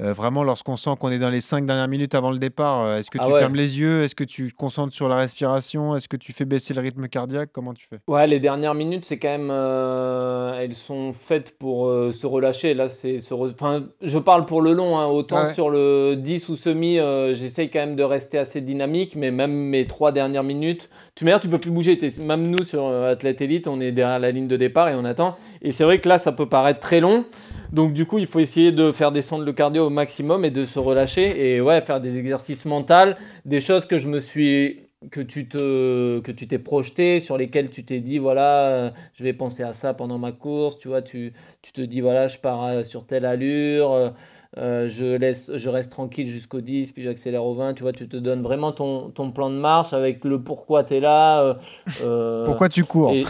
euh, 0.00 0.12
vraiment, 0.12 0.44
lorsqu'on 0.44 0.76
sent 0.76 0.90
qu'on 0.98 1.10
est 1.10 1.18
dans 1.18 1.28
les 1.30 1.40
cinq 1.40 1.66
dernières 1.66 1.88
minutes 1.88 2.14
avant 2.14 2.30
le 2.30 2.38
départ, 2.38 2.80
euh, 2.84 2.98
est-ce 2.98 3.10
que 3.10 3.18
Ah 3.20 3.26
tu 3.26 3.32
ouais. 3.32 3.40
fermes 3.40 3.54
les 3.54 3.78
yeux? 3.78 4.02
Est-ce 4.02 4.14
que 4.14 4.24
tu 4.24 4.50
te 4.52 4.56
concentres 4.56 4.94
sur 4.94 5.08
la 5.08 5.16
respiration? 5.16 5.94
Est-ce 5.96 6.08
que 6.08 6.16
tu 6.16 6.32
fais 6.32 6.44
baisser 6.44 6.74
le 6.74 6.80
rythme 6.80 7.08
cardiaque? 7.08 7.50
Comment 7.52 7.74
tu 7.74 7.86
fais? 7.88 7.98
Ouais, 8.08 8.26
les 8.26 8.40
dernières 8.40 8.74
minutes, 8.74 9.04
c'est 9.04 9.18
quand 9.18 9.28
même. 9.28 9.50
euh, 9.50 10.58
elles 10.60 10.74
sont 10.74 11.12
faites 11.12 11.58
pour 11.58 11.86
se 12.12 12.26
relâcher. 12.26 12.74
Là, 12.74 12.88
c'est 12.88 13.18
se 13.20 13.34
re- 13.34 13.52
Enfin, 13.52 13.84
je 14.02 14.18
parle 14.18 14.46
pour 14.46 14.62
le 14.62 14.72
long. 14.72 14.98
hein. 14.98 15.06
Autant 15.06 15.44
Ouais. 15.44 15.52
sur 15.52 15.70
le 15.70 16.14
10 16.16 16.48
ou 16.48 16.56
semi, 16.56 16.98
j'essaye 17.34 17.70
quand 17.70 17.80
même 17.80 17.96
de 17.96 18.02
rester 18.02 18.38
assez 18.38 18.60
dynamique. 18.60 19.16
Mais 19.16 19.30
même 19.30 19.52
mes 19.52 19.86
trois 19.86 20.12
dernières 20.12 20.44
minutes, 20.44 20.88
tu 21.14 21.24
m'as 21.24 21.38
tu 21.38 21.48
peux 21.48 21.58
plus 21.58 21.70
bouger. 21.70 21.98
Même 22.24 22.50
nous, 22.50 22.64
sur 22.64 22.88
Athlète 22.88 23.40
Elite, 23.40 23.68
on 23.68 23.80
est 23.80 23.92
derrière 23.92 24.18
la 24.18 24.30
ligne 24.30 24.48
de 24.48 24.56
départ 24.56 24.88
et 24.88 24.94
on 24.94 25.04
attend. 25.04 25.36
Et 25.62 25.72
c'est 25.72 25.84
vrai 25.84 26.00
que 26.00 26.08
là, 26.08 26.18
ça 26.18 26.32
peut 26.32 26.48
paraître 26.48 26.80
très 26.80 27.00
long. 27.00 27.24
Donc, 27.72 27.92
du 27.92 28.06
coup, 28.06 28.18
il 28.18 28.26
faut 28.26 28.40
essayer 28.40 28.72
de 28.72 28.92
faire 28.92 29.12
descendre 29.12 29.44
le 29.44 29.52
cardio 29.52 29.86
au 29.86 29.90
maximum 29.90 30.44
et 30.44 30.50
de 30.50 30.64
se 30.64 30.78
relâcher. 30.78 31.54
Et 31.54 31.60
ouais, 31.60 31.80
faire 31.80 32.00
des 32.00 32.18
exercices 32.18 32.64
mentaux, 32.64 33.14
des 33.44 33.60
choses 33.60 33.86
que 33.86 33.98
je 33.98 34.08
me 34.08 34.20
suis 34.20 34.90
que 35.10 35.20
tu 35.20 35.48
te 35.48 36.20
que 36.20 36.30
tu 36.30 36.46
t'es 36.46 36.58
projeté 36.58 37.20
sur 37.20 37.38
lesquelles 37.38 37.70
tu 37.70 37.84
t'es 37.84 38.00
dit 38.00 38.18
voilà 38.18 38.66
euh, 38.66 38.90
je 39.14 39.24
vais 39.24 39.32
penser 39.32 39.62
à 39.62 39.72
ça 39.72 39.94
pendant 39.94 40.18
ma 40.18 40.30
course 40.30 40.76
tu 40.76 40.88
vois 40.88 41.00
tu, 41.00 41.32
tu 41.62 41.72
te 41.72 41.80
dis 41.80 42.02
voilà 42.02 42.26
je 42.26 42.38
pars 42.38 42.64
euh, 42.64 42.82
sur 42.84 43.06
telle 43.06 43.24
allure 43.24 44.12
euh, 44.58 44.88
je 44.88 45.16
laisse 45.16 45.52
je 45.54 45.68
reste 45.70 45.90
tranquille 45.90 46.26
jusqu'au 46.26 46.60
10 46.60 46.92
puis 46.92 47.02
j'accélère 47.02 47.46
au 47.46 47.54
20 47.54 47.72
tu 47.74 47.82
vois 47.82 47.92
tu 47.92 48.08
te 48.08 48.16
donnes 48.18 48.42
vraiment 48.42 48.72
ton, 48.72 49.08
ton 49.08 49.30
plan 49.30 49.48
de 49.48 49.54
marche 49.54 49.94
avec 49.94 50.22
le 50.22 50.42
pourquoi 50.42 50.84
tu 50.84 50.96
es 50.96 51.00
là 51.00 51.56
euh, 52.02 52.44
Pourquoi 52.44 52.68
tu 52.68 52.84
cours 52.84 53.12
et 53.12 53.24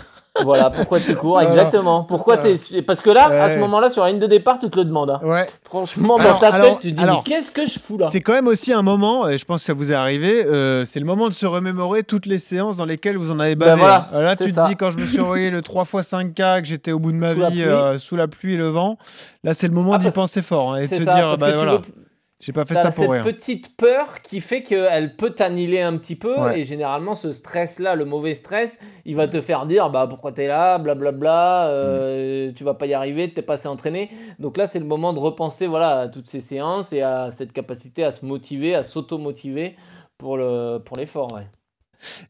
voilà 0.44 0.70
pourquoi 0.70 1.00
tu 1.00 1.14
cours 1.14 1.32
Voilà. 1.40 1.48
exactement 1.50 2.04
pourquoi 2.04 2.38
parce 2.86 3.00
que 3.00 3.10
là 3.10 3.26
à 3.44 3.50
ce 3.50 3.56
moment-là 3.58 3.88
sur 3.88 4.04
la 4.04 4.10
ligne 4.10 4.20
de 4.20 4.26
départ 4.26 4.58
tu 4.58 4.68
te 4.70 4.76
le 4.78 4.84
demandes 4.84 5.10
hein. 5.10 5.20
Ouais. 5.22 5.46
franchement 5.64 6.16
dans 6.18 6.38
ta 6.38 6.60
tête 6.60 6.78
tu 6.80 6.92
te 6.92 7.00
dis 7.00 7.04
mais 7.04 7.22
qu'est-ce 7.24 7.50
que 7.50 7.66
je 7.66 7.78
fous 7.78 7.98
là? 7.98 8.08
C'est 8.10 8.20
quand 8.20 8.32
même 8.32 8.46
aussi 8.48 8.72
un 8.72 8.82
moment, 8.82 9.28
et 9.28 9.38
je 9.38 9.44
pense 9.44 9.60
que 9.60 9.66
ça 9.66 9.72
vous 9.74 9.90
est 9.92 9.94
arrivé, 9.94 10.44
euh, 10.46 10.84
c'est 10.86 11.00
le 11.00 11.06
moment 11.06 11.28
de 11.28 11.34
se 11.34 11.46
remémorer 11.46 12.02
toutes 12.02 12.26
les 12.26 12.38
séances 12.38 12.76
dans 12.76 12.84
lesquelles 12.84 13.16
vous 13.16 13.30
en 13.30 13.38
avez 13.40 13.54
Ben 13.54 13.66
bavé. 13.66 13.80
voilà, 13.80 14.08
Euh, 14.12 14.22
là, 14.22 14.36
tu 14.36 14.52
te 14.52 14.66
dis, 14.68 14.76
quand 14.76 14.90
je 14.90 14.98
me 14.98 15.06
suis 15.06 15.20
envoyé 15.20 15.50
le 15.50 15.60
3x5K, 15.62 16.60
que 16.62 16.66
j'étais 16.66 16.92
au 16.92 16.98
bout 16.98 17.12
de 17.12 17.16
ma 17.18 17.32
Sous 17.34 17.40
la 17.40 17.48
vie 17.50 17.56
pluie. 17.62 17.64
euh, 17.70 17.98
sous 17.98 18.16
la 18.16 18.28
pluie 18.28 18.54
et 18.54 18.56
le 18.56 18.68
vent, 18.68 18.96
là, 19.44 19.54
c'est 19.54 19.68
le 19.68 19.74
moment 19.74 19.92
Ah, 19.94 19.98
d'y 19.98 20.10
penser 20.10 20.42
fort 20.42 20.72
hein, 20.74 20.78
et 20.78 20.88
de 20.88 20.94
se 20.94 21.02
ça 21.04 21.14
dire, 21.14 21.34
bah, 21.38 21.50
tu 21.50 21.56
voilà, 21.56 21.72
veux 21.72 21.80
j'ai 22.40 22.52
pas 22.52 22.64
fait 22.64 22.74
ça 22.74 22.90
pour 22.90 22.94
cette 23.04 23.10
rien. 23.10 23.22
petite 23.22 23.76
peur 23.76 24.20
qui 24.22 24.40
fait 24.40 24.62
qu'elle 24.62 25.14
peut 25.16 25.30
t'annihiler 25.30 25.80
un 25.82 25.96
petit 25.98 26.16
peu 26.16 26.34
Ouais. 26.40 26.60
et 26.60 26.64
généralement 26.64 27.14
ce 27.14 27.32
stress 27.32 27.78
là 27.78 27.94
le 27.94 28.04
mauvais 28.06 28.34
stress 28.34 28.80
il 29.04 29.14
va 29.16 29.28
te 29.28 29.40
faire 29.40 29.66
dire 29.66 29.90
bah 29.90 30.06
pourquoi 30.08 30.32
t'es 30.32 30.48
là 30.48 30.78
blablabla 30.78 31.68
euh, 31.68 32.52
tu 32.54 32.64
vas 32.64 32.74
pas 32.74 32.86
y 32.86 32.94
arriver 32.94 33.32
t'es 33.32 33.42
pas 33.42 33.54
assez 33.54 33.68
entraîné 33.68 34.10
donc 34.38 34.56
là 34.56 34.66
c'est 34.66 34.78
le 34.78 34.86
moment 34.86 35.12
de 35.12 35.18
repenser 35.18 35.66
voilà 35.66 36.00
à 36.00 36.08
toutes 36.08 36.28
ces 36.28 36.40
séances 36.40 36.92
et 36.92 37.02
à 37.02 37.30
cette 37.30 37.52
capacité 37.52 38.04
à 38.04 38.12
se 38.12 38.24
motiver 38.24 38.74
à 38.74 38.84
s'auto-motiver 38.84 39.76
pour 40.18 40.36
le 40.36 40.78
pour 40.78 40.96
l'effort 40.96 41.32
ouais. 41.34 41.46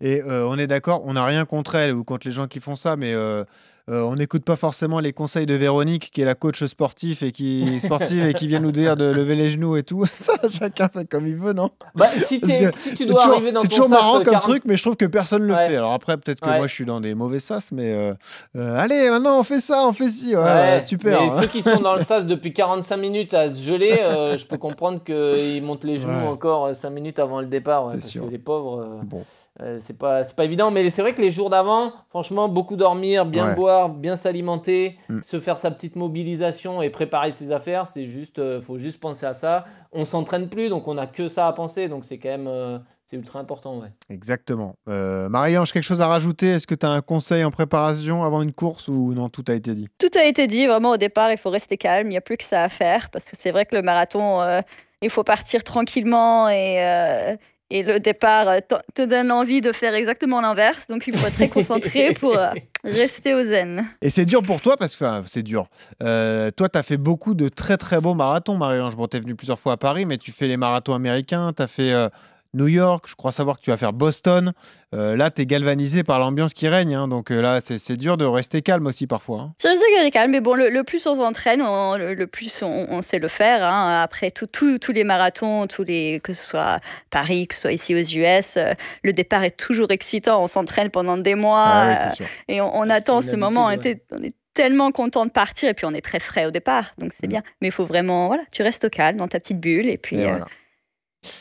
Et 0.00 0.22
euh, 0.22 0.46
on 0.46 0.58
est 0.58 0.66
d'accord, 0.66 1.02
on 1.06 1.14
n'a 1.14 1.24
rien 1.24 1.44
contre 1.44 1.74
elle 1.74 1.92
ou 1.94 2.04
contre 2.04 2.26
les 2.26 2.32
gens 2.32 2.46
qui 2.46 2.60
font 2.60 2.76
ça, 2.76 2.96
mais 2.96 3.12
euh, 3.14 3.44
euh, 3.88 4.02
on 4.02 4.14
n'écoute 4.14 4.44
pas 4.44 4.54
forcément 4.56 5.00
les 5.00 5.12
conseils 5.12 5.46
de 5.46 5.54
Véronique, 5.54 6.10
qui 6.12 6.20
est 6.22 6.24
la 6.24 6.36
coach 6.36 6.62
sportif 6.64 7.22
et 7.24 7.32
qui 7.32 7.80
sportive 7.80 8.24
et 8.24 8.34
qui 8.34 8.46
vient 8.46 8.60
nous 8.60 8.70
dire 8.72 8.96
de 8.96 9.04
lever 9.10 9.34
les 9.34 9.50
genoux 9.50 9.76
et 9.76 9.82
tout. 9.82 10.04
Ça, 10.12 10.34
chacun 10.48 10.88
fait 10.88 11.06
comme 11.08 11.26
il 11.26 11.34
veut, 11.34 11.52
non? 11.54 11.70
Bah 11.96 12.06
si, 12.10 12.40
tu 12.40 12.46
C'est 12.52 13.04
dois 13.06 13.16
toujours, 13.16 13.32
arriver 13.32 13.50
dans 13.52 13.62
c'est 13.62 13.68
toujours 13.68 13.88
marrant 13.88 14.16
comme 14.18 14.24
40 14.34 14.42
truc, 14.42 14.62
mais 14.66 14.76
je 14.76 14.82
trouve 14.82 14.96
que 14.96 15.06
personne 15.06 15.42
le 15.42 15.54
Ouais. 15.54 15.68
fait. 15.68 15.76
Alors 15.76 15.92
après, 15.92 16.16
peut-être 16.18 16.40
que 16.40 16.48
Ouais. 16.48 16.58
moi 16.58 16.66
je 16.68 16.74
suis 16.74 16.84
dans 16.84 17.00
des 17.00 17.14
mauvais 17.14 17.40
sas, 17.40 17.72
mais 17.72 18.12
allez, 18.54 19.10
maintenant 19.10 19.40
on 19.40 19.44
fait 19.44 19.60
ça, 19.60 19.84
on 19.86 19.92
fait 19.92 20.08
ci, 20.08 20.36
ouais, 20.36 20.80
super. 20.82 21.20
Mais 21.22 21.28
hein. 21.30 21.36
ceux 21.40 21.46
qui 21.48 21.62
sont 21.62 21.80
dans 21.80 21.96
le 21.96 22.04
sas 22.04 22.26
depuis 22.26 22.52
45 22.52 22.96
minutes 22.96 23.34
à 23.34 23.52
se 23.52 23.60
geler, 23.60 23.96
je 24.38 24.44
peux 24.46 24.58
comprendre 24.58 25.02
qu'ils 25.02 25.62
montent 25.62 25.84
les 25.84 25.98
genoux 25.98 26.26
encore 26.28 26.74
5 26.76 26.90
minutes 26.90 27.18
avant 27.18 27.40
le 27.40 27.46
départ. 27.46 27.88
parce 27.88 28.06
sûr. 28.06 28.24
que 28.26 28.30
les 28.30 28.38
pauvres, 28.38 29.00
Bon. 29.04 29.24
Euh, 29.62 29.78
c'est 29.80 29.98
pas, 29.98 30.24
c'est 30.24 30.34
pas 30.36 30.44
évident. 30.44 30.70
Mais 30.70 30.88
c'est 30.90 31.02
vrai 31.02 31.14
que 31.14 31.20
les 31.20 31.30
jours 31.30 31.50
d'avant, 31.50 31.92
franchement, 32.08 32.48
beaucoup 32.48 32.76
dormir, 32.76 33.26
bien 33.26 33.48
Ouais. 33.48 33.54
boire, 33.54 33.88
bien 33.90 34.16
s'alimenter, 34.16 34.96
Mm. 35.08 35.20
se 35.22 35.38
faire 35.40 35.58
sa 35.58 35.70
petite 35.70 35.96
mobilisation 35.96 36.82
et 36.82 36.90
préparer 36.90 37.30
ses 37.32 37.52
affaires, 37.52 37.86
c'est 37.86 38.04
juste, 38.06 38.38
euh, 38.38 38.60
faut 38.60 38.78
juste 38.78 39.00
penser 39.00 39.26
à 39.26 39.34
ça. 39.34 39.64
On 39.92 40.04
s'entraîne 40.04 40.48
plus, 40.48 40.68
donc 40.68 40.88
on 40.88 40.96
a 40.98 41.06
que 41.06 41.28
ça 41.28 41.46
à 41.46 41.52
penser. 41.52 41.88
Donc 41.88 42.04
c'est 42.04 42.18
quand 42.18 42.28
même, 42.28 42.46
euh, 42.48 42.78
c'est 43.04 43.16
ultra 43.16 43.40
important. 43.40 43.78
Ouais. 43.80 43.88
Exactement. 44.08 44.76
Euh, 44.88 45.28
Marie-Ange, 45.28 45.72
quelque 45.72 45.82
chose 45.82 46.00
à 46.00 46.06
rajouter? 46.06 46.48
Est-ce 46.50 46.66
que 46.66 46.76
tu 46.76 46.86
as 46.86 46.90
un 46.90 47.00
conseil 47.02 47.42
en 47.44 47.50
préparation 47.50 48.22
avant 48.22 48.40
une 48.42 48.52
course 48.52 48.86
ou 48.88 49.12
non, 49.14 49.28
tout 49.28 49.44
a 49.48 49.54
été 49.54 49.74
dit? 49.74 49.88
Tout 49.98 50.16
a 50.16 50.24
été 50.24 50.46
dit, 50.46 50.66
vraiment 50.66 50.90
au 50.90 50.96
départ, 50.96 51.32
il 51.32 51.38
faut 51.38 51.50
rester 51.50 51.76
calme, 51.76 52.06
il 52.06 52.10
n'y 52.10 52.16
a 52.16 52.20
plus 52.20 52.36
que 52.36 52.44
ça 52.44 52.62
à 52.62 52.68
faire, 52.68 53.10
parce 53.10 53.24
que 53.24 53.36
c'est 53.36 53.50
vrai 53.50 53.66
que 53.66 53.74
le 53.74 53.82
marathon, 53.82 54.40
euh, 54.42 54.60
il 55.02 55.10
faut 55.10 55.24
partir 55.24 55.64
tranquillement 55.64 56.48
et, 56.48 56.76
euh, 56.78 57.36
et 57.70 57.82
le 57.82 58.00
départ 58.00 58.48
euh, 58.48 58.58
te- 58.94 59.02
donne 59.04 59.30
envie 59.30 59.60
de 59.60 59.72
faire 59.72 59.94
exactement 59.94 60.40
l'inverse, 60.40 60.86
donc 60.86 61.06
il 61.06 61.16
faut 61.16 61.26
être 61.26 61.34
très 61.34 61.48
concentré 61.56 62.12
pour 62.14 62.36
euh, 62.36 62.50
rester 62.84 63.34
au 63.34 63.42
zen. 63.42 63.86
Et 64.02 64.10
c'est 64.10 64.24
dur 64.24 64.42
pour 64.42 64.60
toi 64.60 64.76
parce 64.76 64.96
que 64.96 65.04
enfin, 65.04 65.22
c'est 65.26 65.42
dur. 65.42 65.66
Euh, 66.02 66.50
toi, 66.50 66.68
tu 66.68 66.78
as 66.78 66.82
fait 66.82 66.96
beaucoup 66.96 67.34
de 67.34 67.48
très 67.48 67.76
très 67.76 68.00
beaux 68.00 68.14
marathons, 68.14 68.56
Marie-Ange. 68.56 68.96
Bon, 68.96 69.06
tu 69.06 69.16
es 69.16 69.20
venu 69.20 69.34
plusieurs 69.34 69.58
fois 69.60 69.74
à 69.74 69.76
Paris, 69.76 70.06
mais 70.06 70.16
tu 70.18 70.32
fais 70.32 70.46
les 70.46 70.56
marathons 70.56 70.94
américains, 70.94 71.52
tu 71.56 71.62
as 71.62 71.66
fait 71.66 71.92
euh, 71.92 72.08
New 72.52 72.66
York, 72.66 73.04
je 73.08 73.14
crois 73.14 73.30
savoir 73.32 73.58
que 73.58 73.62
tu 73.62 73.70
vas 73.70 73.76
faire 73.76 73.92
Boston. 73.92 74.52
Euh, 74.94 75.16
là, 75.16 75.30
tu 75.30 75.42
es 75.42 75.46
galvanisé 75.46 76.02
par 76.02 76.18
l'ambiance 76.18 76.52
qui 76.52 76.66
règne. 76.66 76.94
hein. 76.94 77.06
donc 77.06 77.30
euh, 77.30 77.40
là, 77.40 77.60
c'est 77.62 77.96
dur 77.96 78.16
de 78.16 78.24
rester 78.24 78.60
calme 78.62 78.86
aussi 78.86 79.06
parfois. 79.06 79.40
hein. 79.40 79.52
C'est 79.58 79.70
juste 79.70 79.80
de 79.82 79.94
garder 79.94 80.10
calme, 80.10 80.32
mais 80.32 80.40
bon, 80.40 80.54
le, 80.54 80.68
le 80.68 80.82
plus 80.82 81.06
on 81.06 81.14
s'entraîne, 81.16 81.60
le, 81.60 82.14
le 82.14 82.26
plus 82.26 82.62
on, 82.62 82.86
on 82.90 83.02
sait 83.02 83.18
le 83.20 83.28
faire. 83.28 83.62
hein. 83.64 84.02
Après 84.02 84.30
tout- 84.32 84.46
tout- 84.46 84.78
tous 84.78 84.92
les 84.92 85.04
marathons, 85.04 85.66
tous 85.68 85.84
les, 85.84 86.18
que 86.24 86.32
ce 86.32 86.44
soit 86.44 86.80
Paris, 87.10 87.46
que 87.46 87.54
ce 87.54 87.60
soit 87.62 87.72
ici 87.72 87.94
aux 87.94 87.98
US, 87.98 88.56
euh, 88.56 88.74
le 89.04 89.12
départ 89.12 89.44
est 89.44 89.56
toujours 89.56 89.90
excitant. 89.92 90.42
On 90.42 90.46
s'entraîne 90.48 90.90
pendant 90.90 91.16
des 91.18 91.36
mois. 91.36 91.64
Ah 91.66 91.88
oui, 92.18 92.24
euh. 92.24 92.26
Et 92.48 92.60
on, 92.60 92.90
attend 92.90 93.20
ce 93.20 93.36
moment, 93.36 93.66
on, 93.66 93.70
était, 93.70 94.02
est 94.24 94.34
tellement 94.54 94.90
content 94.90 95.24
de 95.24 95.30
partir 95.30 95.68
et 95.68 95.74
puis 95.74 95.86
on 95.86 95.94
est 95.94 96.00
très 96.00 96.18
frais 96.18 96.46
au 96.46 96.50
départ, 96.50 96.86
donc 96.98 97.12
c'est 97.12 97.26
Mm. 97.28 97.30
bien. 97.30 97.42
Mais 97.62 97.68
il 97.68 97.72
faut 97.72 97.86
vraiment, 97.86 98.26
voilà, 98.26 98.42
tu 98.52 98.62
restes 98.64 98.84
au 98.84 98.90
calme 98.90 99.18
dans 99.18 99.28
ta 99.28 99.38
petite 99.38 99.60
bulle 99.60 99.88
et 99.88 99.96
puis 99.96 100.16
Et 100.18 100.24
euh, 100.26 100.30
voilà. 100.30 100.46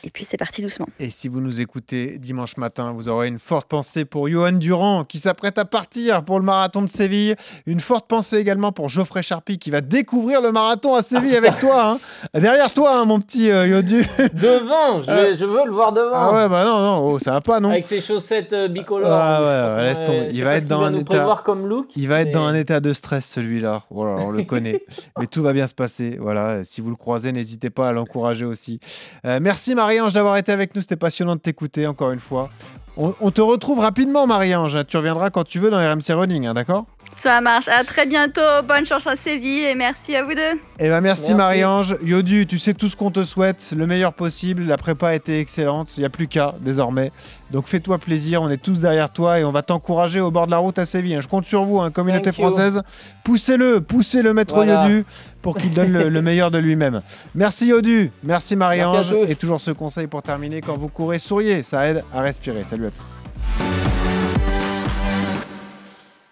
Et 0.03 0.09
puis 0.09 0.25
c'est 0.25 0.35
parti 0.37 0.61
doucement. 0.61 0.87
Et 0.99 1.09
si 1.09 1.27
vous 1.29 1.39
nous 1.39 1.61
écoutez 1.61 2.17
dimanche 2.17 2.57
matin, 2.57 2.91
vous 2.91 3.07
aurez 3.07 3.27
une 3.27 3.39
forte 3.39 3.67
pensée 3.69 4.03
pour 4.03 4.27
Johan 4.27 4.51
Durand 4.51 5.05
qui 5.05 5.19
s'apprête 5.19 5.57
à 5.57 5.63
partir 5.65 6.23
pour 6.25 6.37
le 6.39 6.45
marathon 6.45 6.81
de 6.81 6.87
Séville. 6.87 7.35
Une 7.65 7.79
forte 7.79 8.07
pensée 8.07 8.37
également 8.37 8.71
pour 8.73 8.89
Geoffrey 8.89 9.23
Charpie 9.23 9.57
qui 9.57 9.71
va 9.71 9.79
découvrir 9.81 10.41
le 10.41 10.51
marathon 10.51 10.95
à 10.95 11.01
Séville 11.01 11.35
avec 11.35 11.57
toi. 11.59 11.91
hein. 11.91 11.97
Derrière 12.39 12.73
toi, 12.73 12.99
hein, 12.99 13.05
mon 13.05 13.21
petit 13.21 13.49
euh, 13.49 13.67
Yodu. 13.67 14.05
Devant, 14.33 14.99
je, 15.01 15.09
Euh. 15.11 15.35
je 15.37 15.45
veux 15.45 15.65
le 15.65 15.71
voir 15.71 15.93
devant. 15.93 16.11
Ah 16.13 16.33
ouais, 16.33 16.49
bah 16.49 16.65
non, 16.65 16.79
non, 16.81 17.11
oh, 17.13 17.19
ça 17.19 17.31
va 17.31 17.41
pas, 17.41 17.59
non. 17.61 17.69
Avec 17.69 17.85
ses 17.85 18.01
chaussettes 18.01 18.53
euh, 18.53 18.67
bicolores. 18.67 19.09
Ah 19.11 19.75
ouais, 19.77 19.81
laisse 19.83 19.99
comment- 19.99 20.07
tomber. 20.07 20.29
Il 20.33 20.43
va 20.43 20.55
être 20.55 20.67
dans 20.67 20.81
un 20.83 20.93
état- 20.93 21.05
prévoir 21.05 21.43
comme 21.43 21.67
look. 21.67 21.87
Il 21.95 22.07
va 22.09 22.21
être 22.21 22.31
dans 22.33 22.43
un 22.45 22.53
état 22.53 22.79
de 22.81 22.91
stress, 22.93 23.25
celui-là. 23.25 23.83
Voilà, 23.89 24.21
on 24.23 24.31
le 24.31 24.43
connaît. 24.43 24.83
Mais 25.17 25.27
tout 25.27 25.41
va 25.41 25.53
bien 25.53 25.67
se 25.67 25.73
passer. 25.73 26.17
Voilà, 26.19 26.63
si 26.65 26.81
vous 26.81 26.89
le 26.89 26.95
croisez, 26.97 27.31
n'hésitez 27.31 27.69
pas 27.69 27.87
à 27.89 27.91
l'encourager 27.93 28.45
aussi. 28.45 28.79
Euh, 29.25 29.39
merci 29.69 29.75
Marie-Ange 29.75 30.13
d'avoir 30.13 30.37
été 30.37 30.51
avec 30.51 30.75
nous. 30.75 30.81
C'était 30.81 30.95
passionnant 30.95 31.35
de 31.35 31.41
t'écouter 31.41 31.85
encore 31.87 32.11
une 32.11 32.19
fois. 32.19 32.49
On, 32.97 33.13
on 33.21 33.31
te 33.31 33.39
retrouve 33.41 33.79
rapidement, 33.79 34.25
Marie-Ange. 34.27 34.77
Tu 34.87 34.97
reviendras 34.97 35.29
quand 35.29 35.43
tu 35.45 35.59
veux 35.59 35.69
dans 35.69 35.77
RMC 35.77 36.11
Running, 36.13 36.47
hein, 36.47 36.53
d'accord? 36.53 36.85
Ça 37.17 37.39
marche. 37.41 37.67
À 37.67 37.83
très 37.83 38.05
bientôt. 38.05 38.41
Bonne 38.67 38.85
chance 38.85 39.05
à 39.07 39.15
Séville 39.15 39.63
et 39.63 39.75
merci 39.75 40.15
à 40.15 40.23
vous 40.23 40.33
deux. 40.33 40.59
Eh 40.79 40.89
ben 40.89 41.01
merci, 41.01 41.21
Merci. 41.21 41.33
Marie-Ange. 41.33 41.97
Yodu, 42.01 42.45
tu 42.47 42.57
sais 42.57 42.73
tout 42.73 42.87
ce 42.89 42.95
qu'on 42.95 43.11
te 43.11 43.23
souhaite, 43.23 43.73
le 43.75 43.85
meilleur 43.87 44.13
possible. 44.13 44.63
La 44.63 44.77
prépa 44.77 45.09
a 45.09 45.15
été 45.15 45.39
excellente. 45.39 45.95
Il 45.97 46.01
n'y 46.01 46.05
a 46.05 46.09
plus 46.09 46.27
qu'à 46.27 46.55
désormais. 46.61 47.11
Donc 47.51 47.67
fais-toi 47.67 47.97
plaisir. 47.97 48.41
On 48.41 48.49
est 48.49 48.61
tous 48.61 48.81
derrière 48.81 49.11
toi 49.11 49.39
et 49.39 49.43
on 49.43 49.51
va 49.51 49.61
t'encourager 49.63 50.19
au 50.21 50.31
bord 50.31 50.45
de 50.45 50.51
la 50.51 50.57
route 50.57 50.77
à 50.79 50.85
Séville. 50.85 51.15
hein. 51.15 51.21
Je 51.21 51.27
compte 51.27 51.45
sur 51.45 51.63
vous, 51.65 51.79
hein, 51.81 51.91
communauté 51.91 52.31
Thank 52.31 52.37
you. 52.39 52.45
française. 52.47 52.81
Poussez-le, 53.23 53.81
poussez 53.81 54.21
le 54.21 54.33
maître 54.33 54.55
Voilà. 54.55 54.83
Yodu 54.87 55.05
pour 55.41 55.57
qu'il 55.57 55.73
donne 55.73 55.91
le, 55.91 56.09
le 56.09 56.21
meilleur 56.21 56.51
de 56.51 56.57
lui-même. 56.57 57.01
Merci 57.35 57.67
Yodu, 57.67 58.11
merci 58.23 58.55
Marie-Ange. 58.55 59.13
Et 59.27 59.35
toujours 59.35 59.61
ce 59.61 59.71
conseil 59.71 60.07
pour 60.07 60.21
terminer 60.21 60.61
quand 60.61 60.77
vous 60.77 60.89
courez, 60.89 61.19
souriez. 61.19 61.63
Ça 61.63 61.87
aide 61.87 62.03
à 62.13 62.21
respirer. 62.21 62.63
Salut 62.63 62.87
à 62.87 62.91
tous. 62.91 63.18